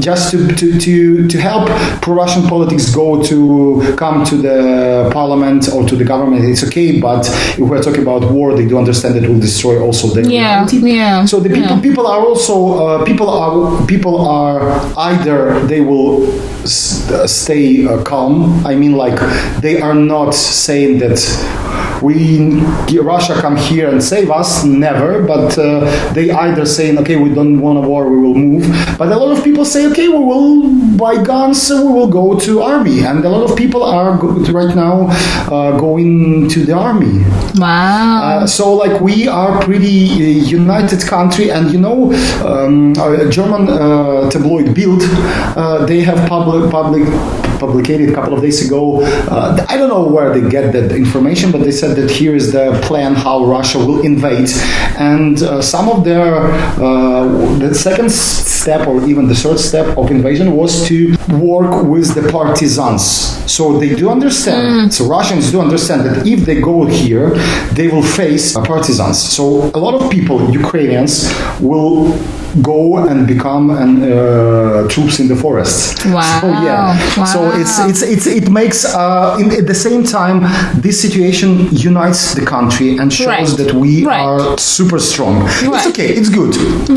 just 0.00 0.30
to, 0.32 0.38
to, 0.60 0.78
to, 0.80 1.28
to 1.28 1.38
help 1.38 1.68
pro-Russian 2.02 2.44
politics 2.48 2.92
go 2.94 3.22
to 3.22 3.94
come 3.96 4.24
to 4.24 4.36
the 4.36 4.69
parliament 5.12 5.68
or 5.74 5.82
to 5.90 5.94
the 5.96 6.04
government, 6.12 6.44
it's 6.52 6.62
okay. 6.68 7.00
But 7.00 7.22
if 7.58 7.64
we're 7.70 7.82
talking 7.82 8.02
about 8.08 8.22
war, 8.36 8.54
they 8.58 8.66
do 8.66 8.76
understand 8.78 9.14
that 9.14 9.22
it 9.24 9.30
will 9.32 9.40
destroy 9.50 9.74
also 9.86 10.06
their 10.14 10.24
Yeah, 10.24 10.40
reality. 10.64 10.76
yeah, 10.96 11.24
So 11.26 11.36
the 11.40 11.48
people 11.48 11.74
yeah. 11.76 11.88
people 11.88 12.06
are 12.06 12.20
also 12.28 12.54
uh, 12.84 13.04
people 13.10 13.28
are 13.42 13.52
people 13.86 14.14
are 14.38 14.60
either 15.10 15.38
they 15.72 15.80
will 15.90 16.14
s- 16.62 17.10
uh, 17.10 17.26
stay 17.26 17.66
uh, 17.86 18.02
calm. 18.10 18.32
I 18.70 18.74
mean, 18.80 18.92
like 19.04 19.18
they 19.64 19.76
are 19.86 19.94
not 20.14 20.30
saying 20.34 20.92
that 21.02 21.18
we 22.02 22.60
Russia 23.00 23.34
come 23.34 23.56
here 23.56 23.88
and 23.88 24.02
save 24.02 24.30
us. 24.30 24.64
Never, 24.64 25.22
but 25.22 25.58
uh, 25.58 26.12
they 26.12 26.30
either 26.30 26.66
saying 26.66 26.98
okay, 26.98 27.16
we 27.16 27.34
don't 27.34 27.60
want 27.60 27.78
a 27.78 27.88
war, 27.88 28.08
we 28.10 28.18
will 28.18 28.34
move. 28.34 28.64
But 28.98 29.08
a 29.12 29.16
lot 29.16 29.36
of 29.36 29.44
people 29.44 29.64
say 29.64 29.86
okay, 29.90 30.08
we 30.08 30.18
will 30.18 30.96
buy 30.96 31.22
guns, 31.22 31.70
we 31.70 31.92
will 31.96 32.08
go 32.08 32.38
to 32.38 32.62
army, 32.62 33.04
and 33.04 33.24
a 33.24 33.28
lot 33.28 33.50
of 33.50 33.56
people 33.56 33.82
are 33.82 34.16
right 34.52 34.74
now 34.74 35.08
uh, 35.50 35.78
going 35.78 36.48
to 36.48 36.64
the 36.64 36.74
army. 36.74 37.24
Wow. 37.56 38.22
Uh, 38.22 38.46
so 38.46 38.74
like 38.74 39.00
we 39.00 39.28
are 39.28 39.60
pretty 39.62 40.06
uh, 40.10 40.46
united 40.46 41.00
country 41.06 41.50
and 41.50 41.70
you 41.72 41.80
know 41.80 42.12
um, 42.44 42.92
a 42.98 43.28
german 43.30 43.68
uh, 43.68 44.28
tabloid 44.30 44.74
bild 44.74 45.02
uh, 45.56 45.84
they 45.86 46.00
have 46.00 46.28
public 46.28 46.70
public 46.70 47.06
published 47.60 47.90
a 47.90 48.12
couple 48.12 48.34
of 48.34 48.40
days 48.40 48.58
ago. 48.66 49.02
Uh, 49.34 49.66
i 49.68 49.76
don't 49.76 49.90
know 49.94 50.04
where 50.16 50.28
they 50.34 50.44
get 50.56 50.72
that 50.72 50.90
information 51.04 51.46
but 51.54 51.60
they 51.66 51.74
said 51.80 51.92
that 51.98 52.10
here 52.10 52.34
is 52.40 52.46
the 52.52 52.66
plan 52.88 53.14
how 53.14 53.44
russia 53.44 53.78
will 53.78 54.00
invade. 54.10 54.50
And 54.98 55.42
uh, 55.42 55.62
some 55.62 55.88
of 55.88 56.04
their 56.04 56.34
uh, 56.88 57.58
the 57.58 57.74
second 57.74 58.10
step 58.10 58.86
or 58.88 58.96
even 59.10 59.28
the 59.32 59.34
third 59.34 59.58
step 59.58 59.86
of 59.98 60.10
invasion 60.10 60.46
was 60.60 60.72
to 60.88 60.96
work 61.32 61.72
with 61.84 62.14
the 62.14 62.24
partisans 62.30 63.02
so 63.50 63.78
they 63.78 63.94
do 63.94 64.08
understand 64.10 64.92
so 64.92 65.04
russians 65.06 65.50
do 65.52 65.60
understand 65.60 66.00
that 66.06 66.26
if 66.26 66.40
they 66.48 66.60
go 66.60 66.84
here 66.86 67.30
they 67.78 67.88
will 67.88 68.02
face 68.20 68.52
partisans. 68.72 69.18
So 69.36 69.70
a 69.74 69.80
lot 69.86 69.94
of 70.00 70.10
people, 70.10 70.36
Ukrainians, 70.62 71.12
will 71.60 71.96
go 72.74 72.80
and 73.10 73.18
become 73.34 73.70
an, 73.84 73.92
uh, 74.02 74.88
troops 74.92 75.20
in 75.22 75.26
the 75.32 75.36
forest. 75.44 76.04
Wow. 76.06 76.40
So 76.40 76.46
yeah. 76.68 77.24
So 77.34 77.40
it's 77.60 77.74
it's 77.90 78.02
it's 78.14 78.26
it 78.40 78.46
makes 78.60 78.78
uh, 78.84 79.36
in, 79.40 79.46
at 79.60 79.66
the 79.72 79.78
same 79.86 80.02
time 80.18 80.38
this 80.86 80.96
situation 81.06 81.50
unites 81.90 82.22
the 82.38 82.44
country 82.54 82.90
and 83.00 83.06
shows 83.12 83.28
Right. 83.30 83.56
that 83.60 83.72
we 83.82 83.92
Right. 84.04 84.24
are 84.28 84.58
super 84.58 84.98
strong. 85.10 85.34
Right. 85.44 85.76
It's 85.78 85.86
okay. 85.92 86.08
It's 86.18 86.30
good. 86.40 86.52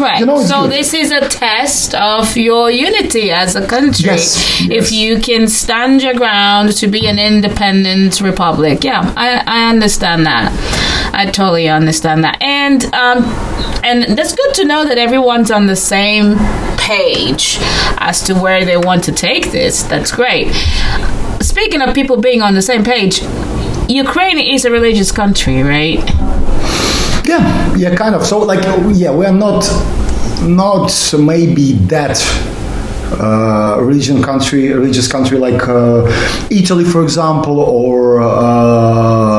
Right. 0.05 0.19
You 0.19 0.25
know, 0.29 0.39
so 0.53 0.57
good. 0.61 0.71
this 0.77 0.89
is 1.01 1.09
a 1.11 1.21
test 1.45 1.89
of 2.15 2.25
your 2.49 2.65
unity 2.88 3.27
as 3.43 3.49
a 3.55 3.63
country. 3.75 4.05
Yes, 4.11 4.22
If 4.61 4.69
yes. 4.69 4.91
you 4.91 5.19
can 5.19 5.47
stand 5.47 6.01
your 6.01 6.13
ground 6.13 6.76
to 6.78 6.88
be 6.88 7.07
an 7.07 7.19
independent 7.19 8.21
republic. 8.21 8.84
Yeah, 8.84 9.13
I, 9.15 9.43
I 9.45 9.69
understand 9.69 10.26
that. 10.26 10.51
I 11.13 11.26
totally 11.26 11.69
understand 11.69 12.24
that. 12.24 12.41
And 12.41 12.84
um 12.93 13.24
and 13.84 14.17
that's 14.17 14.34
good 14.36 14.53
to 14.55 14.65
know 14.65 14.86
that 14.86 14.97
everyone's 14.97 15.51
on 15.51 15.67
the 15.67 15.76
same 15.76 16.36
page 16.78 17.57
as 17.97 18.21
to 18.24 18.34
where 18.34 18.65
they 18.65 18.78
want 18.78 19.03
to 19.05 19.11
take 19.11 19.51
this. 19.51 19.84
That's 19.84 20.11
great. 20.11 20.53
Speaking 21.41 21.82
of 21.82 21.93
people 21.93 22.17
being 22.17 22.41
on 22.41 22.53
the 22.53 22.61
same 22.61 22.84
page, 22.84 23.21
Ukraine 23.89 24.39
is 24.39 24.65
a 24.65 24.71
religious 24.71 25.11
country, 25.11 25.61
right? 25.61 25.99
Yeah, 27.26 27.76
yeah, 27.76 27.95
kind 27.95 28.15
of. 28.15 28.26
So, 28.26 28.39
like, 28.39 28.63
yeah, 28.93 29.13
we 29.15 29.26
are 29.26 29.34
not, 29.34 29.69
not 30.41 31.13
maybe 31.17 31.74
that 31.88 32.17
uh, 33.20 33.78
religion 33.80 34.22
country, 34.22 34.72
religious 34.72 35.07
country 35.11 35.38
like 35.38 35.68
uh, 35.68 36.05
Italy, 36.49 36.84
for 36.84 37.03
example, 37.03 37.59
or 37.59 38.22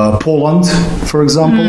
uh, 0.05 0.19
Poland, 0.19 0.67
for 1.11 1.23
example. 1.23 1.69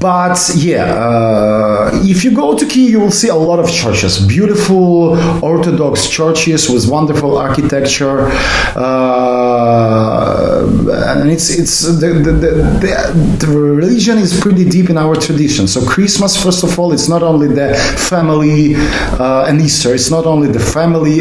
But 0.00 0.38
yeah, 0.56 0.84
uh, 0.94 1.90
if 2.04 2.24
you 2.24 2.30
go 2.30 2.56
to 2.56 2.64
Kiev, 2.66 2.90
you 2.90 3.00
will 3.00 3.10
see 3.10 3.28
a 3.28 3.34
lot 3.34 3.58
of 3.58 3.70
churches, 3.70 4.18
beautiful 4.26 5.16
Orthodox 5.44 6.08
churches 6.08 6.70
with 6.70 6.88
wonderful 6.88 7.36
architecture, 7.36 8.30
uh, 8.76 10.66
and 11.08 11.30
it's 11.30 11.50
it's 11.50 11.80
the 12.02 12.10
the, 12.24 12.32
the 12.32 12.50
the 12.82 12.92
the 13.40 13.48
religion 13.48 14.18
is 14.18 14.38
pretty 14.40 14.64
deep 14.68 14.88
in 14.90 14.96
our 14.96 15.16
tradition. 15.16 15.66
So 15.66 15.84
Christmas, 15.84 16.40
first 16.40 16.62
of 16.62 16.78
all, 16.78 16.92
it's 16.92 17.08
not 17.08 17.22
only 17.22 17.48
the 17.48 17.74
family 18.10 18.76
uh, 18.76 19.48
and 19.48 19.60
Easter. 19.60 19.94
It's 19.94 20.10
not 20.10 20.26
only 20.26 20.48
the 20.48 20.60
family 20.60 21.18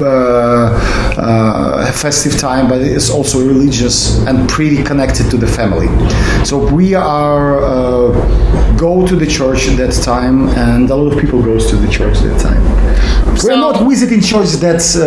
uh, 0.00 0.70
uh, 1.16 1.92
festive 1.92 2.38
time, 2.38 2.68
but 2.68 2.80
it's 2.82 3.10
also 3.10 3.38
religious 3.46 4.18
and 4.26 4.48
pretty 4.48 4.82
connected 4.82 5.30
to 5.30 5.36
the 5.36 5.46
family. 5.46 5.69
So 6.44 6.56
we 6.72 6.94
are 6.94 7.58
uh, 7.62 8.76
go 8.76 9.06
to 9.06 9.14
the 9.16 9.26
church 9.26 9.68
at 9.68 9.76
that 9.78 9.92
time, 10.02 10.48
and 10.50 10.88
a 10.90 10.94
lot 10.96 11.12
of 11.12 11.18
people 11.20 11.42
goes 11.42 11.66
to 11.70 11.76
the 11.76 11.88
church 11.88 12.16
at 12.18 12.24
that 12.30 12.40
time. 12.40 12.62
We're 13.44 13.56
not 13.56 13.88
visiting 13.88 14.20
church 14.20 14.50
that's 14.60 14.96
uh, 14.96 15.02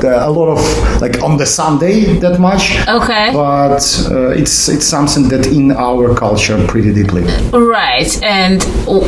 the- 0.00 0.26
a 0.26 0.30
lot 0.30 0.48
of 0.56 0.60
like 1.00 1.22
on 1.22 1.36
the 1.36 1.46
Sunday 1.46 2.18
that 2.20 2.38
much. 2.40 2.76
Okay. 2.88 3.30
But 3.32 3.82
uh, 4.10 4.28
it's 4.40 4.68
it's 4.68 4.86
something 4.86 5.28
that 5.28 5.46
in 5.46 5.72
our 5.72 6.14
culture 6.14 6.58
pretty 6.66 6.92
deeply. 6.92 7.22
Right. 7.52 8.10
And 8.22 8.62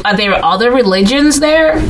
are 0.05 0.17
there 0.17 0.35
other 0.45 0.71
religions 0.73 1.41
there? 1.41 1.81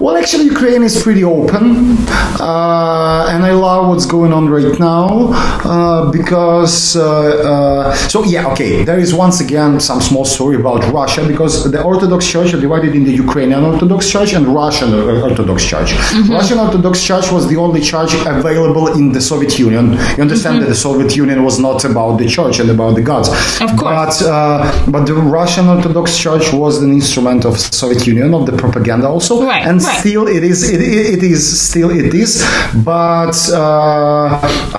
Well, 0.00 0.16
actually, 0.16 0.44
Ukraine 0.44 0.82
is 0.82 1.02
pretty 1.02 1.24
open, 1.24 1.96
uh, 2.40 3.32
and 3.32 3.44
I 3.44 3.52
love 3.52 3.88
what's 3.88 4.06
going 4.06 4.32
on 4.32 4.48
right 4.48 4.78
now 4.78 5.30
uh, 5.64 6.10
because. 6.10 6.96
Uh, 6.96 7.08
uh, 7.52 7.94
so 8.08 8.24
yeah, 8.24 8.52
okay. 8.52 8.84
There 8.84 8.98
is 8.98 9.14
once 9.14 9.40
again 9.40 9.80
some 9.80 10.00
small 10.00 10.24
story 10.24 10.56
about 10.56 10.80
Russia 10.92 11.26
because 11.26 11.70
the 11.70 11.82
Orthodox 11.82 12.26
Church 12.26 12.54
are 12.54 12.60
divided 12.60 12.94
in 12.94 13.04
the 13.04 13.12
Ukrainian 13.12 13.64
Orthodox 13.64 14.08
Church 14.08 14.32
and 14.34 14.46
Russian 14.46 14.90
uh, 14.94 15.26
Orthodox 15.28 15.64
Church. 15.64 15.90
Russian 16.28 16.58
Orthodox 16.58 17.02
Church 17.02 17.30
was 17.32 17.48
the 17.48 17.56
only 17.56 17.80
church 17.80 18.12
available 18.26 18.86
in 18.98 19.12
the 19.12 19.20
Soviet 19.20 19.58
Union. 19.58 19.92
You 20.16 20.22
understand 20.26 20.62
that 20.62 20.68
the 20.68 20.80
Soviet 20.88 21.16
Union 21.16 21.44
was 21.44 21.58
not 21.58 21.84
about 21.84 22.18
the 22.18 22.26
church 22.26 22.60
and 22.60 22.70
about 22.70 22.94
the 22.94 23.02
gods. 23.02 23.28
Of 23.60 23.70
course. 23.76 24.22
But 24.22 24.22
uh, 24.22 24.90
but 24.94 25.02
the 25.06 25.14
Russian 25.14 25.66
Orthodox 25.68 26.16
Church 26.16 26.52
was 26.52 26.82
an 26.82 26.92
instrument 26.92 27.44
of 27.44 27.58
Soviet 27.58 28.06
Union 28.06 28.34
of 28.34 28.46
the 28.46 28.52
propaganda 28.52 29.08
also, 29.08 29.44
Right, 29.44 29.57
and 29.66 29.82
right. 29.82 29.98
still 30.00 30.26
it 30.28 30.44
is 30.44 30.68
it, 30.68 30.80
it 30.80 31.22
is 31.22 31.42
still 31.68 31.90
it 31.90 32.14
is. 32.14 32.44
But 32.84 33.36
uh, 33.52 34.28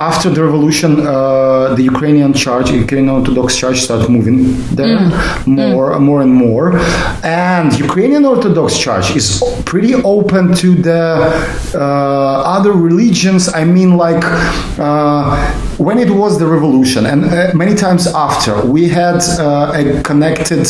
after 0.00 0.30
the 0.30 0.42
revolution, 0.44 1.06
uh, 1.06 1.74
the 1.74 1.82
Ukrainian 1.82 2.32
Church, 2.32 2.70
Ukrainian 2.70 3.14
Orthodox 3.18 3.56
Church, 3.56 3.78
started 3.80 4.08
moving 4.08 4.38
there 4.74 4.98
Mm. 5.46 5.72
more 5.72 5.98
more 5.98 6.20
and 6.22 6.32
more, 6.32 6.78
and 7.24 7.68
Ukrainian 7.78 8.24
Orthodox 8.24 8.78
Church 8.78 9.16
is 9.16 9.42
pretty 9.64 9.94
open 9.94 10.54
to 10.62 10.74
the 10.74 11.02
uh, 11.74 12.56
other 12.56 12.72
religions. 12.72 13.42
I 13.48 13.64
mean, 13.64 13.96
like. 13.96 14.22
Uh, 14.78 15.36
when 15.80 15.98
it 15.98 16.10
was 16.10 16.38
the 16.38 16.46
revolution, 16.46 17.06
and 17.06 17.24
uh, 17.24 17.52
many 17.54 17.74
times 17.74 18.06
after, 18.06 18.60
we 18.66 18.86
had 18.86 19.20
uh, 19.38 19.72
a 19.74 20.02
connected 20.02 20.66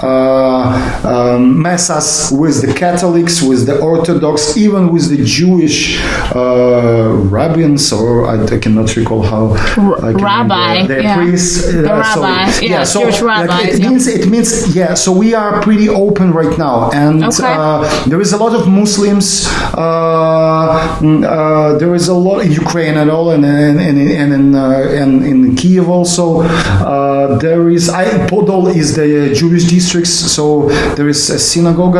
uh, 0.00 1.02
um, 1.02 1.60
massas 1.60 2.30
with 2.30 2.62
the 2.64 2.72
Catholics, 2.72 3.42
with 3.52 3.66
the 3.66 3.76
Orthodox, 3.80 4.56
even 4.56 4.82
with 4.92 5.04
the 5.12 5.20
Jewish 5.38 6.00
uh, 6.34 7.08
rabbins, 7.36 7.92
or 7.92 8.26
I, 8.32 8.34
I 8.44 8.58
cannot 8.58 8.88
recall 8.96 9.22
how. 9.32 9.44
Rabbi, 9.76 10.86
the 10.86 11.02
yeah. 11.02 11.16
priests. 11.16 11.68
uh, 11.68 11.82
The 11.82 11.88
so- 12.14 12.22
rabbi, 12.22 12.42
yeah, 12.72 12.84
so 12.84 13.00
Jewish 13.02 13.20
like, 13.22 13.48
rabbis, 13.48 13.74
it 13.74 13.80
yeah. 13.82 13.88
means 13.90 14.04
it 14.06 14.26
means 14.34 14.50
yeah. 14.76 14.94
So 14.94 15.08
we 15.22 15.28
are 15.34 15.60
pretty 15.66 15.88
open 15.88 16.28
right 16.40 16.56
now, 16.66 16.90
and 17.02 17.16
Okay. 17.24 17.52
uh, 17.56 17.80
there 18.10 18.20
is 18.26 18.32
a 18.32 18.38
lot 18.44 18.52
of 18.58 18.62
Muslims. 18.68 19.28
Uh, 19.74 20.98
mm, 21.00 21.24
uh, 21.24 21.78
there 21.78 21.94
is 21.94 22.08
a 22.08 22.14
lot 22.14 22.38
in 22.46 22.50
Ukraine 22.64 22.96
at 23.02 23.08
all, 23.14 23.30
and 23.34 23.44
and 23.44 23.78
and, 23.88 23.98
and 24.20 24.30
in 24.38 24.46
uh, 24.54 25.00
and 25.00 25.12
in 25.30 25.38
Kiev 25.60 25.88
also. 25.88 26.26
Uh, 26.42 27.38
there 27.38 27.64
is 27.70 27.84
I, 27.88 28.04
Podol 28.30 28.64
is 28.74 28.88
the 28.96 29.08
Jewish 29.40 29.64
districts, 29.76 30.12
so 30.36 30.68
there 30.96 31.08
is 31.08 31.20
a 31.30 31.38
synagogue 31.38 31.96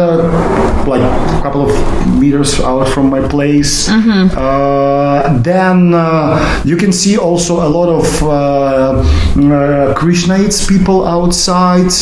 like 0.92 1.02
couple 1.42 1.62
of 1.68 2.18
meters 2.20 2.60
out 2.60 2.88
from 2.88 3.10
my 3.10 3.26
place. 3.28 3.88
Mm-hmm. 3.88 4.36
Uh, 4.36 5.38
then 5.42 5.92
uh, 5.94 6.62
you 6.64 6.76
can 6.76 6.92
see 6.92 7.18
also 7.18 7.66
a 7.66 7.68
lot 7.68 7.88
of 7.88 8.22
uh, 8.22 8.28
uh, 8.28 9.94
Krishnaites 9.94 10.68
people 10.68 11.06
outside. 11.06 11.92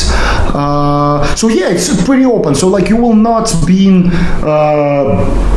Uh, 0.54 1.34
so 1.34 1.48
yeah, 1.48 1.70
it's 1.70 2.04
pretty 2.04 2.24
open. 2.24 2.54
So 2.54 2.68
like 2.68 2.88
you 2.88 2.96
will 2.96 3.16
not 3.16 3.52
be 3.66 3.88
in. 3.88 4.10
Uh, 4.42 5.56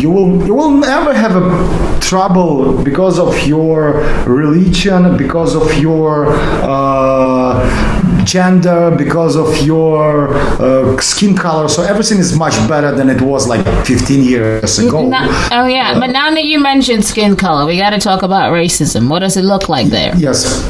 you 0.00 0.10
will 0.10 0.44
you 0.44 0.54
will 0.54 0.72
never 0.72 1.14
have 1.14 1.36
a 1.36 2.00
trouble 2.00 2.82
because 2.82 3.18
of 3.18 3.46
your 3.46 4.02
religion, 4.26 5.16
because 5.16 5.54
of 5.54 5.78
your 5.78 6.26
uh, 6.62 7.93
gender, 8.24 8.94
because 8.96 9.36
of 9.36 9.48
your 9.64 10.34
uh, 10.60 11.00
skin 11.00 11.36
color. 11.36 11.68
So 11.68 11.82
everything 11.82 12.18
is 12.18 12.36
much 12.36 12.56
better 12.68 12.94
than 12.94 13.08
it 13.08 13.20
was 13.20 13.46
like 13.48 13.64
15 13.86 14.22
years 14.24 14.78
ago. 14.78 15.10
Oh 15.52 15.66
yeah, 15.66 15.98
but 15.98 16.10
now 16.10 16.30
that 16.30 16.44
you 16.44 16.58
mentioned 16.60 17.04
skin 17.04 17.36
color, 17.36 17.66
we 17.66 17.78
got 17.78 17.90
to 17.90 17.98
talk 17.98 18.22
about 18.22 18.52
racism. 18.52 19.08
What 19.08 19.20
does 19.20 19.36
it 19.36 19.42
look 19.42 19.68
like 19.68 19.88
there? 19.88 20.14
Yes. 20.16 20.62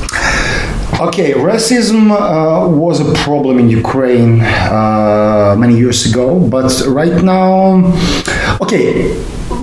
Okay, 1.01 1.33
racism 1.33 2.13
uh, 2.13 2.69
was 2.69 3.01
a 3.01 3.13
problem 3.25 3.59
in 3.59 3.69
Ukraine 3.69 4.41
uh, 4.41 5.57
many 5.59 5.77
years 5.77 6.07
ago, 6.07 6.39
but 6.39 6.71
right 6.87 7.21
now, 7.23 7.83
okay, 8.61 9.13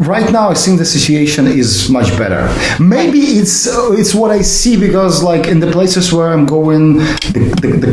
right 0.01 0.31
now 0.31 0.49
I 0.49 0.55
think 0.55 0.79
the 0.79 0.85
situation 0.85 1.47
is 1.47 1.89
much 1.89 2.09
better. 2.17 2.43
Maybe 2.79 3.19
it's 3.19 3.67
it's 3.99 4.13
what 4.15 4.31
I 4.31 4.41
see 4.41 4.79
because 4.79 5.23
like 5.23 5.47
in 5.47 5.59
the 5.59 5.71
places 5.71 6.11
where 6.11 6.29
I'm 6.29 6.45
going, 6.45 6.97
the 7.35 7.43
the, 7.61 7.67
the, 7.83 7.91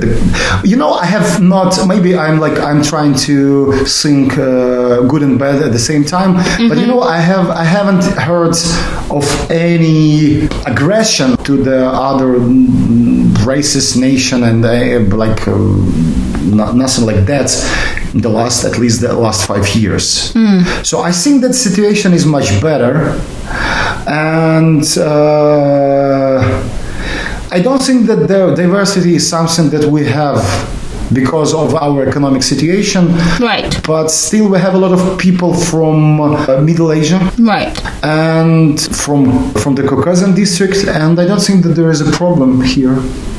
the, 0.00 0.62
you 0.64 0.76
know 0.76 0.92
I 0.92 1.04
have 1.04 1.42
not 1.42 1.86
maybe 1.86 2.16
I'm 2.16 2.38
like 2.38 2.58
I'm 2.58 2.82
trying 2.82 3.14
to 3.26 3.84
think 3.86 4.38
uh, 4.38 5.02
good 5.02 5.22
and 5.22 5.38
bad 5.38 5.62
at 5.62 5.72
the 5.72 5.78
same 5.78 6.04
time, 6.04 6.34
but 6.68 6.78
you 6.78 6.86
know 6.86 7.00
I 7.00 7.18
have 7.18 7.50
I 7.50 7.64
haven't 7.64 8.04
heard 8.18 8.56
of 9.10 9.24
any 9.50 10.46
aggression 10.66 11.36
to 11.38 11.56
the 11.56 11.86
other 11.86 12.38
racist 13.44 13.96
nation 13.96 14.42
and 14.44 14.64
uh, 14.64 15.16
like 15.16 15.46
uh, 15.48 15.56
not, 16.58 16.74
nothing 16.74 17.06
like 17.06 17.24
that 17.26 17.50
in 18.14 18.20
the 18.20 18.28
last 18.28 18.64
at 18.64 18.78
least 18.78 19.00
the 19.00 19.12
last 19.12 19.46
five 19.46 19.66
years. 19.74 20.32
So 20.88 21.00
i 21.00 21.12
think 21.12 21.42
that 21.42 21.54
situation 21.54 22.12
is 22.12 22.24
much 22.26 22.48
better. 22.60 22.94
And 24.06 24.84
uh, 24.98 26.38
i 27.50 27.60
don't 27.60 27.82
think 27.88 28.06
that 28.06 28.20
the 28.28 28.54
diversity 28.54 29.14
is 29.16 29.24
something 29.28 29.68
that 29.70 29.84
we 29.96 30.02
have 30.06 30.40
because 31.12 31.52
of 31.52 31.74
our 31.74 32.08
economic 32.08 32.42
situation. 32.42 33.02
Right, 33.38 33.72
but 33.86 34.08
still 34.08 34.48
we 34.48 34.58
have 34.58 34.74
a 34.74 34.78
lot 34.78 34.92
of 34.98 35.18
people 35.18 35.52
from 35.70 36.20
uh, 36.20 36.60
middle 36.68 36.90
asia. 36.92 37.20
Right. 37.38 37.76
and 38.02 38.80
from 39.02 39.52
from 39.62 39.74
the 39.78 39.84
Caucasian 39.90 40.34
district, 40.34 40.78
and 40.86 41.18
I 41.22 41.24
don't 41.30 41.44
think 41.48 41.58
that 41.64 41.74
there 41.78 41.90
is 41.90 42.00
a 42.00 42.10
problem 42.20 42.50
here. 42.62 42.96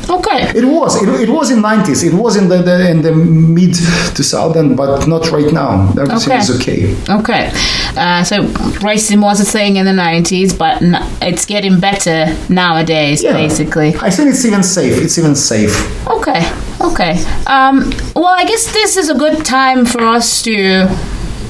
Okay. 0.09 0.51
It 0.55 0.65
was 0.65 1.01
it, 1.01 1.09
it 1.21 1.29
was 1.29 1.49
in 1.51 1.59
90s, 1.59 2.03
it 2.03 2.13
was 2.13 2.35
in 2.35 2.49
the, 2.49 2.57
the 2.61 2.89
in 2.91 3.01
the 3.01 3.11
mid 3.13 3.73
2000, 4.15 4.75
but 4.75 5.07
not 5.07 5.31
right 5.31 5.51
now. 5.53 5.89
Everything 5.91 6.33
Okay. 6.33 6.37
is 6.37 6.49
okay. 6.59 6.95
Okay. 7.09 7.51
Uh, 7.95 8.23
so 8.23 8.43
racism 8.83 9.21
was 9.21 9.39
a 9.39 9.45
thing 9.45 9.77
in 9.77 9.85
the 9.85 9.91
90s, 9.91 10.57
but 10.57 10.81
n- 10.81 10.97
it's 11.21 11.45
getting 11.45 11.79
better 11.79 12.35
nowadays, 12.49 13.23
Yeah. 13.23 13.33
basically. 13.33 13.95
I 14.01 14.09
think 14.09 14.29
it's 14.29 14.43
even 14.45 14.63
safe. 14.63 15.01
It's 15.01 15.17
even 15.17 15.35
safe. 15.35 15.73
Okay. 16.07 16.41
Okay. 16.81 17.23
Um, 17.47 17.91
well, 18.15 18.33
I 18.41 18.45
guess 18.45 18.71
this 18.73 18.97
is 18.97 19.09
a 19.09 19.13
good 19.15 19.45
time 19.45 19.85
for 19.85 20.01
us 20.05 20.41
to 20.43 20.87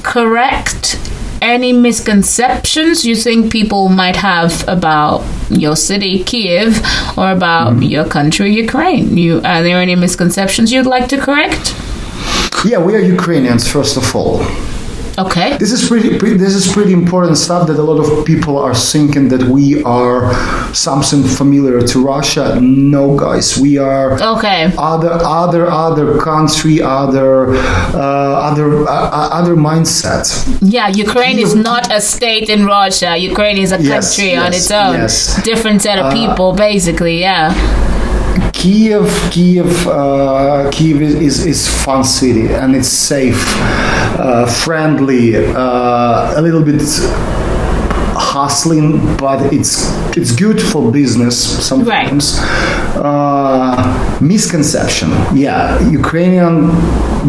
correct 0.02 0.96
any 1.44 1.72
misconceptions 1.72 3.04
you 3.04 3.14
think 3.14 3.52
people 3.52 3.88
might 3.88 4.16
have 4.16 4.66
about 4.66 5.24
your 5.50 5.76
city, 5.76 6.24
Kiev, 6.24 6.78
or 7.16 7.30
about 7.30 7.74
mm-hmm. 7.74 7.82
your 7.82 8.06
country, 8.06 8.52
Ukraine. 8.52 9.16
You 9.16 9.36
are 9.44 9.62
there 9.62 9.78
any 9.78 9.94
misconceptions 9.94 10.72
you'd 10.72 10.86
like 10.86 11.08
to 11.08 11.18
correct? 11.20 11.74
Yeah, 12.64 12.78
we 12.78 12.94
are 12.94 13.00
Ukrainians 13.00 13.68
first 13.70 13.96
of 13.96 14.16
all. 14.16 14.42
Okay. 15.16 15.56
This 15.58 15.70
is 15.70 15.86
pretty, 15.88 16.18
pretty. 16.18 16.36
This 16.36 16.54
is 16.54 16.72
pretty 16.72 16.92
important 16.92 17.36
stuff 17.38 17.68
that 17.68 17.78
a 17.78 17.82
lot 17.82 17.98
of 18.04 18.26
people 18.26 18.58
are 18.58 18.74
thinking 18.74 19.28
that 19.28 19.42
we 19.44 19.82
are 19.84 20.32
something 20.74 21.22
familiar 21.22 21.80
to 21.86 22.04
Russia. 22.04 22.58
No, 22.60 23.16
guys, 23.16 23.56
we 23.58 23.78
are 23.78 24.20
Okay. 24.20 24.72
other 24.76 25.12
other 25.44 25.70
other 25.70 26.18
country 26.18 26.82
other 26.82 27.54
uh, 27.94 28.48
other 28.50 28.68
uh, 28.88 29.38
other 29.38 29.54
mindset 29.54 30.24
Yeah, 30.60 30.88
Ukraine 30.88 31.38
is 31.38 31.54
not 31.54 31.92
a 31.92 32.00
state 32.00 32.48
in 32.48 32.66
Russia. 32.66 33.16
Ukraine 33.16 33.58
is 33.58 33.70
a 33.72 33.80
Yes, 33.80 34.16
country 34.16 34.36
on 34.36 34.50
yes, 34.52 34.56
its 34.62 34.70
own. 34.70 34.94
yes. 34.94 35.42
Different 35.44 35.82
set 35.82 35.98
of 35.98 36.12
people, 36.12 36.52
basically, 36.54 37.20
yeah. 37.20 37.54
Kiev 38.52 39.08
kiev 39.30 39.86
uh, 39.86 40.70
kiev 40.70 41.02
is, 41.02 41.14
is, 41.14 41.46
is 41.46 41.84
fun 41.84 42.04
city 42.04 42.46
and 42.52 42.74
it's 42.74 42.88
safe 42.88 43.54
uh, 44.18 44.46
friendly 44.46 45.36
uh, 45.36 46.38
a 46.38 46.40
little 46.40 46.62
bit 46.62 46.82
hustling 48.16 49.16
but 49.16 49.52
it's 49.52 49.90
it's 50.16 50.32
good 50.34 50.60
for 50.60 50.90
business 50.92 51.36
sometimes. 51.66 52.38
Uh, 52.96 54.03
misconception. 54.20 55.10
Yeah 55.34 55.78
ukrainian 55.90 56.70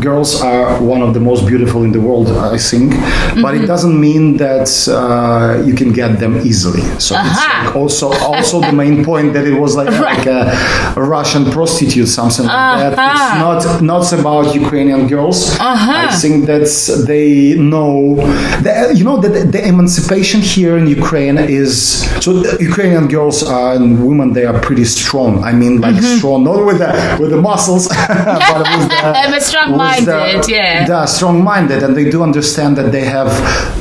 girls 0.02 0.42
are 0.42 0.82
one 0.82 1.02
of 1.02 1.14
the 1.14 1.20
most 1.20 1.46
beautiful 1.48 1.84
in 1.84 1.92
the 1.92 2.02
world 2.08 2.28
i 2.54 2.58
think. 2.58 2.94
But 3.42 3.56
it 3.56 3.66
doesn't 3.74 3.98
mean 4.08 4.38
that 4.38 4.70
uh, 4.88 5.62
you 5.68 5.74
can 5.74 5.92
get 6.02 6.20
them 6.20 6.34
easily. 6.50 6.82
So 7.06 7.16
it's 7.18 7.40
like 7.48 7.76
also 7.76 8.08
also 8.30 8.56
the 8.62 8.72
main 8.84 9.04
point 9.10 9.34
that 9.36 9.46
it 9.52 9.58
was 9.64 9.76
like, 9.76 9.92
like 10.12 10.26
a, 10.26 10.42
russian 11.16 11.44
prostitute 11.52 12.08
something 12.08 12.46
like 12.46 12.96
that. 12.96 13.12
It's 13.16 13.32
not 13.46 13.82
not 13.94 14.06
about 14.20 14.46
ukrainian 14.64 15.08
girls. 15.08 15.38
Aha. 15.60 16.08
i 16.08 16.16
think 16.22 16.36
that 16.52 16.68
they 17.12 17.56
know 17.72 18.16
the, 18.66 18.72
you 18.98 19.04
know 19.10 19.18
that 19.24 19.34
the 19.56 19.62
emancipation 19.74 20.40
here 20.54 20.74
in 20.82 20.86
ukraine 21.00 21.38
is 21.62 21.72
so 22.24 22.30
the 22.46 22.52
ukrainian 22.70 23.06
girls 23.16 23.38
are, 23.58 23.72
and 23.78 23.86
women 24.10 24.28
they 24.38 24.46
are 24.52 24.60
pretty 24.68 24.86
strong. 25.00 25.32
I 25.50 25.52
mean 25.62 25.74
like 25.86 25.96
Mm-hmm. 25.96 26.18
strong 26.18 26.40
not 26.50 26.58
with 26.76 26.82
the 26.84 27.18
with 27.22 27.30
the 27.32 27.38
muscles 27.42 27.88
but 28.08 28.60
with 28.60 28.90
the 28.90 29.02
But 29.36 29.42
strong-minded, 29.42 30.44
the- 30.44 30.52
yeah. 30.52 30.86
they 30.86 30.94
are 30.94 31.08
strong-minded 31.08 31.84
and 31.84 31.96
they 31.96 32.10
do 32.10 32.24
understand 32.24 32.78
that 32.78 32.92
they 32.92 33.06
have 33.06 33.32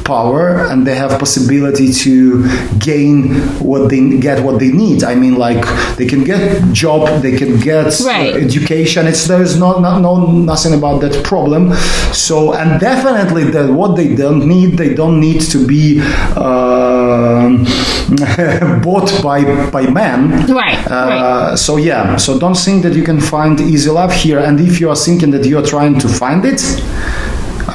power 0.04 0.66
and 0.70 0.86
they 0.86 0.94
have 0.94 1.18
possibility 1.18 1.92
to 1.92 2.46
gain 2.78 3.34
what 3.70 3.88
they 3.90 4.18
get 4.18 4.42
what 4.44 4.58
they 4.58 4.70
need 4.70 5.02
i 5.04 5.14
mean 5.14 5.34
like 5.46 5.62
they 5.96 6.06
can 6.06 6.22
get 6.24 6.40
job 6.72 7.22
they 7.22 7.36
can 7.36 7.58
get 7.60 7.86
uh, 7.86 8.04
Right. 8.04 8.34
education 8.36 9.06
it's 9.06 9.26
there's 9.26 9.58
no, 9.58 9.78
no 9.80 9.98
no 9.98 10.26
nothing 10.52 10.74
about 10.74 11.00
that 11.00 11.24
problem 11.24 11.72
so 12.12 12.52
and 12.54 12.80
definitely 12.80 13.44
that 13.50 13.70
what 13.70 13.96
they 13.96 14.14
don't 14.14 14.46
need 14.46 14.76
they 14.76 14.92
don't 14.94 15.18
need 15.20 15.40
to 15.54 15.58
be 15.66 16.00
um, 16.36 17.64
bought 18.82 19.10
by 19.22 19.40
by 19.70 19.86
men 19.90 20.46
Right, 20.52 20.78
uh, 20.90 21.08
right. 21.08 21.56
so 21.58 21.76
yeah, 21.76 22.16
so 22.16 22.38
don't 22.38 22.56
think 22.56 22.82
that 22.84 22.94
you 22.94 23.02
can 23.02 23.20
find 23.20 23.60
easy 23.60 23.90
love 23.90 24.12
here. 24.12 24.38
And 24.38 24.60
if 24.60 24.80
you 24.80 24.90
are 24.90 24.96
thinking 24.96 25.30
that 25.32 25.44
you 25.44 25.58
are 25.58 25.66
trying 25.66 25.98
to 25.98 26.08
find 26.08 26.44
it, 26.44 26.60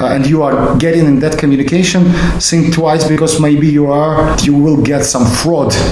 uh, 0.02 0.08
and 0.14 0.26
you 0.28 0.44
are 0.44 0.76
getting 0.78 1.06
in 1.06 1.20
that 1.20 1.38
communication, 1.38 2.04
think 2.40 2.74
twice 2.74 3.08
because 3.08 3.40
maybe 3.40 3.68
you 3.68 3.92
are 3.92 4.36
you 4.42 4.54
will 4.56 4.82
get 4.82 5.04
some 5.06 5.26
fraud. 5.26 5.72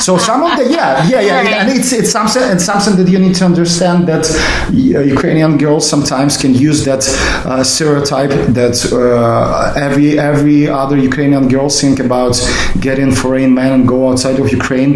So 0.00 0.16
some 0.16 0.42
of 0.42 0.56
the 0.58 0.64
yeah 0.70 1.06
yeah 1.08 1.20
yeah, 1.20 1.36
Right. 1.42 1.52
and 1.60 1.68
it's 1.78 1.92
it's 1.92 2.10
something 2.10 2.42
it's 2.54 2.64
something 2.64 2.96
that 2.96 3.08
you 3.10 3.18
need 3.18 3.34
to 3.36 3.44
understand 3.44 4.06
that 4.08 4.24
uh, 4.30 5.00
Ukrainian 5.16 5.58
girls 5.58 5.88
sometimes 5.88 6.36
can 6.36 6.54
use 6.54 6.84
that 6.84 7.02
uh, 7.44 7.62
stereotype 7.64 8.30
that 8.60 8.76
uh, 8.92 9.74
every 9.86 10.18
every 10.18 10.68
other 10.68 10.96
Ukrainian 10.96 11.48
girl 11.48 11.68
think 11.68 12.00
about 12.00 12.34
getting 12.80 13.10
foreign 13.12 13.52
men 13.54 13.72
and 13.72 13.82
go 13.88 14.08
outside 14.10 14.38
of 14.42 14.50
Ukraine. 14.60 14.92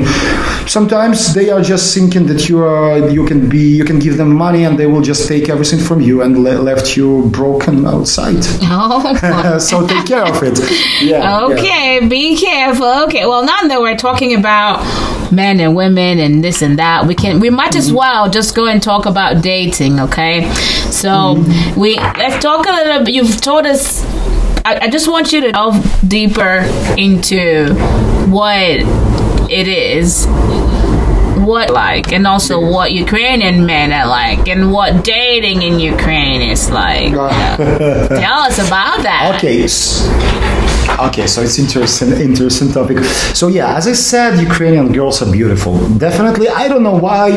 Sometimes 0.67 1.35
they 1.35 1.51
are 1.51 1.61
just 1.73 1.95
thinking 1.95 2.27
that 2.27 2.49
you 2.49 2.59
are 2.65 2.99
you 3.17 3.25
can 3.27 3.49
be 3.49 3.65
you 3.79 3.85
can 3.85 3.99
give 3.99 4.17
them 4.17 4.33
money 4.47 4.65
and 4.65 4.79
they 4.79 4.87
will 4.87 5.03
just 5.13 5.29
take 5.29 5.49
everything 5.49 5.81
from 5.89 6.01
you 6.01 6.23
and 6.23 6.33
le- 6.45 6.61
left 6.71 6.97
you 6.97 7.31
broken 7.33 7.87
outside. 7.87 8.45
Oh, 8.75 9.59
so 9.59 9.87
take 9.87 10.07
care 10.07 10.25
of 10.25 10.43
it. 10.43 10.59
Yeah. 11.03 11.19
yeah. 11.19 11.45
Okay, 11.47 12.07
be 12.09 12.37
careful. 12.37 13.05
Okay, 13.05 13.27
well, 13.27 13.45
now 13.45 13.63
that 13.69 13.81
we're 13.81 13.97
talking 13.97 14.35
about 14.35 14.81
men 15.33 15.61
and 15.61 15.75
women 15.77 16.19
and 16.19 16.43
this 16.43 16.63
and 16.63 16.79
that, 16.79 17.07
we 17.07 17.15
can 17.15 17.41
we 17.41 17.51
might 17.51 17.75
as 17.77 17.89
mm-hmm. 17.89 17.97
well 17.97 18.31
just 18.31 18.55
go 18.55 18.67
and 18.67 18.83
talk 18.83 19.07
about 19.07 19.43
dating. 19.43 20.01
Okay, 20.01 20.51
so 20.91 21.09
mm-hmm. 21.09 21.81
we 21.81 21.97
let's 21.97 22.43
talk 22.43 22.67
a 22.67 22.71
little. 22.71 23.05
bit. 23.05 23.15
You've 23.15 23.41
told 23.41 23.67
us. 23.67 24.05
I, 24.65 24.79
I 24.83 24.89
just 24.91 25.09
want 25.09 25.33
you 25.33 25.41
to 25.41 25.53
delve 25.53 26.09
deeper 26.09 26.65
into 26.97 27.75
what 28.31 28.79
it 29.51 29.69
is. 29.69 30.27
What 31.43 31.71
like, 31.71 32.13
and 32.13 32.27
also 32.27 32.61
what 32.61 32.93
Ukrainian 32.93 33.67
men 33.67 33.93
are 33.93 34.07
like, 34.07 34.49
and 34.49 34.73
what 34.73 35.05
dating 35.05 35.63
in 35.63 35.81
Ukraine 35.81 36.43
is 36.43 36.71
like. 36.71 37.13
Tell 38.25 38.39
us 38.49 38.59
about 38.59 39.03
that. 39.03 39.35
Okay. 39.37 39.67
Okay, 41.09 41.27
so 41.27 41.43
it's 41.43 41.59
interesting, 41.59 42.13
interesting 42.13 42.71
topic. 42.71 42.99
So 43.35 43.49
yeah, 43.49 43.77
as 43.77 43.87
I 43.89 43.95
said, 43.95 44.41
Ukrainian 44.41 44.93
girls 44.93 45.23
are 45.23 45.31
beautiful. 45.31 45.79
Definitely, 45.97 46.49
I 46.49 46.69
don't 46.69 46.83
know 46.83 46.99
why. 46.99 47.29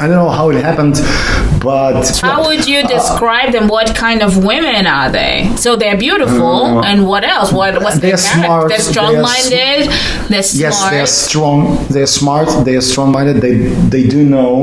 I 0.00 0.06
don't 0.06 0.16
know 0.16 0.30
how 0.30 0.50
it 0.50 0.62
happened, 0.62 0.94
but 1.60 2.06
How 2.20 2.46
would 2.46 2.66
you 2.68 2.82
describe 2.86 3.50
them? 3.52 3.66
What 3.66 3.96
kind 3.96 4.22
of 4.22 4.44
women 4.44 4.86
are 4.86 5.10
they? 5.10 5.50
So 5.56 5.74
they're 5.74 5.96
beautiful, 5.96 6.84
and 6.84 7.06
what 7.08 7.24
else? 7.24 7.50
What 7.52 7.82
what's 7.82 7.96
Uh, 7.96 8.00
they're 8.00 8.16
smart, 8.16 8.68
They're 8.68 8.78
they're 8.78 8.92
strong-minded. 8.92 9.80
They're 10.30 10.42
smart. 10.42 10.64
Yes, 10.66 10.90
they 10.90 11.00
are 11.00 11.06
strong. 11.06 11.58
They 11.90 12.02
are 12.02 12.06
smart. 12.20 12.48
They 12.64 12.76
are 12.76 12.86
strong-minded. 12.92 13.36
They 13.46 13.56
they 13.94 14.04
do 14.14 14.22
know 14.34 14.54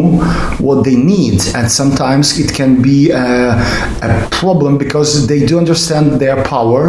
what 0.67 0.83
they 0.88 0.95
need, 0.95 1.39
and 1.57 1.69
sometimes 1.69 2.39
it 2.39 2.53
can 2.59 2.81
be 2.81 3.11
a, 3.11 3.59
a 4.01 4.27
problem 4.31 4.77
because 4.77 5.27
they 5.27 5.45
do 5.45 5.57
understand 5.57 6.05
their 6.23 6.38
power, 6.43 6.81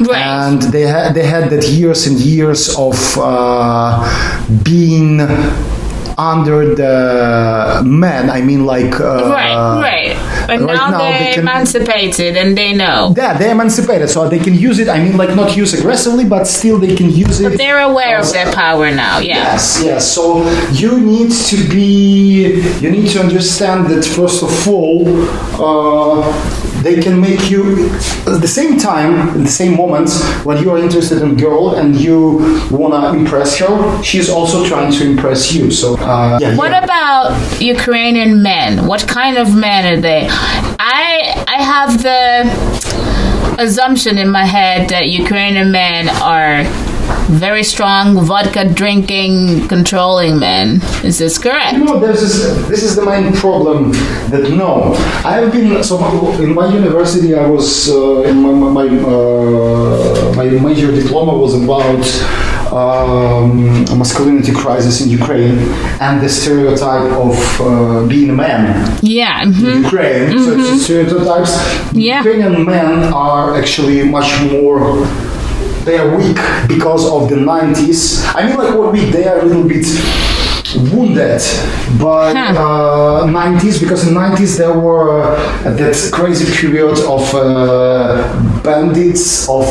Right. 0.00 0.26
and 0.42 0.60
they 0.74 0.86
had 0.94 1.14
they 1.14 1.26
had 1.26 1.44
that 1.50 1.64
years 1.68 2.06
and 2.08 2.18
years 2.18 2.74
of 2.76 2.96
uh, 3.18 4.02
being 4.64 5.20
under 6.18 6.74
the 6.74 7.82
men. 7.86 8.28
I 8.28 8.42
mean, 8.42 8.66
like 8.66 9.00
uh, 9.00 9.30
right, 9.30 9.80
right. 9.80 10.46
But 10.46 10.60
right 10.60 10.74
now, 10.74 10.90
now 10.90 10.98
they're 10.98 11.34
they 11.34 11.40
emancipated 11.40 12.36
and 12.36 12.58
they 12.58 12.72
know. 12.72 13.14
Yeah, 13.16 13.38
they're 13.38 13.52
emancipated, 13.52 14.10
so 14.10 14.28
they 14.28 14.40
can 14.40 14.54
use 14.54 14.78
it. 14.78 14.88
I 14.88 14.98
mean, 14.98 15.16
like 15.16 15.34
not 15.36 15.56
use 15.56 15.74
aggressively, 15.74 16.24
but 16.24 16.46
still 16.46 16.78
they 16.78 16.94
can 16.96 17.10
use 17.10 17.40
it. 17.40 17.50
But 17.50 17.58
they're 17.58 17.78
aware 17.80 18.18
of 18.18 18.32
their 18.32 18.52
power 18.52 18.90
now. 18.90 19.20
Yeah. 19.20 19.36
Yes, 19.36 19.80
yes. 19.82 20.12
So 20.12 20.48
you 20.72 21.00
need 21.00 21.30
to 21.30 21.56
be, 21.68 22.62
you 22.80 22.90
need 22.90 23.08
to 23.10 23.20
understand 23.20 23.86
that 23.86 24.04
first 24.04 24.42
of 24.42 24.68
all, 24.68 25.04
uh, 25.60 26.77
they 26.88 27.00
can 27.02 27.20
make 27.20 27.50
you 27.50 27.62
at 28.34 28.40
the 28.40 28.52
same 28.58 28.78
time, 28.78 29.12
in 29.36 29.42
the 29.44 29.54
same 29.62 29.76
moments 29.76 30.12
when 30.44 30.56
you 30.62 30.70
are 30.70 30.78
interested 30.78 31.18
in 31.22 31.36
girl 31.36 31.74
and 31.78 31.88
you 32.06 32.18
wanna 32.70 33.02
impress 33.18 33.58
her, 33.58 34.02
she's 34.02 34.28
also 34.30 34.66
trying 34.66 34.90
to 34.98 35.02
impress 35.12 35.52
you. 35.52 35.70
So 35.70 35.96
uh, 35.96 36.38
yeah. 36.40 36.56
What 36.56 36.72
yeah. 36.72 36.84
about 36.84 37.26
Ukrainian 37.60 38.42
men? 38.42 38.86
What 38.86 39.02
kind 39.18 39.36
of 39.42 39.54
men 39.54 39.82
are 39.92 40.00
they? 40.08 40.22
I 40.98 41.08
I 41.56 41.58
have 41.72 41.90
the 42.08 42.22
assumption 43.66 44.18
in 44.18 44.28
my 44.30 44.46
head 44.58 44.88
that 44.90 45.04
Ukrainian 45.22 45.70
men 45.72 46.08
are 46.34 46.54
very 47.28 47.62
strong 47.62 48.18
vodka 48.24 48.64
drinking 48.72 49.68
controlling 49.68 50.38
man. 50.38 50.80
Is 51.04 51.18
this 51.18 51.38
correct? 51.38 51.74
You 51.78 51.84
know, 51.84 51.98
there's 51.98 52.20
this, 52.20 52.68
this 52.68 52.82
is 52.82 52.96
the 52.96 53.04
main 53.04 53.32
problem 53.32 53.92
that 54.30 54.50
no, 54.50 54.94
I've 55.24 55.52
been 55.52 55.82
so 55.84 55.96
in 56.40 56.54
my 56.54 56.72
university. 56.72 57.34
I 57.34 57.46
was 57.46 57.90
uh, 57.90 58.22
in 58.22 58.42
my 58.42 58.52
my, 58.52 58.84
my, 58.84 58.86
uh, 58.86 60.32
my 60.36 60.44
major 60.68 60.90
diploma 60.92 61.36
was 61.36 61.54
about 61.62 62.04
um, 62.72 63.84
a 63.90 63.96
masculinity 63.96 64.52
crisis 64.52 65.00
in 65.00 65.08
Ukraine 65.10 65.58
and 66.00 66.20
the 66.22 66.28
stereotype 66.28 67.10
of 67.12 67.34
uh, 67.60 68.06
being 68.06 68.30
a 68.30 68.34
man 68.34 68.98
Yeah. 69.02 69.42
in 69.42 69.52
mhm. 69.52 69.84
Ukraine. 69.84 70.30
So 70.44 70.58
it's 70.58 70.84
stereotypes. 70.84 71.52
Yeah. 71.92 72.18
Ukrainian 72.18 72.64
men 72.64 73.12
are 73.12 73.54
actually 73.60 74.02
much 74.04 74.30
more. 74.52 75.06
They 75.84 75.98
are 75.98 76.16
weak 76.16 76.36
because 76.68 77.06
of 77.10 77.28
the 77.30 77.36
90s. 77.36 78.24
I 78.34 78.46
mean, 78.46 78.56
like 78.58 78.74
what 78.74 78.92
weak? 78.92 79.12
They 79.12 79.26
are 79.26 79.38
a 79.40 79.44
little 79.44 79.64
bit 79.66 79.86
wounded 80.92 81.40
by 81.98 82.34
Huh. 82.34 83.22
uh, 83.24 83.26
90s 83.26 83.80
because 83.80 84.06
in 84.06 84.14
90s 84.14 84.58
there 84.58 84.72
were 84.78 85.22
uh, 85.22 85.70
that 85.76 85.96
crazy 86.12 86.44
period 86.60 86.98
of 87.08 87.22
uh, 87.34 88.22
bandits 88.62 89.48
of 89.48 89.64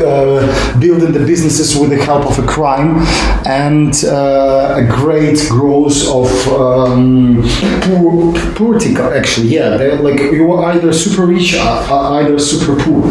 uh, 0.00 0.80
building 0.80 1.12
the 1.12 1.24
businesses 1.24 1.76
with 1.76 1.90
the 1.90 2.02
help 2.04 2.26
of 2.26 2.38
a 2.38 2.46
crime 2.46 3.04
and 3.46 4.04
uh, 4.04 4.82
a 4.82 4.84
great 4.84 5.38
growth 5.48 6.06
of 6.08 6.28
um, 6.48 7.42
poor, 7.82 8.32
poverty 8.54 8.94
actually. 8.96 9.48
Yeah 9.48 9.76
they're 9.76 9.96
like 9.96 10.20
you 10.20 10.52
are 10.52 10.72
either 10.72 10.92
super 10.92 11.26
rich 11.26 11.54
or, 11.54 11.60
either 12.20 12.38
super 12.38 12.74
poor. 12.82 13.02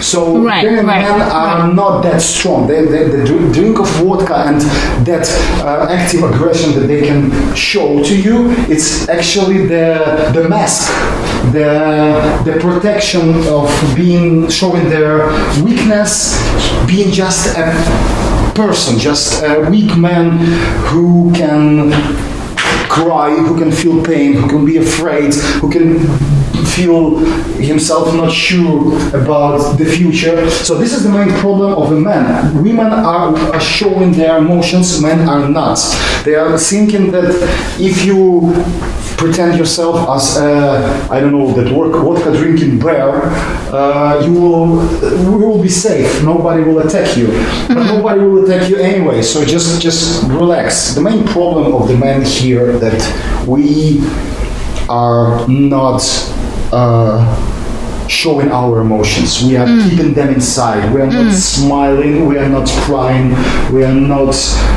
So 0.00 0.42
Right, 0.42 0.62
Ukrainian 0.62 0.86
right, 0.86 1.02
men 1.02 1.20
are 1.20 1.66
right. 1.66 1.74
not 1.74 2.02
that 2.02 2.20
strong. 2.22 2.66
They, 2.66 2.84
they, 2.84 3.04
the 3.08 3.24
drink 3.52 3.78
of 3.78 3.88
vodka 4.00 4.36
and 4.48 4.60
that 5.06 5.26
uh, 5.62 5.86
active 5.90 6.22
aggression 6.22 6.72
that 6.76 6.86
they 6.86 7.02
can 7.06 7.30
show 7.54 8.02
to 8.02 8.14
you 8.16 8.50
it's 8.68 9.08
actually 9.08 9.66
the 9.66 10.30
the 10.34 10.48
mask 10.48 10.90
the 11.52 11.70
the 12.44 12.58
protection 12.60 13.46
of 13.48 13.68
being 13.96 14.48
showing 14.48 14.88
their 14.88 15.28
weakness 15.62 16.29
being 16.86 17.10
just 17.12 17.56
a 17.56 17.72
person 18.54 18.98
just 18.98 19.42
a 19.42 19.60
weak 19.70 19.96
man 19.96 20.38
who 20.88 21.32
can 21.32 21.90
cry, 22.90 23.34
who 23.34 23.56
can 23.56 23.70
feel 23.70 24.02
pain, 24.02 24.34
who 24.34 24.48
can 24.48 24.64
be 24.66 24.76
afraid, 24.76 25.32
who 25.62 25.70
can 25.70 26.39
feel 26.80 27.18
himself 27.60 28.14
not 28.14 28.32
sure 28.32 28.96
about 29.14 29.76
the 29.76 29.84
future. 29.84 30.50
So 30.50 30.78
this 30.78 30.92
is 30.96 31.02
the 31.04 31.10
main 31.10 31.28
problem 31.40 31.74
of 31.74 31.92
a 31.92 32.00
man. 32.00 32.62
Women 32.64 32.92
are, 32.92 33.36
are 33.36 33.60
showing 33.60 34.12
their 34.12 34.38
emotions, 34.38 35.00
men 35.00 35.28
are 35.28 35.46
not. 35.48 35.78
They 36.24 36.36
are 36.36 36.56
thinking 36.56 37.10
that 37.12 37.28
if 37.78 38.04
you 38.04 38.54
pretend 39.18 39.58
yourself 39.58 40.08
as 40.08 40.38
a, 40.38 41.08
I 41.10 41.20
don't 41.20 41.32
know, 41.32 41.52
that 41.52 41.70
work, 41.70 41.92
vodka 41.92 42.32
drinking 42.32 42.78
bear, 42.78 43.20
uh, 43.70 44.22
you 44.24 44.32
will, 44.32 44.68
you 45.22 45.32
will 45.32 45.62
be 45.62 45.68
safe. 45.68 46.22
Nobody 46.24 46.62
will 46.62 46.78
attack 46.78 47.16
you. 47.18 47.26
But 47.68 47.84
nobody 47.94 48.20
will 48.20 48.44
attack 48.44 48.70
you 48.70 48.76
anyway. 48.76 49.20
So 49.20 49.44
just, 49.44 49.82
just 49.82 50.22
relax. 50.28 50.94
The 50.94 51.02
main 51.02 51.26
problem 51.26 51.74
of 51.74 51.88
the 51.88 51.96
men 51.96 52.24
here 52.24 52.78
that 52.78 53.00
we 53.46 54.00
are 54.88 55.46
not 55.46 56.00
uh, 56.72 58.06
showing 58.08 58.50
our 58.50 58.80
emotions. 58.80 59.42
We 59.44 59.56
are 59.56 59.66
keeping 59.88 60.14
them 60.14 60.34
inside. 60.34 60.92
We 60.92 61.00
are 61.00 61.06
not 61.06 61.32
smiling. 61.32 62.26
We 62.26 62.38
are 62.38 62.48
not 62.48 62.68
crying. 62.84 63.30
We 63.72 63.84
are 63.84 63.94
not 63.94 64.34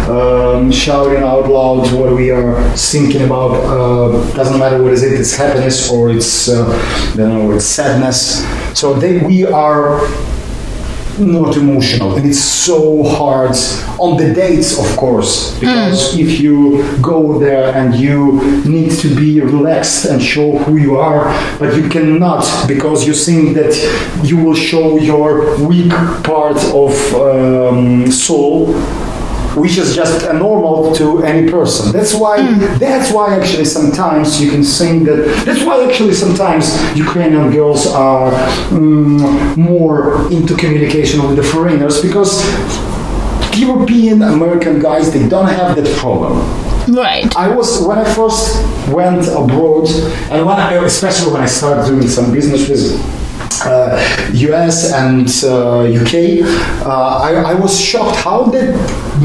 um, 0.08 0.72
shouting 0.72 1.24
out 1.24 1.48
loud 1.50 1.92
what 1.94 2.14
we 2.14 2.30
are 2.32 2.62
thinking 2.76 3.24
about. 3.24 3.52
Uh, 3.66 4.34
doesn't 4.34 4.60
matter 4.60 4.82
what 4.82 4.94
is 4.94 5.02
it. 5.04 5.14
It's 5.20 5.36
happiness 5.36 5.90
or 5.92 6.12
it's 6.12 6.48
uh, 6.50 6.66
you 7.16 7.28
know 7.28 7.52
it's 7.52 7.66
sadness. 7.66 8.46
So 8.78 8.94
they, 8.94 9.20
we 9.20 9.46
are 9.46 10.00
not 11.20 11.56
emotional 11.58 12.16
and 12.16 12.26
it's 12.26 12.40
so 12.40 13.04
hard 13.04 13.56
on 14.00 14.18
the 14.18 14.34
dates 14.34 14.80
of 14.80 14.98
course 14.98 15.58
because 15.60 16.18
if 16.18 16.40
you 16.40 16.98
go 17.02 17.38
there 17.40 17.74
and 17.76 17.96
you 17.96 18.42
need 18.66 18.92
to 18.92 19.14
be 19.16 19.40
relaxed 19.42 20.06
and 20.06 20.22
show 20.22 20.58
who 20.60 20.78
you 20.78 20.98
are 20.98 21.26
but 21.60 21.76
you 21.76 21.88
cannot 21.90 22.44
because 22.68 23.06
you 23.06 23.14
think 23.14 23.54
that 23.56 23.74
you 24.24 24.38
will 24.38 24.56
show 24.56 24.98
your 24.98 25.56
weak 25.68 25.92
part 26.24 26.58
of 26.74 26.92
um, 27.16 28.10
soul 28.12 28.74
which 29.56 29.78
is 29.78 29.96
just 29.96 30.26
a 30.26 30.34
normal 30.34 30.94
to 30.96 31.24
any 31.24 31.50
person. 31.50 31.92
That's 31.92 32.14
why. 32.14 32.38
That's 32.78 33.12
why 33.12 33.36
actually 33.40 33.66
sometimes 33.66 34.42
you 34.42 34.50
can 34.52 34.64
think 34.64 35.06
that. 35.06 35.44
That's 35.46 35.64
why 35.64 35.84
actually 35.88 36.14
sometimes 36.14 36.66
Ukrainian 36.96 37.52
girls 37.52 37.88
are 37.88 38.32
mm, 38.70 39.58
more 39.58 40.32
into 40.32 40.56
communication 40.56 41.26
with 41.28 41.36
the 41.36 41.44
foreigners 41.44 42.02
because 42.02 42.32
European 43.58 44.22
American 44.22 44.80
guys 44.80 45.12
they 45.14 45.28
don't 45.28 45.48
have 45.48 45.76
that 45.76 45.88
problem. 45.98 46.34
Right. 46.88 47.34
I 47.36 47.48
was 47.48 47.82
when 47.88 47.98
I 47.98 48.04
first 48.14 48.62
went 48.92 49.28
abroad, 49.28 49.88
and 50.32 50.46
when 50.46 50.58
I, 50.60 50.74
especially 50.84 51.32
when 51.32 51.42
I 51.42 51.46
started 51.46 51.88
doing 51.88 52.08
some 52.08 52.32
business 52.34 52.68
with 52.68 53.23
US 53.62 54.92
and 54.94 55.28
uh, 55.44 55.82
UK, 55.82 56.42
uh, 56.86 57.18
I, 57.22 57.52
I 57.52 57.54
was 57.54 57.80
shocked 57.80 58.18
how 58.18 58.44
that 58.46 58.74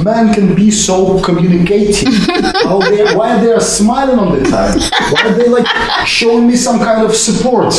man 0.04 0.32
can 0.32 0.54
be 0.54 0.70
so 0.70 1.20
communicative. 1.22 2.12
how 2.64 2.78
they, 2.80 3.14
why 3.14 3.38
they 3.40 3.52
are 3.52 3.60
smiling 3.60 4.18
all 4.18 4.32
the 4.32 4.44
time? 4.44 4.78
Why 5.12 5.22
are 5.26 5.34
they 5.34 5.48
like 5.48 5.66
showing 6.06 6.46
me 6.46 6.56
some 6.56 6.78
kind 6.78 7.04
of 7.04 7.14
support? 7.14 7.74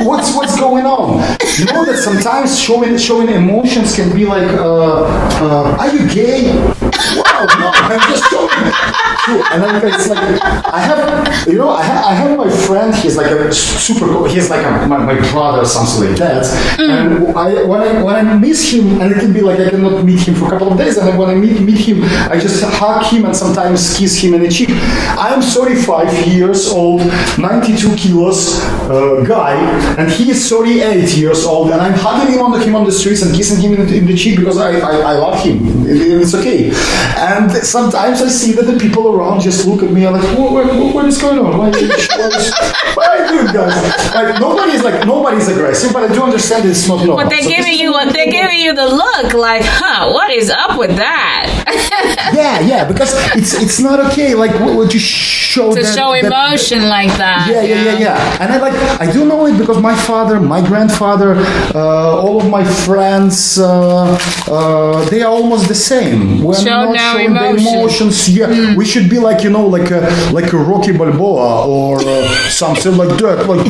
What's 0.00 0.34
what's 0.34 0.58
going 0.58 0.84
on? 0.84 1.20
You 1.58 1.66
know 1.66 1.84
that 1.84 1.98
sometimes 2.02 2.58
showing 2.58 2.96
showing 2.98 3.28
emotions 3.28 3.94
can 3.94 4.14
be 4.14 4.26
like, 4.26 4.50
uh, 4.58 5.04
uh, 5.04 5.76
are 5.78 5.92
you 5.94 6.08
gay? 6.12 6.52
What? 7.16 7.29
No, 7.46 7.70
I'm 7.74 8.00
just 8.10 8.30
joking. 8.30 8.72
And 9.52 9.62
then 9.62 9.86
it's 9.86 10.08
like 10.08 10.18
I 10.72 10.80
have, 10.80 11.46
you 11.48 11.58
know, 11.58 11.70
I, 11.70 11.82
ha- 11.82 12.08
I 12.10 12.14
have 12.14 12.36
my 12.38 12.48
friend. 12.66 12.94
He's 12.94 13.16
like 13.16 13.30
a 13.30 13.52
super. 13.52 14.06
cool- 14.06 14.24
He's 14.24 14.50
like 14.50 14.64
a, 14.64 14.86
my, 14.86 14.98
my 14.98 15.14
brother, 15.30 15.62
or 15.62 15.64
something 15.66 16.08
like 16.10 16.18
that. 16.18 16.44
Mm. 16.78 16.90
And 16.90 17.36
I 17.36 17.62
when 17.64 17.80
I 17.80 18.02
when 18.02 18.14
I 18.16 18.22
miss 18.38 18.72
him, 18.72 19.00
and 19.00 19.12
it 19.12 19.18
can 19.18 19.32
be 19.32 19.40
like 19.40 19.60
I 19.60 19.70
cannot 19.70 20.04
meet 20.04 20.20
him 20.26 20.34
for 20.34 20.46
a 20.46 20.50
couple 20.50 20.72
of 20.72 20.78
days, 20.78 20.96
and 20.96 21.06
then 21.08 21.16
when 21.18 21.28
I 21.30 21.34
meet 21.34 21.60
meet 21.60 21.78
him, 21.78 22.02
I 22.30 22.38
just 22.38 22.62
hug 22.64 23.04
him 23.12 23.24
and 23.24 23.36
sometimes 23.36 23.96
kiss 23.96 24.16
him 24.18 24.34
in 24.34 24.42
the 24.42 24.48
cheek. 24.48 24.70
I 24.70 25.32
am 25.34 25.42
35 25.42 26.26
years 26.28 26.68
old, 26.68 27.00
92 27.38 27.94
kilos 27.96 28.60
uh, 28.90 29.24
guy, 29.24 29.54
and 29.98 30.10
he 30.10 30.30
is 30.30 30.48
38 30.48 31.16
years 31.16 31.44
old, 31.44 31.70
and 31.70 31.80
I'm 31.80 31.94
hugging 31.94 32.34
him 32.34 32.42
on 32.42 32.52
the 32.52 32.58
him 32.60 32.74
on 32.74 32.84
the 32.84 32.92
streets 32.92 33.22
and 33.22 33.34
kissing 33.34 33.60
him 33.60 33.72
in 33.78 33.86
the, 33.86 33.96
in 33.96 34.06
the 34.06 34.16
cheek 34.16 34.38
because 34.38 34.58
I, 34.58 34.78
I, 34.80 34.92
I 35.12 35.12
love 35.14 35.42
him. 35.42 35.86
It- 35.86 36.20
it's 36.20 36.34
okay. 36.34 36.70
And 37.16 37.50
sometimes 37.52 38.20
I 38.20 38.28
see 38.28 38.52
that 38.52 38.64
the 38.66 38.78
people 38.78 39.14
around 39.14 39.40
just 39.40 39.66
look 39.66 39.82
at 39.82 39.90
me 39.90 40.04
and 40.04 40.14
like, 40.16 40.38
what, 40.38 40.52
what, 40.52 40.94
what 40.94 41.04
is 41.06 41.18
going 41.20 41.38
on? 41.38 41.56
Why, 41.56 41.68
what 41.70 41.76
is, 41.80 42.52
what 42.94 43.08
are 43.08 43.24
you 43.24 43.40
doing, 43.42 43.54
guys? 43.54 44.14
Like 44.14 44.40
nobody's 44.40 44.82
like 44.82 45.06
nobody's 45.06 45.48
aggressive, 45.48 45.92
but 45.92 46.10
I 46.10 46.12
do 46.12 46.22
understand 46.22 46.68
it's 46.68 46.86
not 46.88 46.96
normal. 47.04 47.16
But 47.16 47.30
they're 47.30 47.48
giving 47.48 47.74
you 47.78 47.92
they're 48.12 48.30
giving 48.30 48.58
you 48.58 48.74
the 48.74 48.86
look 48.86 49.32
like, 49.34 49.62
huh? 49.64 50.10
What 50.12 50.30
is 50.30 50.50
up 50.50 50.78
with 50.78 50.96
that? 50.96 51.59
Yeah, 52.32 52.60
yeah, 52.60 52.84
because 52.86 53.12
it's 53.36 53.54
it's 53.54 53.80
not 53.80 53.98
okay. 54.06 54.34
Like 54.34 54.52
what 54.60 54.76
would 54.76 54.92
you 54.94 55.00
show 55.00 55.74
to 55.74 55.82
that, 55.82 55.94
show 55.96 56.12
that- 56.12 56.24
emotion 56.24 56.88
like 56.88 57.12
that. 57.18 57.48
Yeah, 57.50 57.62
yeah, 57.62 57.84
yeah, 57.84 57.98
yeah. 57.98 58.40
And 58.40 58.52
I 58.52 58.56
like 58.58 58.74
I 59.00 59.10
do 59.12 59.24
know 59.24 59.46
it 59.46 59.58
because 59.58 59.78
my 59.80 59.94
father, 59.94 60.38
my 60.40 60.60
grandfather, 60.66 61.34
uh, 61.74 62.22
all 62.22 62.40
of 62.40 62.48
my 62.48 62.64
friends, 62.64 63.58
uh, 63.58 64.16
uh, 64.48 65.04
they 65.10 65.22
are 65.22 65.32
almost 65.32 65.68
the 65.68 65.74
same. 65.74 66.42
We're 66.44 66.54
Show 66.54 66.64
not 66.64 66.94
no 66.94 67.12
showing 67.12 67.34
the 67.34 67.46
emotions. 67.56 68.28
Yeah, 68.28 68.76
we 68.76 68.84
should 68.86 69.08
be 69.10 69.18
like 69.18 69.42
you 69.44 69.50
know, 69.50 69.66
like 69.66 69.90
a 69.90 70.00
like 70.32 70.52
a 70.52 70.56
Rocky 70.58 70.92
Balboa 70.96 71.66
or 71.66 71.98
uh, 72.00 72.28
something 72.48 72.96
like 72.96 73.14
that. 73.18 73.38
Like 73.50 73.66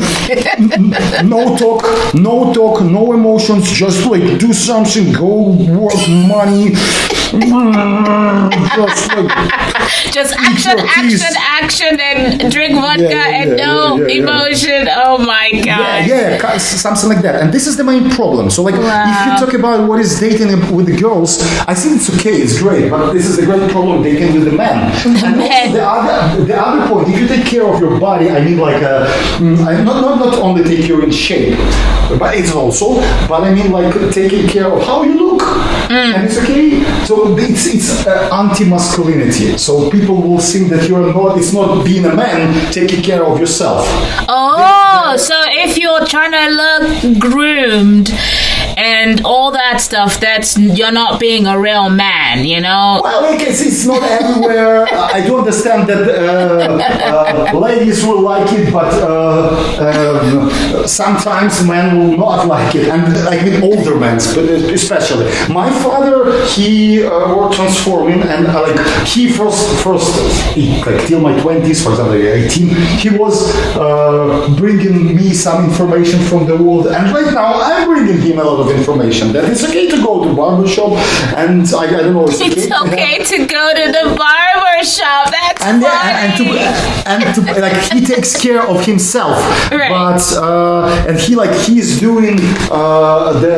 no 1.25 1.57
talk, 1.57 1.81
no 2.13 2.53
talk, 2.53 2.81
no 2.83 3.13
emotions. 3.13 3.71
Just 3.71 4.05
like 4.05 4.39
do 4.39 4.53
something, 4.53 5.11
go 5.13 5.51
work 5.79 5.97
money. 6.07 6.73
Just 7.31 9.11
Just 10.11 10.35
action, 10.37 10.79
action, 10.79 11.33
action, 11.39 11.99
and 11.99 12.51
drink 12.51 12.75
vodka 12.75 13.03
Yeah, 13.03 13.09
yeah, 13.09 13.41
and 13.41 13.57
no 13.57 14.05
emotion. 14.05 14.87
Oh 14.91 15.17
my 15.17 15.51
god. 15.51 16.07
Yeah, 16.07 16.37
yeah, 16.37 16.57
something 16.57 17.09
like 17.09 17.21
that. 17.21 17.41
And 17.41 17.53
this 17.53 17.67
is 17.67 17.77
the 17.77 17.83
main 17.83 18.09
problem. 18.09 18.49
So, 18.49 18.63
like, 18.63 18.75
if 18.75 18.81
you 18.81 19.45
talk 19.45 19.53
about 19.53 19.87
what 19.87 19.99
is 19.99 20.19
dating 20.19 20.49
with 20.75 20.87
the 20.87 20.97
girls, 20.97 21.41
I 21.67 21.73
think 21.73 21.97
it's 21.97 22.09
okay, 22.17 22.35
it's 22.41 22.59
great, 22.59 22.89
but 22.89 23.13
this 23.13 23.25
is 23.25 23.37
the 23.37 23.45
great 23.45 23.71
problem 23.71 24.03
dating 24.03 24.33
with 24.33 24.45
the 24.45 24.51
men. 24.51 24.91
And 25.05 25.37
Men. 25.37 25.67
also 25.67 25.77
the 25.77 25.87
other, 25.87 26.45
the 26.45 26.57
other 26.61 26.87
point, 26.87 27.09
if 27.09 27.19
you 27.19 27.27
take 27.27 27.45
care 27.45 27.65
of 27.65 27.79
your 27.79 27.99
body, 27.99 28.29
I 28.29 28.43
mean, 28.43 28.57
like, 28.57 28.81
uh, 28.83 29.07
mm, 29.37 29.57
not, 29.85 30.01
not 30.01 30.19
not 30.19 30.33
only 30.39 30.63
take 30.63 30.87
you 30.87 31.01
in 31.01 31.11
shape, 31.11 31.57
but 32.19 32.35
it's 32.35 32.53
also, 32.53 32.95
but 33.27 33.43
I 33.43 33.53
mean, 33.53 33.71
like, 33.71 33.93
taking 34.11 34.47
care 34.47 34.71
of 34.71 34.83
how 34.83 35.03
you 35.03 35.13
look, 35.13 35.41
and 35.89 36.25
it's 36.25 36.37
okay. 36.39 36.81
So 37.11 37.35
it's 37.37 37.65
it's 37.65 38.07
uh, 38.07 38.29
anti-masculinity. 38.31 39.57
So 39.57 39.91
people 39.91 40.15
will 40.15 40.39
think 40.39 40.69
that 40.69 40.87
you're 40.87 41.13
not. 41.13 41.37
It's 41.37 41.51
not 41.51 41.83
being 41.83 42.05
a 42.05 42.15
man 42.15 42.71
taking 42.71 43.03
care 43.03 43.25
of 43.25 43.37
yourself. 43.37 43.85
Oh, 44.29 45.17
so 45.17 45.35
if 45.49 45.77
you're 45.77 46.05
trying 46.05 46.31
to 46.31 46.47
look 46.61 47.19
groomed 47.19 48.07
and 48.81 49.21
all 49.23 49.51
that 49.51 49.79
stuff, 49.79 50.19
that's 50.19 50.57
you're 50.57 50.91
not 50.91 51.19
being 51.19 51.45
a 51.45 51.59
real 51.59 51.89
man, 51.89 52.45
you 52.45 52.59
know? 52.59 53.01
Well, 53.03 53.37
guess 53.37 53.61
it's 53.61 53.85
not 53.85 54.01
everywhere. 54.03 54.87
I 54.91 55.25
do 55.25 55.37
understand 55.37 55.87
that 55.89 56.03
uh, 56.09 57.53
uh, 57.53 57.59
ladies 57.59 58.03
will 58.05 58.21
like 58.21 58.51
it, 58.53 58.73
but 58.73 58.91
uh, 58.93 59.51
um, 59.85 60.87
sometimes 60.87 61.63
men 61.65 61.97
will 61.99 62.17
not 62.17 62.47
like 62.47 62.73
it, 62.75 62.87
and 62.87 63.03
I 63.27 63.43
mean 63.43 63.61
older 63.63 63.95
men, 63.99 64.17
but 64.35 64.45
especially. 64.79 65.25
My 65.53 65.69
father, 65.83 66.45
he 66.47 67.03
uh, 67.03 67.35
was 67.35 67.55
transforming, 67.55 68.21
and 68.23 68.47
uh, 68.47 68.61
like 68.63 68.79
he 69.07 69.29
first, 69.31 69.83
first, 69.83 70.09
like 70.85 71.05
till 71.07 71.19
my 71.19 71.39
twenties, 71.41 71.83
for 71.83 71.91
example, 71.91 72.15
eighteen, 72.15 72.69
he 72.97 73.09
was 73.09 73.35
bringing 74.57 75.15
me 75.15 75.33
some 75.33 75.65
information 75.65 76.19
from 76.29 76.45
the 76.47 76.57
world, 76.57 76.87
and 76.87 77.11
right 77.11 77.31
now 77.33 77.53
I'm 77.61 77.87
bringing 77.87 78.19
him 78.21 78.39
a 78.39 78.43
lot 78.43 78.59
of 78.59 78.70
information. 78.71 79.31
That 79.33 79.45
it's 79.51 79.63
okay 79.63 79.87
to 79.89 79.97
go 80.03 80.23
to 80.23 80.33
barber 80.35 80.67
shop, 80.67 80.93
and 81.37 81.65
I, 81.73 81.83
I 81.85 82.01
don't 82.03 82.13
know. 82.13 82.27
It's, 82.27 82.39
It's 82.41 82.67
have- 82.67 82.87
okay 82.87 83.23
to 83.23 83.37
go 83.45 83.65
to 83.79 83.85
the 83.97 84.05
barber 84.15 84.83
shop. 84.83 85.29
That's 85.31 85.61
and, 85.63 85.81
funny. 85.83 86.13
and 86.23 86.31
to 86.37 86.43
and 87.11 87.35
to 87.35 87.61
like 87.61 87.77
he 87.93 87.99
takes 88.05 88.39
care 88.39 88.61
of 88.67 88.85
himself 88.85 89.37
Right. 89.71 89.89
but 89.89 90.21
uh, 90.37 91.05
and 91.07 91.19
he 91.19 91.35
like 91.35 91.53
he's 91.65 91.99
doing 91.99 92.37
uh, 92.71 93.33
the 93.39 93.57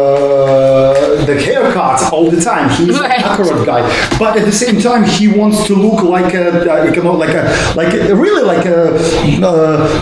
uh, 0.00 1.24
the 1.26 1.34
haircuts 1.34 2.10
all 2.12 2.30
the 2.30 2.40
time 2.40 2.68
he's 2.70 2.98
Right. 2.98 3.18
an 3.18 3.24
accurate 3.24 3.66
guy 3.66 3.82
but 4.18 4.36
at 4.36 4.44
the 4.44 4.52
same 4.52 4.80
time 4.80 5.04
he 5.04 5.28
wants 5.28 5.66
to 5.66 5.74
look 5.74 6.02
like 6.02 6.34
a 6.34 6.64
like 6.66 6.94
you 6.96 7.02
know 7.02 7.14
like 7.14 7.34
a 7.34 7.44
like 7.76 7.92
a, 7.94 8.14
really 8.14 8.42
like 8.42 8.64
a 8.66 8.94
uh, 9.42 9.50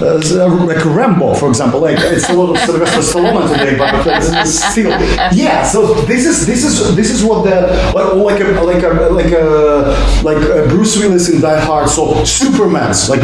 uh, 0.02 0.64
like 0.66 0.84
a 0.84 0.88
Rambo 0.88 1.34
for 1.34 1.48
example 1.48 1.80
like 1.80 1.98
it's 1.98 2.28
a 2.28 2.32
lot 2.32 2.50
of 2.50 2.58
Sylvester 2.64 3.00
Stallone 3.00 3.48
today 3.52 3.76
it's 3.80 4.64
still 4.72 4.90
yeah 5.32 5.62
so 5.62 5.94
this 6.02 6.26
is 6.26 6.46
this 6.46 6.64
is 6.64 6.94
this 6.96 7.10
is 7.10 7.24
what 7.24 7.44
the 7.44 7.66
like 7.94 8.14
like 8.14 8.40
a 8.40 8.62
like 8.62 8.82
a 8.82 9.08
like 9.10 9.32
a 9.32 10.22
like 10.22 10.42
a 10.44 10.68
Bruce 10.68 10.96
Willis 10.98 11.28
in 11.28 11.40
Die 11.40 11.60
Hard 11.60 11.88
so 11.88 12.24
Superman's 12.24 13.08
like 13.08 13.22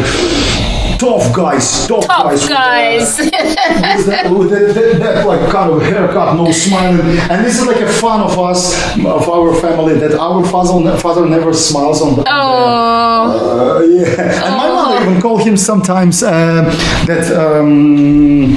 tough 0.97 1.33
guys 1.35 1.87
tough, 1.87 2.05
Tough 2.07 2.49
guys, 2.49 3.17
with, 3.19 3.33
uh, 3.33 3.55
guys. 3.55 3.97
with 3.97 4.05
that, 4.07 4.31
with 4.31 4.49
that, 4.49 4.73
that, 4.75 4.99
that 4.99 5.27
like 5.27 5.51
kind 5.51 5.71
of 5.71 5.81
haircut, 5.81 6.35
no 6.35 6.51
smiling, 6.51 6.99
and 7.29 7.45
this 7.45 7.59
is 7.59 7.65
like 7.67 7.81
a 7.81 7.87
fun 7.87 8.21
of 8.21 8.37
us, 8.39 8.73
of 8.97 9.29
our 9.29 9.53
family, 9.55 9.95
that 9.99 10.13
our 10.19 10.43
father, 10.45 10.97
father 10.97 11.25
never 11.27 11.53
smiles 11.53 12.01
on 12.01 12.15
the. 12.15 12.23
oh, 12.27 13.79
uh, 13.79 13.83
yeah, 13.83 14.45
and 14.45 14.55
my 14.57 14.67
mother 14.67 15.09
even 15.09 15.21
call 15.21 15.37
him 15.37 15.57
sometimes 15.57 16.23
uh, 16.23 16.63
that 17.05 17.31
um, 17.35 18.55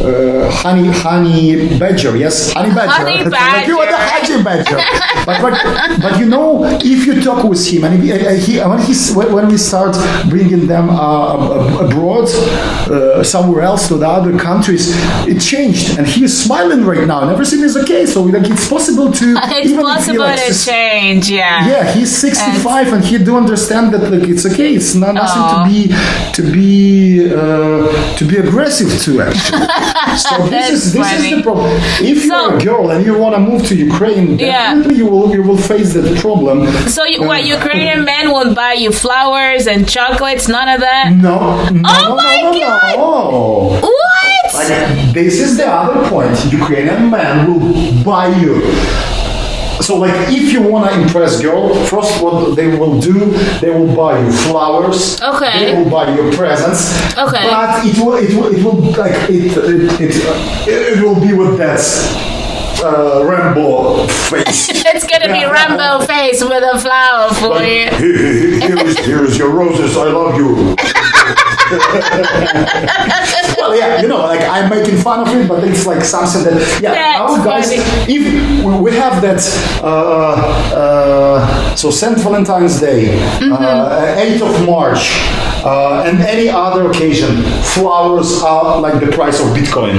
uh, 0.00 0.50
honey, 0.50 0.88
honey 0.88 1.78
badger. 1.78 2.16
Yes, 2.16 2.52
honey 2.52 2.74
badger. 2.74 2.90
Honey 2.90 3.24
Like, 3.28 3.66
you 3.66 3.78
are 3.78 3.86
the 3.86 3.92
badger. 3.92 4.32
honey 4.32 4.44
badger. 4.44 4.76
but, 5.26 5.40
but 5.42 6.00
but 6.00 6.18
you 6.20 6.26
know, 6.26 6.64
if 6.64 7.06
you 7.06 7.20
talk 7.22 7.44
with 7.44 7.64
him, 7.66 7.84
and 7.84 8.02
if, 8.02 8.26
uh, 8.26 8.30
he, 8.44 8.58
when 8.60 8.80
he's 8.80 9.14
when 9.14 9.48
we 9.48 9.56
start 9.58 9.96
bringing 10.28 10.66
them 10.66 10.88
uh, 10.90 11.77
abroad, 11.78 12.28
uh, 12.90 13.22
somewhere 13.22 13.62
else 13.62 13.88
to 13.88 13.94
the 13.96 14.08
other 14.08 14.36
countries, 14.38 14.92
it 15.26 15.40
changed, 15.40 15.98
and 15.98 16.06
he 16.06 16.24
is 16.24 16.44
smiling 16.44 16.84
right 16.84 17.06
now, 17.06 17.22
and 17.22 17.30
everything 17.30 17.60
is 17.60 17.76
okay. 17.76 18.06
So 18.06 18.22
like 18.22 18.48
it's 18.50 18.68
possible 18.68 19.12
to 19.12 19.26
it's 19.38 19.70
even 19.70 19.78
he 19.78 19.82
possible 19.82 20.18
likes 20.20 20.64
to 20.64 20.70
change. 20.70 21.30
Yeah. 21.30 21.66
yeah, 21.68 21.92
he's 21.92 22.16
65 22.16 22.92
and 22.94 23.04
he 23.04 23.18
do 23.18 23.36
understand 23.36 23.92
that 23.94 24.10
like 24.10 24.28
it's 24.28 24.44
okay. 24.46 24.74
It's 24.74 24.94
not 24.94 25.14
nothing 25.14 25.42
Aw. 25.42 25.64
to 25.64 25.70
be 25.70 25.80
to 26.36 26.52
be 26.52 27.34
uh, 27.34 28.16
to 28.16 28.24
be 28.24 28.36
aggressive 28.36 28.90
to 29.04 29.22
actually. 29.22 29.66
So 30.18 30.46
this 30.48 30.70
is 30.70 30.92
this 30.92 31.12
is 31.12 31.30
the 31.30 31.42
problem. 31.42 31.70
If 32.00 32.24
you're 32.24 32.56
a 32.56 32.60
girl 32.64 32.90
and 32.90 33.04
you 33.04 33.16
want 33.16 33.34
to 33.36 33.40
move 33.40 33.64
to 33.68 33.74
Ukraine, 33.76 34.38
Yeah. 34.38 34.74
you 34.88 35.06
will 35.06 35.32
you 35.34 35.42
will 35.42 35.56
face 35.56 35.92
that 35.94 36.18
problem. 36.18 36.66
So 36.88 37.04
you, 37.04 37.22
what 37.22 37.44
Ukrainian 37.44 38.04
men 38.04 38.32
will 38.32 38.52
buy 38.54 38.72
you 38.72 38.90
flowers 38.92 39.66
and 39.66 39.88
chocolates? 39.88 40.48
None 40.48 40.68
of 40.68 40.80
that. 40.80 41.12
No, 41.16 41.67
no, 41.72 41.82
Oh 41.84 42.08
no, 42.08 42.16
my 42.16 42.40
no, 42.42 42.52
God! 42.60 42.96
no. 42.96 43.88
What? 43.88 44.54
Like 44.54 45.12
this 45.14 45.40
is 45.40 45.56
the 45.56 45.66
other 45.66 46.08
point. 46.08 46.36
Ukrainian 46.52 47.10
man 47.10 47.46
will 47.52 48.04
buy 48.04 48.28
you. 48.42 48.54
So 49.80 49.96
like 49.96 50.14
if 50.28 50.52
you 50.52 50.60
wanna 50.62 50.90
impress 51.00 51.40
girl, 51.40 51.72
first 51.86 52.20
what 52.22 52.56
they 52.56 52.66
will 52.76 53.00
do, 53.00 53.30
they 53.60 53.70
will 53.70 53.94
buy 53.94 54.18
you 54.20 54.32
flowers. 54.32 55.20
Okay. 55.22 55.66
They 55.72 55.74
will 55.82 55.90
buy 55.90 56.14
you 56.14 56.30
presents. 56.32 56.90
Okay. 57.16 57.44
But 57.48 57.86
it 57.86 57.96
will 57.98 58.14
it 58.16 58.32
will 58.34 58.50
it 58.56 58.62
will 58.64 58.80
like 59.02 59.14
it 59.30 59.56
it 59.56 60.00
it, 60.00 60.98
it 60.98 61.02
will 61.02 61.20
be 61.20 61.32
with 61.32 61.58
that 61.58 61.78
uh, 62.82 63.24
Rambo 63.24 64.06
face. 64.08 64.68
It's 64.90 65.06
gonna 65.06 65.28
be 65.32 65.44
Rambo 65.44 66.04
face 66.06 66.42
with 66.42 66.62
a 66.64 66.78
flower 66.78 67.30
for 67.34 67.48
Like, 67.48 67.92
you. 68.00 68.60
here 68.60 68.78
is 68.86 68.96
here 68.98 69.24
is 69.24 69.36
your 69.38 69.50
roses. 69.50 69.96
I 69.96 70.08
love 70.08 70.34
you. 70.36 70.74
well, 73.58 73.76
yeah, 73.76 74.00
you 74.00 74.08
know, 74.08 74.22
like 74.22 74.40
I'm 74.42 74.70
making 74.70 74.96
fun 74.98 75.20
of 75.20 75.28
it, 75.36 75.46
but 75.48 75.62
it's 75.64 75.84
like 75.86 76.02
something 76.02 76.42
that, 76.44 76.80
yeah, 76.82 76.94
That's 76.94 77.32
our 77.38 77.44
guys, 77.44 77.68
funny. 77.74 77.82
if 78.14 78.64
we- 78.64 78.78
we 78.78 78.92
have 78.96 79.20
that, 79.22 79.40
uh, 79.82 79.86
uh, 80.74 81.74
so 81.76 81.90
St. 81.90 82.18
Valentine's 82.18 82.80
Day, 82.80 83.18
Mm-hmm. 83.38 83.52
uh, 83.52 84.16
8th 84.16 84.42
of 84.48 84.66
March, 84.66 85.18
uh, 85.64 86.04
and 86.06 86.20
any 86.20 86.48
other 86.48 86.90
occasion, 86.90 87.42
flowers 87.74 88.42
are 88.42 88.80
like 88.80 89.00
the 89.00 89.08
price 89.12 89.40
of 89.40 89.46
Bitcoin. 89.48 89.96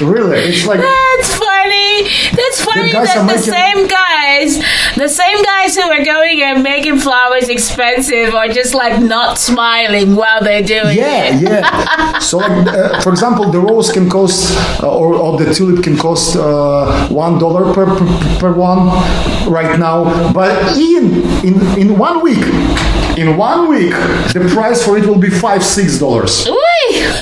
Really, 0.00 0.38
it's 0.50 0.66
like 0.66 0.80
That's 0.80 1.34
funny. 1.34 2.02
That's 2.36 2.60
funny 2.64 2.92
that 2.92 3.14
the 3.16 3.24
making- 3.24 3.52
same 3.58 3.86
guys, 3.88 4.58
the 4.96 5.08
same 5.08 5.42
guys 5.42 5.74
who 5.74 5.82
are 5.82 6.04
going 6.04 6.42
and 6.42 6.62
making 6.62 6.98
flowers 6.98 7.48
expensive 7.48 8.34
are 8.34 8.48
just 8.48 8.74
like 8.74 9.00
not 9.00 9.38
smiling 9.38 10.14
while 10.14 10.42
they're 10.42 10.62
doing 10.62 10.96
Yeah, 10.98 11.34
it. 11.36 11.42
yeah. 11.42 12.18
So, 12.20 12.38
like, 12.38 12.66
uh, 12.68 13.00
for 13.02 13.10
example, 13.10 13.50
the 13.50 13.60
rose 13.60 13.92
can 13.92 14.08
cost, 14.10 14.52
uh, 14.82 14.88
or, 14.88 15.14
or 15.14 15.38
the 15.38 15.52
tulip 15.54 15.82
can 15.84 15.96
cost 15.96 16.34
uh, 16.36 17.08
one 17.08 17.38
dollar 17.38 17.72
per, 17.72 17.86
per 17.86 18.06
per 18.40 18.52
one 18.52 18.88
right 19.48 19.78
now. 19.78 20.32
But 20.32 20.76
in 20.76 21.22
in 21.44 21.54
in 21.78 21.98
one 21.98 22.22
week, 22.22 22.42
in 23.16 23.36
one 23.36 23.68
week, 23.68 23.92
the 24.34 24.48
price 24.52 24.82
for 24.84 24.98
it 24.98 25.06
will 25.06 25.18
be 25.20 25.30
five 25.30 25.62
six 25.62 25.98
dollars. 25.98 26.46
Ooh, 26.48 26.60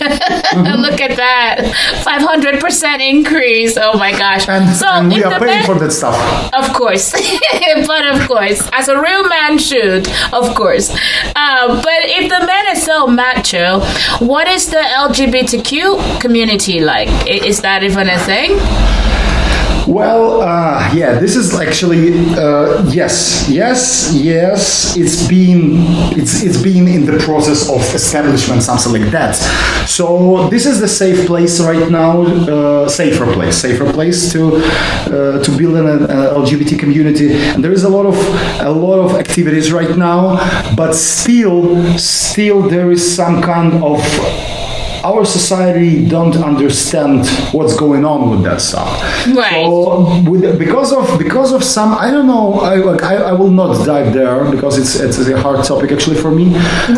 Look 0.84 1.00
at 1.00 1.16
that. 1.16 1.60
500% 2.04 3.00
increase. 3.00 3.76
Oh 3.76 3.96
my 3.98 4.12
gosh. 4.12 4.48
And, 4.48 4.74
so 4.76 4.86
and 4.88 5.08
we 5.08 5.22
are 5.22 5.38
paying 5.38 5.46
man- 5.46 5.66
for 5.66 5.78
that 5.78 5.92
stuff. 5.92 6.16
Of 6.54 6.72
course, 6.74 7.12
but 7.86 8.06
of 8.14 8.28
course, 8.28 8.68
as 8.72 8.88
a 8.88 9.00
real 9.00 9.28
man 9.28 9.58
should, 9.58 10.08
of 10.32 10.54
course. 10.54 10.90
Um, 10.90 11.80
but 11.82 12.00
if 12.18 12.28
the 12.28 12.46
man 12.46 12.76
is 12.76 12.82
so 12.84 13.06
macho, 13.06 13.80
what 14.24 14.46
is 14.48 14.68
the 14.70 14.76
LGBTQ 14.78 16.20
community 16.20 16.80
like? 16.80 17.08
Is 17.28 17.60
that 17.62 17.82
even 17.82 18.08
a 18.08 18.18
thing? 18.18 18.58
Well, 19.86 20.40
uh, 20.40 20.90
yeah, 20.94 21.18
this 21.20 21.36
is 21.36 21.54
actually 21.60 22.14
uh, 22.36 22.82
yes, 22.88 23.46
yes, 23.50 24.14
yes. 24.14 24.96
It's 24.96 25.28
been 25.28 25.76
it's 26.18 26.42
it's 26.42 26.60
been 26.62 26.88
in 26.88 27.04
the 27.04 27.18
process 27.18 27.68
of 27.68 27.82
establishment, 27.94 28.62
something 28.62 29.02
like 29.02 29.10
that. 29.10 29.34
So 29.86 30.48
this 30.48 30.64
is 30.64 30.80
the 30.80 30.88
safe 30.88 31.26
place 31.26 31.60
right 31.60 31.90
now, 31.90 32.22
uh, 32.22 32.88
safer 32.88 33.30
place, 33.34 33.58
safer 33.58 33.92
place 33.92 34.32
to 34.32 34.56
uh, 34.56 35.44
to 35.44 35.50
build 35.58 35.76
an, 35.76 35.86
an 35.86 36.08
LGBT 36.08 36.78
community. 36.78 37.34
And 37.34 37.62
there 37.62 37.72
is 37.72 37.84
a 37.84 37.90
lot 37.90 38.06
of 38.06 38.16
a 38.60 38.70
lot 38.70 39.00
of 39.04 39.16
activities 39.16 39.70
right 39.70 39.96
now, 39.98 40.40
but 40.74 40.94
still, 40.94 41.98
still 41.98 42.62
there 42.62 42.90
is 42.90 43.02
some 43.14 43.42
kind 43.42 43.84
of 43.84 44.00
our 45.04 45.24
society 45.24 46.06
don't 46.08 46.36
understand 46.36 47.26
what's 47.52 47.76
going 47.76 48.04
on 48.04 48.30
with 48.30 48.42
that 48.44 48.60
stuff. 48.60 48.88
Right. 49.42 49.64
So 49.66 50.22
with, 50.30 50.58
because 50.58 50.92
of 50.92 51.18
because 51.18 51.52
of 51.52 51.62
some 51.62 51.90
I 52.06 52.10
don't 52.10 52.26
know 52.26 52.46
I, 52.60 52.74
like, 52.76 53.02
I 53.02 53.14
I 53.30 53.32
will 53.32 53.50
not 53.50 53.84
dive 53.86 54.12
there 54.14 54.50
because 54.50 54.74
it's 54.78 54.94
it's 55.04 55.18
a 55.28 55.36
hard 55.40 55.64
topic 55.64 55.92
actually 55.92 56.16
for 56.24 56.30
me. 56.30 56.46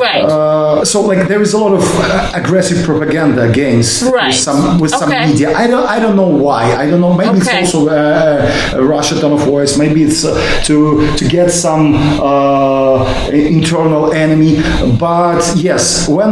Right. 0.06 0.24
Uh, 0.24 0.84
so 0.84 1.00
like 1.00 1.26
there 1.28 1.42
is 1.42 1.52
a 1.54 1.58
lot 1.58 1.72
of 1.80 1.82
uh, 1.84 2.32
aggressive 2.40 2.84
propaganda 2.84 3.42
against 3.52 4.02
Right. 4.02 4.28
with 4.28 4.36
some 4.36 4.60
with 4.80 4.90
some 4.92 5.10
Okay. 5.10 5.26
media. 5.28 5.48
I 5.56 5.66
don't 5.66 5.86
I 5.94 5.98
don't 6.02 6.16
know 6.16 6.28
why. 6.46 6.62
I 6.82 6.84
don't 6.90 7.00
know. 7.00 7.12
Maybe 7.14 7.40
Okay. 7.40 7.62
it's 7.62 7.74
also 7.74 7.88
uh, 7.88 8.78
a 8.80 8.82
Russia 8.94 9.14
tone 9.20 9.32
of 9.32 9.42
voice. 9.54 9.76
Maybe 9.76 10.02
it's 10.08 10.24
uh, 10.24 10.34
to 10.68 10.76
to 11.18 11.24
get 11.36 11.50
some 11.50 11.84
uh, 12.30 13.30
internal 13.32 14.12
enemy. 14.12 14.52
But 14.98 15.42
yes, 15.56 16.08
when 16.08 16.30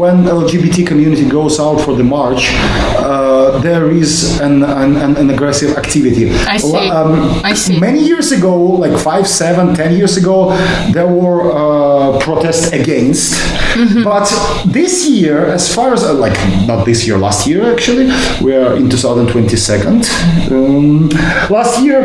when 0.00 0.16
LGBT 0.24 0.86
community 0.86 1.13
goes 1.22 1.60
out 1.60 1.80
for 1.80 1.94
the 1.94 2.04
march, 2.04 2.48
uh, 2.98 3.58
there 3.60 3.90
is 3.90 4.40
an, 4.40 4.62
an, 4.62 5.16
an, 5.16 5.30
aggressive 5.30 5.76
activity. 5.76 6.30
I 6.30 6.56
see. 6.56 6.88
Um, 6.90 7.40
I 7.44 7.54
see. 7.54 7.78
Many 7.78 8.04
years 8.04 8.32
ago, 8.32 8.56
like 8.56 8.98
five, 8.98 9.26
seven, 9.26 9.74
ten 9.74 9.94
years 9.94 10.16
ago, 10.16 10.56
there 10.92 11.06
were 11.06 11.50
uh, 11.52 12.18
protests 12.20 12.72
against. 12.72 13.34
Mm-hmm. 13.74 14.04
But 14.04 14.26
this 14.72 15.08
year, 15.08 15.46
as 15.46 15.72
far 15.74 15.92
as 15.92 16.04
uh, 16.04 16.14
like 16.14 16.38
not 16.66 16.84
this 16.84 17.06
year, 17.06 17.18
last 17.18 17.46
year 17.46 17.72
actually, 17.72 18.06
we 18.42 18.54
are 18.54 18.76
in 18.76 18.88
2022. 18.88 19.54
Um, 20.50 21.08
last 21.50 21.82
year, 21.82 22.02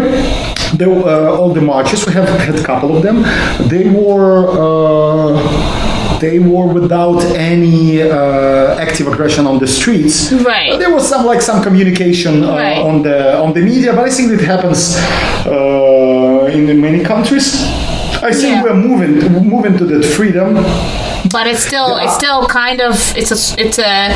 there 0.76 0.89
uh, 0.89 1.38
all 1.38 1.53
the 1.53 1.62
marches 1.62 2.05
we 2.05 2.14
have 2.14 2.28
had 2.28 2.55
a 2.55 2.64
couple 2.64 2.95
of 2.95 3.03
them. 3.03 3.24
They 3.70 3.89
were. 3.89 5.79
They 6.20 6.38
were 6.39 6.67
without 6.67 7.22
any 7.36 8.01
uh, 8.01 8.78
active 8.78 9.07
aggression 9.07 9.47
on 9.47 9.57
the 9.59 9.67
streets. 9.67 10.32
Right. 10.32 10.78
There 10.80 10.93
was 10.93 11.07
some 11.07 11.26
like 11.26 11.41
some 11.41 11.61
communication 11.63 12.43
uh, 12.43 12.49
Right. 12.55 12.78
on 12.78 13.01
the 13.03 13.38
on 13.39 13.53
the 13.53 13.61
media, 13.61 13.93
but 13.93 14.03
I 14.05 14.09
think 14.09 14.32
it 14.32 14.41
happens 14.41 14.97
uh, 15.45 16.49
in 16.51 16.80
many 16.82 17.03
countries. 17.03 17.47
I 18.22 18.32
think 18.32 18.55
Yeah. 18.55 18.63
we're 18.63 18.76
moving 18.89 19.13
moving 19.53 19.78
to 19.78 19.86
that 19.86 20.03
freedom. 20.17 20.57
But 21.32 21.47
it's 21.47 21.63
still 21.65 21.97
it's 21.97 22.15
still 22.15 22.45
kind 22.47 22.82
of 22.82 22.93
it's 23.15 23.32
a 23.32 23.39
it's 23.61 23.80
a 23.80 24.09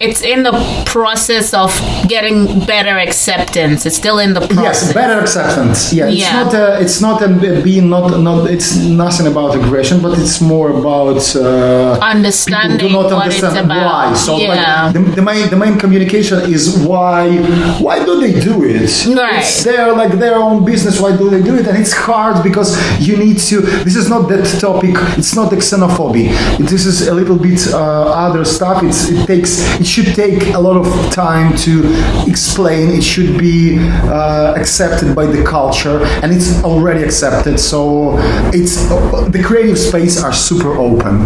it's 0.00 0.20
in 0.22 0.42
the 0.42 0.52
process 0.86 1.54
of 1.54 1.70
getting 2.08 2.60
better 2.66 2.96
acceptance. 2.98 3.86
It's 3.86 3.96
still 3.96 4.18
in 4.18 4.34
the 4.34 4.40
process. 4.40 4.82
Yes, 4.84 4.92
better 4.92 5.18
acceptance. 5.20 5.92
Yeah, 5.92 6.08
it's 6.08 6.20
Yeah. 6.20 6.42
not 6.42 6.54
uh, 6.54 6.78
it's 6.84 7.00
not 7.00 7.22
a, 7.22 7.28
being 7.62 7.88
not 7.88 8.20
not 8.20 8.50
it's 8.50 8.76
nothing 8.76 9.26
about 9.26 9.54
aggression, 9.54 10.00
but 10.00 10.18
it's 10.18 10.40
more 10.40 10.70
about 10.70 11.20
uh, 11.36 11.98
Understanding 12.14 12.78
do 12.78 12.88
not 12.90 13.04
what 13.04 13.22
understand 13.24 13.56
it's 13.56 13.64
about. 13.64 14.10
why. 14.10 14.14
So 14.14 14.38
Yeah. 14.38 14.48
like 14.84 14.94
the, 14.94 15.00
the 15.18 15.22
main 15.22 15.48
the 15.50 15.56
main 15.56 15.78
communication 15.78 16.38
is 16.54 16.62
why 16.90 17.38
why 17.84 18.04
do 18.04 18.20
they 18.20 18.32
do 18.40 18.64
it? 18.64 18.90
Right. 19.16 19.38
It's 19.40 19.64
their 19.64 19.92
like 19.92 20.12
their 20.18 20.36
own 20.36 20.64
business. 20.64 21.00
Why 21.00 21.16
do 21.16 21.30
they 21.30 21.42
do 21.42 21.54
it? 21.60 21.66
And 21.68 21.76
it's 21.78 21.92
hard 21.92 22.42
because 22.42 22.70
you 23.06 23.16
need 23.16 23.38
to. 23.50 23.56
This 23.86 23.96
is 23.96 24.08
not 24.08 24.28
that 24.28 24.44
topic. 24.60 24.94
It's 25.20 25.34
not 25.34 25.50
the 25.50 25.56
xenophobia. 25.56 26.30
This 26.58 26.86
is 26.86 27.08
a 27.08 27.14
little 27.14 27.38
bit 27.38 27.66
uh, 27.72 27.76
other 27.76 28.44
stuff. 28.44 28.82
It's 28.82 29.08
it 29.08 29.26
takes 29.26 29.58
it 29.80 29.86
should 29.86 30.14
take 30.14 30.54
a 30.54 30.58
lot 30.58 30.76
of 30.76 30.86
time 31.12 31.56
to 31.58 31.82
explain. 32.26 32.90
It 32.90 33.02
should 33.02 33.38
be 33.38 33.78
uh, 33.78 34.54
accepted 34.56 35.14
by 35.14 35.26
the 35.26 35.44
culture, 35.44 36.04
and 36.22 36.32
it's 36.32 36.62
already 36.64 37.02
accepted. 37.02 37.58
So 37.58 38.16
it's 38.52 38.88
the 38.88 39.42
creative 39.44 39.78
space 39.78 40.22
are 40.22 40.32
super 40.32 40.72
open 40.76 41.24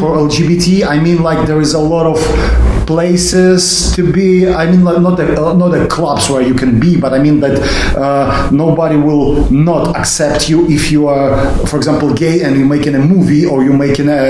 for 0.00 0.16
LGBT. 0.16 0.86
I 0.86 0.98
mean, 0.98 1.22
like 1.22 1.46
there 1.46 1.60
is 1.60 1.74
a 1.74 1.78
lot 1.78 2.06
of 2.06 2.18
places 2.90 3.92
to 3.96 4.02
be. 4.16 4.48
I 4.62 4.64
mean, 4.70 4.82
like, 4.88 5.00
not 5.06 5.16
the 5.20 5.26
uh, 5.40 5.52
not 5.62 5.70
the 5.76 5.86
clubs 5.96 6.24
where 6.30 6.42
you 6.50 6.54
can 6.62 6.72
be, 6.80 6.92
but 7.04 7.10
I 7.12 7.18
mean 7.26 7.36
that 7.44 7.56
uh, 7.96 8.50
nobody 8.64 8.96
will 9.08 9.50
not 9.50 9.82
accept 10.00 10.48
you 10.50 10.58
if 10.68 10.90
you 10.92 11.08
are, 11.08 11.30
for 11.70 11.76
example, 11.80 12.08
gay 12.14 12.36
and 12.44 12.56
you're 12.56 12.72
making 12.76 12.94
a 12.94 13.02
movie 13.14 13.44
or 13.50 13.56
you're 13.64 13.82
making 13.88 14.08
a, 14.08 14.22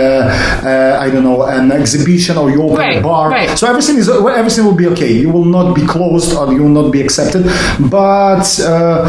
uh, 0.68 1.10
don't 1.10 1.24
know, 1.24 1.42
an 1.44 1.72
exhibition 1.72 2.36
or 2.36 2.50
you 2.50 2.62
open 2.62 2.80
a 2.80 3.00
bar. 3.00 3.30
right. 3.30 3.58
So 3.58 3.66
everything 3.66 3.96
is 3.96 4.08
everything 4.08 4.64
will 4.64 4.74
be 4.84 4.86
okay. 4.88 5.12
You 5.12 5.30
will 5.30 5.44
not 5.58 5.74
be 5.74 5.84
closed 5.86 6.34
or 6.36 6.52
you 6.52 6.62
will 6.64 6.76
not 6.82 6.90
be 6.90 7.00
accepted. 7.06 7.44
But 7.90 8.46
uh, 8.60 9.04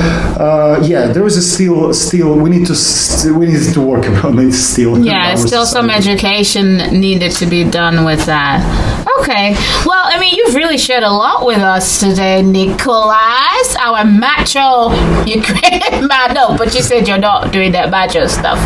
uh, 0.46 0.80
yeah, 0.84 1.08
there 1.14 1.26
is 1.26 1.38
a 1.38 1.42
still 1.54 1.94
still 1.94 2.32
we 2.44 2.50
need 2.50 2.66
to 2.68 2.76
st- 2.76 3.36
we 3.36 3.46
need 3.48 3.74
to 3.74 3.82
work 3.82 4.06
on 4.24 4.40
it 4.40 4.54
still. 4.54 4.94
Yeah, 5.04 5.36
still 5.48 5.66
some 5.66 5.90
education 5.90 6.66
needed 7.06 7.32
to 7.42 7.46
be 7.46 7.62
done 7.64 8.06
with 8.10 8.26
that. 8.26 8.60
Okay. 9.20 9.41
Well, 9.86 10.04
I 10.14 10.20
mean, 10.20 10.34
you've 10.38 10.56
really 10.56 10.78
shared 10.78 11.04
a 11.04 11.10
lot 11.10 11.46
with 11.46 11.58
us 11.60 12.00
today, 12.00 12.42
Nikolas, 12.42 13.70
our 13.80 14.04
macho 14.06 14.92
Ukrainian 15.26 16.08
man. 16.12 16.34
No, 16.34 16.56
but 16.58 16.74
you 16.76 16.82
said 16.82 17.08
you're 17.08 17.18
not 17.32 17.52
doing 17.52 17.72
that 17.74 17.90
macho 17.90 18.28
stuff. 18.28 18.60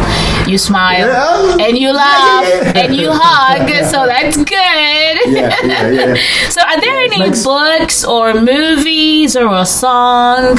You 0.47 0.57
smile 0.57 1.07
Yeah. 1.07 1.65
and 1.65 1.77
you 1.77 1.91
laugh 1.91 2.43
Yeah, 2.43 2.49
yeah, 2.49 2.71
yeah. 2.75 2.81
and 2.83 2.95
you 2.95 3.09
hug, 3.11 3.67
so 3.93 4.05
that's 4.05 4.37
good. 4.37 5.15
Yeah, 5.37 5.55
yeah, 5.63 5.89
yeah. 5.89 6.15
So, 6.53 6.61
are 6.61 6.79
there 6.79 6.97
any 7.09 7.17
Thanks. 7.19 7.43
books 7.43 8.03
or 8.05 8.33
movies 8.33 9.35
or 9.35 9.47
a 9.55 9.65
song 9.65 10.57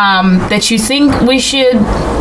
um, 0.00 0.28
that 0.50 0.70
you 0.70 0.78
think 0.78 1.20
we 1.22 1.38
should 1.38 1.78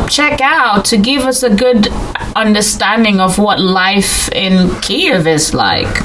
check 0.09 0.39
out 0.41 0.85
to 0.85 0.97
give 0.97 1.23
us 1.23 1.43
a 1.43 1.49
good 1.49 1.87
understanding 2.35 3.19
of 3.19 3.37
what 3.37 3.59
life 3.59 4.29
in 4.33 4.53
Kiev 4.81 5.25
is 5.27 5.53
like? 5.53 5.95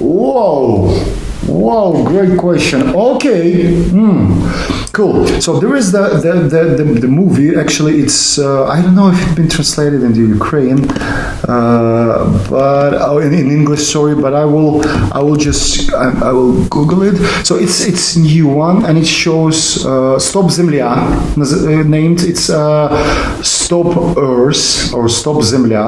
Whoa. 0.00 0.88
Whoa, 1.46 2.04
great 2.04 2.38
question. 2.38 2.94
Okay, 2.94 3.74
hmm. 3.90 4.73
Cool. 4.94 5.26
So 5.40 5.58
there 5.60 5.74
is 5.80 5.92
the 5.92 6.04
the, 6.24 6.32
the, 6.52 6.62
the, 6.78 6.84
the 7.04 7.08
movie. 7.20 7.50
Actually, 7.62 7.94
it's 8.04 8.38
uh, 8.38 8.64
I 8.74 8.80
don't 8.82 8.94
know 8.94 9.10
if 9.12 9.18
it's 9.22 9.34
been 9.40 9.50
translated 9.56 10.00
into 10.02 10.20
Ukraine, 10.38 10.80
uh, 11.54 12.46
but 12.48 12.92
oh, 13.08 13.18
in, 13.18 13.32
in 13.34 13.50
English. 13.58 13.82
Sorry, 13.94 14.14
but 14.14 14.32
I 14.34 14.44
will 14.54 14.86
I 15.12 15.20
will 15.26 15.36
just 15.48 15.92
I, 15.92 16.06
I 16.28 16.32
will 16.32 16.54
Google 16.68 17.02
it. 17.10 17.16
So 17.44 17.56
it's 17.64 17.78
it's 17.90 18.16
new 18.16 18.46
one, 18.48 18.84
and 18.86 18.94
it 18.96 19.06
shows 19.22 19.58
uh, 19.84 20.18
Stop 20.18 20.46
Zemlya 20.56 20.90
naz- 21.36 21.64
uh, 21.66 21.82
named. 21.96 22.22
It's 22.22 22.48
uh, 22.48 22.88
Stop 23.42 24.16
Earth 24.16 24.94
or 24.94 25.08
Stop 25.08 25.38
Zemlya. 25.50 25.84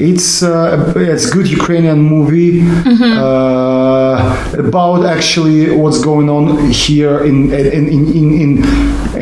It's 0.00 0.42
uh, 0.42 0.92
it's 0.96 1.26
good 1.30 1.48
Ukrainian 1.48 2.00
movie 2.14 2.62
uh, 3.26 4.16
about 4.66 5.04
actually 5.04 5.58
what's 5.80 6.00
going 6.00 6.28
on 6.30 6.44
here 6.70 7.16
in 7.24 7.52
in, 7.52 7.84
in, 7.96 8.02
in, 8.16 8.26
in 8.46 8.52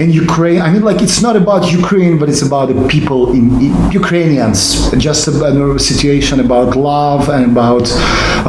in 0.03 0.11
Ukraine. 0.25 0.61
I 0.61 0.69
mean, 0.73 0.85
like 0.91 1.01
it's 1.07 1.21
not 1.27 1.37
about 1.43 1.63
Ukraine, 1.81 2.15
but 2.21 2.29
it's 2.33 2.43
about 2.43 2.67
the 2.71 2.77
people 2.95 3.21
in, 3.39 3.45
in 3.67 3.73
Ukrainians. 4.03 4.59
Just 5.09 5.23
about 5.29 5.55
a 5.57 5.79
situation 5.93 6.41
about 6.41 6.69
love 6.77 7.23
and 7.35 7.43
about 7.53 7.87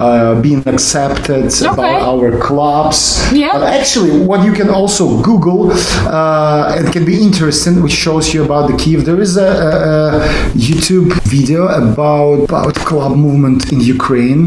uh, 0.05 0.41
being 0.45 0.61
accepted, 0.75 1.45
about 1.73 2.01
our 2.11 2.27
clubs. 2.47 2.99
Yeah. 3.31 3.53
But 3.53 3.63
actually, 3.79 4.13
what 4.29 4.39
you 4.47 4.53
can 4.59 4.69
also 4.69 5.21
Google, 5.29 5.61
uh, 5.71 6.81
it 6.81 6.87
can 6.95 7.05
be 7.11 7.15
interesting, 7.29 7.73
which 7.83 7.97
shows 8.05 8.33
you 8.33 8.43
about 8.47 8.65
the 8.69 8.77
Kiev. 8.81 8.99
There 9.09 9.21
is 9.27 9.33
a, 9.37 9.51
a, 9.69 9.71
a 10.17 10.21
YouTube 10.69 11.09
video 11.35 11.61
about 11.83 12.37
about 12.49 12.75
club 12.89 13.13
movement 13.25 13.71
in 13.73 13.79
Ukraine. 13.97 14.43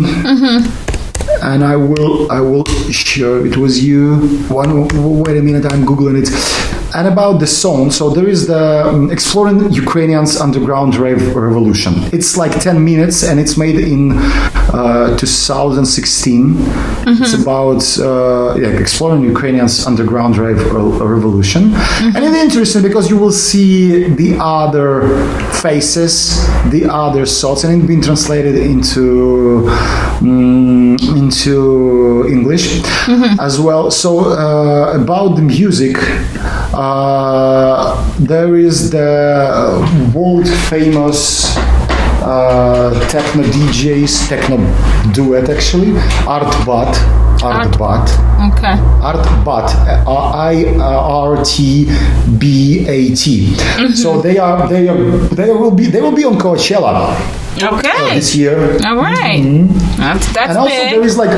And 1.42 1.64
I 1.64 1.76
will, 1.76 2.30
I 2.30 2.40
will 2.40 2.64
share 2.90 3.46
it 3.46 3.56
with 3.56 3.76
you. 3.76 4.16
One, 4.48 4.88
wait 5.22 5.36
a 5.36 5.42
minute, 5.42 5.66
I'm 5.66 5.84
googling 5.84 6.22
it. 6.22 6.77
And 6.98 7.06
about 7.06 7.38
the 7.38 7.46
song, 7.46 7.92
so 7.92 8.10
there 8.10 8.28
is 8.28 8.48
the 8.48 8.84
um, 8.88 9.12
exploring 9.12 9.72
Ukrainians 9.72 10.36
underground 10.36 10.96
rave 10.96 11.22
revolution. 11.36 11.92
It's 12.12 12.36
like 12.36 12.60
10 12.60 12.84
minutes, 12.84 13.22
and 13.22 13.38
it's 13.38 13.56
made 13.56 13.76
in 13.76 14.14
uh, 14.74 15.16
2016. 15.16 16.56
It's 17.06 17.34
about 17.34 17.82
uh, 18.00 18.56
yeah, 18.60 18.80
exploring 18.84 19.22
Ukrainians 19.22 19.86
underground 19.86 20.36
rave 20.38 20.58
re- 20.72 20.98
revolution, 21.14 21.72
and 22.14 22.16
it's 22.26 22.36
interesting 22.36 22.82
because 22.82 23.08
you 23.08 23.16
will 23.16 23.36
see 23.50 24.08
the 24.22 24.36
other 24.40 24.88
faces, 25.62 26.12
the 26.74 26.82
other 26.90 27.24
thoughts, 27.26 27.62
and 27.62 27.70
it's 27.78 27.86
been 27.86 28.02
translated 28.02 28.56
into 28.56 29.62
mm, 30.20 30.98
into 31.16 32.26
English 32.28 32.82
as 33.40 33.60
well. 33.60 33.90
So 33.90 34.10
uh, 34.34 35.00
about 35.02 35.36
the 35.36 35.42
music, 35.42 35.96
uh, 36.74 36.87
Uh, 36.88 38.00
there 38.18 38.56
is 38.56 38.88
the 38.88 39.50
uh, 39.52 40.12
world 40.14 40.48
famous 40.72 41.54
uh, 42.24 42.88
techno 43.10 43.42
DJs, 43.42 44.26
techno 44.26 44.56
duet 45.12 45.50
actually, 45.50 45.92
Art 46.26 46.48
Bat, 46.64 46.96
ARTBAT. 47.44 48.08
Okay. 48.52 48.74
Art 49.04 49.20
Bat, 49.44 49.68
I 50.08 50.64
R 50.80 51.44
T 51.44 51.84
B 52.38 52.86
A 52.88 53.14
T. 53.14 53.52
Mm-hmm. 53.52 53.92
So 53.92 54.22
they 54.22 54.38
are 54.38 54.66
they 54.66 54.88
are 54.88 54.96
they 55.36 55.52
will 55.52 55.72
be 55.72 55.88
they 55.88 56.00
will 56.00 56.16
be 56.16 56.24
on 56.24 56.38
Coachella 56.38 57.12
Okay. 57.62 58.14
this 58.14 58.34
year. 58.36 58.58
All 58.86 58.96
right. 58.96 59.42
That's 59.96 60.26
that's 60.32 60.50
And 60.50 60.58
also 60.58 60.74
big. 60.76 60.90
there 60.94 61.02
is 61.02 61.16
like, 61.16 61.34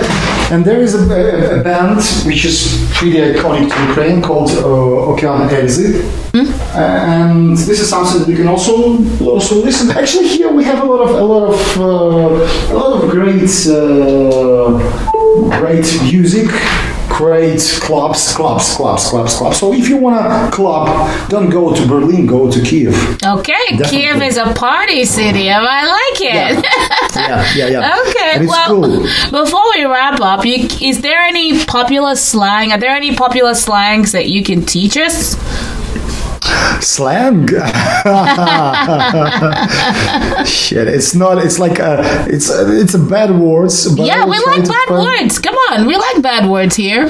and 0.53 0.65
there 0.65 0.81
is 0.81 0.95
a, 0.95 1.03
a, 1.03 1.61
a 1.61 1.63
band 1.63 2.01
which 2.27 2.45
is 2.45 2.89
pretty 2.95 3.19
iconic 3.19 3.71
to 3.73 3.77
Ukraine 3.89 4.21
called 4.23 4.51
uh, 4.51 5.11
Okean 5.11 5.49
Elzy. 5.49 6.03
And 6.75 7.57
this 7.57 7.81
is 7.81 7.89
something 7.89 8.21
that 8.21 8.29
you 8.29 8.37
can 8.37 8.47
also 8.49 8.99
also 9.25 9.55
listen. 9.65 9.91
Actually, 10.01 10.29
here 10.29 10.51
we 10.53 10.63
have 10.65 10.81
a 10.83 10.87
lot 10.93 11.01
of 11.09 11.11
a 11.17 11.25
lot 11.25 11.45
of 11.53 11.61
uh, 11.79 12.73
a 12.73 12.75
lot 12.81 12.91
of 13.03 13.11
great 13.11 13.51
uh, 13.67 14.79
great 15.59 15.89
music. 16.13 16.49
Great 17.21 17.61
clubs, 17.83 18.35
clubs, 18.35 18.75
clubs, 18.77 19.09
clubs, 19.11 19.35
clubs. 19.37 19.59
So 19.59 19.75
if 19.75 19.91
you 19.91 19.99
want 19.99 20.17
a 20.17 20.51
club, 20.51 20.89
don't 21.29 21.51
go 21.51 21.75
to 21.75 21.87
Berlin, 21.87 22.25
go 22.27 22.51
to 22.51 22.63
Kiev. 22.63 22.95
Okay, 23.23 23.53
Definitely. 23.77 23.85
Kiev 23.91 24.23
is 24.23 24.39
a 24.39 24.55
party 24.55 25.05
city. 25.05 25.51
and 25.51 25.63
I 25.63 25.85
like 25.85 26.21
it. 26.23 26.65
Yeah, 27.15 27.55
yeah, 27.55 27.67
yeah. 27.69 27.99
Okay, 28.09 28.31
And 28.37 28.45
it's 28.45 28.51
well, 28.51 28.69
cool. 28.69 29.03
before 29.45 29.65
we 29.75 29.85
wrap 29.85 30.19
up, 30.23 30.47
you, 30.47 30.67
is 30.81 31.03
there 31.03 31.21
any 31.21 31.63
popular 31.67 32.15
slang? 32.17 32.73
Are 32.73 32.79
there 32.79 32.97
any 32.97 33.15
popular 33.15 33.53
slangs 33.55 34.13
that 34.13 34.29
you 34.31 34.43
can 34.43 34.65
teach 34.65 34.97
us? 34.97 35.37
Slang 36.81 37.47
shit 40.47 40.89
it's 40.89 41.15
not 41.15 41.39
it's 41.39 41.59
like 41.59 41.79
a, 41.79 42.03
it's 42.29 42.51
a, 42.51 42.81
it's 42.81 42.95
a 42.95 42.99
bad 42.99 43.31
words 43.39 43.95
but 43.95 44.07
yeah, 44.07 44.25
we 44.25 44.39
like 44.47 44.65
bad 44.67 44.89
find- 44.89 45.03
words. 45.03 45.39
Come 45.39 45.55
on, 45.71 45.87
we 45.87 45.97
like 45.97 46.23
bad 46.23 46.49
words 46.49 46.77
here. 46.77 47.09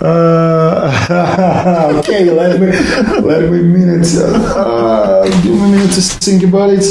uh, 0.00 1.92
okay 1.98 2.30
let 2.30 2.60
me 2.60 2.66
let 3.22 3.50
me 3.50 3.62
minute 3.62 4.06
uh, 4.18 5.24
give 5.42 5.54
me 5.54 5.64
a 5.64 5.68
minute 5.68 5.92
to 5.92 6.00
think 6.02 6.42
about 6.42 6.70
it 6.70 6.84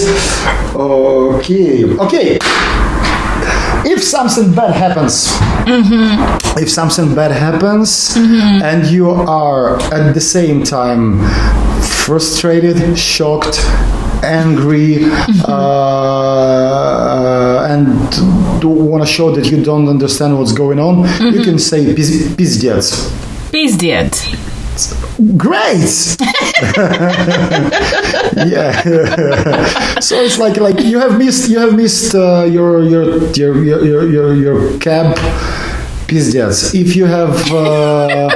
okay 0.75 1.83
okay 1.85 2.39
if 3.84 4.02
something 4.02 4.52
bad 4.54 4.72
happens 4.74 5.28
if 6.62 6.68
something 6.70 7.14
bad 7.14 7.32
happens 7.32 8.16
and 8.62 8.86
you 8.86 9.10
are 9.10 9.76
at 9.92 10.14
the 10.14 10.20
same 10.20 10.62
time 10.64 11.20
frustrated 12.04 12.98
shocked 12.98 13.58
angry 14.22 15.04
uh, 15.46 17.66
and 17.70 17.86
want 18.90 19.02
to 19.02 19.06
show 19.06 19.30
that 19.34 19.46
you 19.50 19.62
don't 19.62 19.88
understand 19.88 20.36
what's 20.38 20.52
going 20.52 20.78
on 20.78 21.04
you 21.34 21.42
can 21.42 21.58
say 21.58 21.84
"Пиз- 21.94 22.34
пиздец 22.36 23.10
Пиздец. 23.52 24.26
great 25.36 26.16
yeah 28.48 28.70
so 30.00 30.20
it's 30.20 30.38
like 30.38 30.56
like 30.56 30.80
you 30.80 30.98
have 30.98 31.18
missed 31.18 31.50
you 31.50 31.58
have 31.58 31.74
missed 31.74 32.14
uh, 32.14 32.44
your, 32.44 32.82
your 32.82 33.18
your 33.32 33.64
your 33.64 33.84
your 33.84 34.08
your 34.08 34.34
your 34.34 34.78
cab 34.78 35.16
Пиздец. 36.10 36.74
If 36.74 36.96
you 36.96 37.06
have 37.06 37.52
uh, 37.52 38.26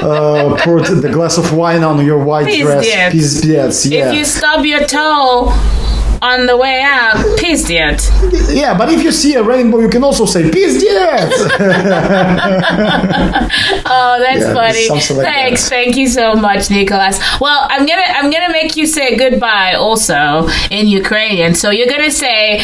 uh, 0.00 0.56
poured 0.64 0.86
the 0.86 1.10
glass 1.10 1.36
of 1.36 1.52
wine 1.52 1.84
on 1.84 2.02
your 2.02 2.24
white 2.24 2.48
dress, 2.62 2.86
Пиздец. 2.86 3.12
пиздец, 3.12 3.84
yeah. 3.84 4.08
If 4.08 4.14
you 4.14 4.24
stub 4.24 4.64
your 4.64 4.86
toe 4.86 5.52
on 6.23 6.45
the 6.45 6.55
way 6.55 6.81
out, 6.81 7.15
peace, 7.37 7.63
pizdiet. 7.63 8.55
Yeah, 8.55 8.77
but 8.77 8.91
if 8.91 9.03
you 9.03 9.11
see 9.11 9.35
a 9.35 9.43
rainbow, 9.43 9.79
you 9.79 9.89
can 9.89 10.03
also 10.03 10.25
say 10.25 10.43
pizdiet. 10.43 10.89
oh, 13.85 14.23
that's 14.25 14.45
yeah, 14.45 14.53
funny. 14.53 14.89
Like 14.89 15.03
Thanks, 15.03 15.63
that. 15.63 15.69
thank 15.69 15.97
you 15.97 16.07
so 16.07 16.35
much, 16.35 16.69
Nikolas. 16.69 17.19
Well, 17.41 17.67
I'm 17.69 17.85
gonna 17.85 18.01
I'm 18.07 18.31
gonna 18.31 18.51
make 18.51 18.75
you 18.75 18.87
say 18.87 19.17
goodbye 19.17 19.73
also 19.73 20.47
in 20.71 20.87
Ukrainian. 20.87 21.55
So 21.55 21.69
you're 21.71 21.87
gonna 21.95 22.11
say, 22.11 22.59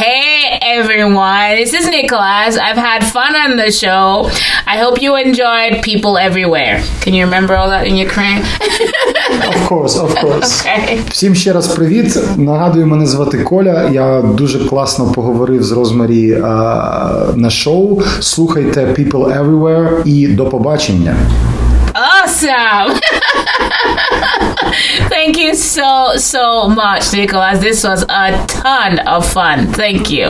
"Hey 0.00 0.58
everyone, 0.62 1.50
this 1.60 1.74
is 1.74 1.88
Nikolas. 1.88 2.56
I've 2.56 2.76
had 2.76 3.04
fun 3.04 3.34
on 3.36 3.56
the 3.56 3.70
show. 3.70 4.30
I 4.66 4.78
hope 4.78 5.02
you 5.02 5.16
enjoyed 5.16 5.82
people 5.82 6.18
everywhere." 6.18 6.82
Can 7.00 7.14
you 7.14 7.24
remember 7.24 7.56
all 7.56 7.68
that 7.70 7.86
in 7.86 7.96
Ukrainian? 7.96 8.46
of 9.52 9.60
course, 9.68 9.96
of 9.98 10.14
course. 10.16 10.62
Okay. 10.72 10.98
Всім 11.10 11.34
ще 11.34 11.52
раз 11.52 11.68
привіт 11.68 12.16
мене 13.02 13.12
звати 13.12 13.38
Коля. 13.38 13.88
Я 13.92 14.22
дуже 14.22 14.58
класно 14.64 15.12
поговорив 15.12 15.62
з 15.62 15.72
Розмарі 15.72 16.36
на 17.34 17.50
шоу. 17.50 18.02
Слухайте 18.20 18.80
People 18.80 19.42
Everywhere 19.42 20.02
і 20.04 20.28
до 20.28 20.46
побачення. 20.46 21.16
Awesome! 21.94 22.90
Thank 25.14 25.34
you 25.44 25.52
so, 25.76 25.92
so 26.32 26.44
much, 26.80 27.02
Nikolas. 27.18 27.56
This 27.68 27.78
was 27.88 28.00
a 28.24 28.26
ton 28.62 28.92
of 29.14 29.22
fun. 29.36 29.58
Thank 29.82 30.02
you. 30.18 30.28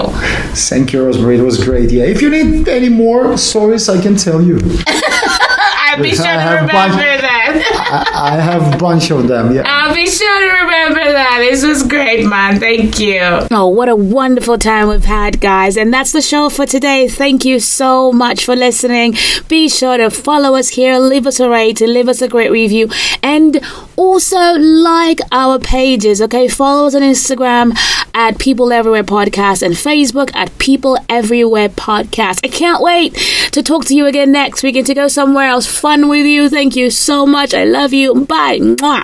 Thank 0.70 0.84
you, 0.92 0.98
Rosemary. 1.06 1.36
It 1.42 1.46
was 1.50 1.58
great. 1.68 1.88
Yeah, 1.96 2.14
if 2.14 2.18
you 2.22 2.30
need 2.38 2.50
any 2.78 2.90
more 3.04 3.22
stories, 3.48 3.84
I 3.96 3.98
can 4.04 4.14
tell 4.26 4.40
you. 4.48 4.56
I'll 5.96 6.02
be 6.02 6.10
sure 6.10 6.24
to 6.24 6.30
have 6.30 6.62
remember 6.62 7.20
that. 7.20 8.08
I, 8.14 8.36
I 8.36 8.40
have 8.40 8.74
a 8.74 8.78
bunch 8.78 9.10
of 9.10 9.28
them. 9.28 9.54
Yeah. 9.54 9.62
I'll 9.66 9.94
be 9.94 10.06
sure 10.06 10.40
to 10.40 10.64
remember 10.64 11.12
that. 11.12 11.46
This 11.50 11.62
was 11.64 11.82
great, 11.82 12.26
man. 12.26 12.58
Thank 12.58 12.98
you. 12.98 13.20
Oh, 13.50 13.68
what 13.68 13.88
a 13.88 13.96
wonderful 13.96 14.56
time 14.56 14.88
we've 14.88 15.04
had, 15.04 15.40
guys. 15.40 15.76
And 15.76 15.92
that's 15.92 16.12
the 16.12 16.22
show 16.22 16.48
for 16.48 16.64
today. 16.64 17.08
Thank 17.08 17.44
you 17.44 17.60
so 17.60 18.10
much 18.10 18.44
for 18.46 18.56
listening. 18.56 19.16
Be 19.48 19.68
sure 19.68 19.98
to 19.98 20.08
follow 20.10 20.54
us 20.56 20.70
here, 20.70 20.98
leave 20.98 21.26
us 21.26 21.40
a 21.40 21.48
rating, 21.48 21.88
leave 21.88 22.08
us 22.08 22.22
a 22.22 22.28
great 22.28 22.50
review, 22.50 22.88
and 23.22 23.60
also 23.96 24.38
like 24.38 25.20
our 25.30 25.58
pages, 25.58 26.22
okay? 26.22 26.48
Follow 26.48 26.86
us 26.86 26.94
on 26.94 27.02
Instagram 27.02 27.76
at 28.14 28.38
People 28.38 28.72
Everywhere 28.72 29.04
Podcast 29.04 29.62
and 29.62 29.74
Facebook 29.74 30.34
at 30.34 30.56
People 30.58 30.96
Everywhere 31.08 31.68
Podcast. 31.68 32.40
I 32.44 32.48
can't 32.48 32.82
wait 32.82 33.14
to 33.52 33.62
talk 33.62 33.84
to 33.86 33.94
you 33.94 34.06
again 34.06 34.32
next 34.32 34.62
week 34.62 34.76
and 34.76 34.86
to 34.86 34.94
go 34.94 35.08
somewhere 35.08 35.48
else 35.48 35.66
fun 35.82 36.08
with 36.08 36.24
you. 36.24 36.48
Thank 36.48 36.76
you 36.76 36.90
so 36.90 37.26
much. 37.26 37.54
I 37.54 37.64
love 37.64 37.92
you. 37.92 38.14
Bye. 38.14 38.60
Mwah. 38.60 39.02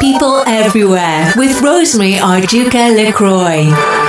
People 0.00 0.44
everywhere 0.46 1.32
with 1.36 1.60
Rosemary 1.60 2.12
Arduca 2.12 2.94
LaCroix. 2.94 4.04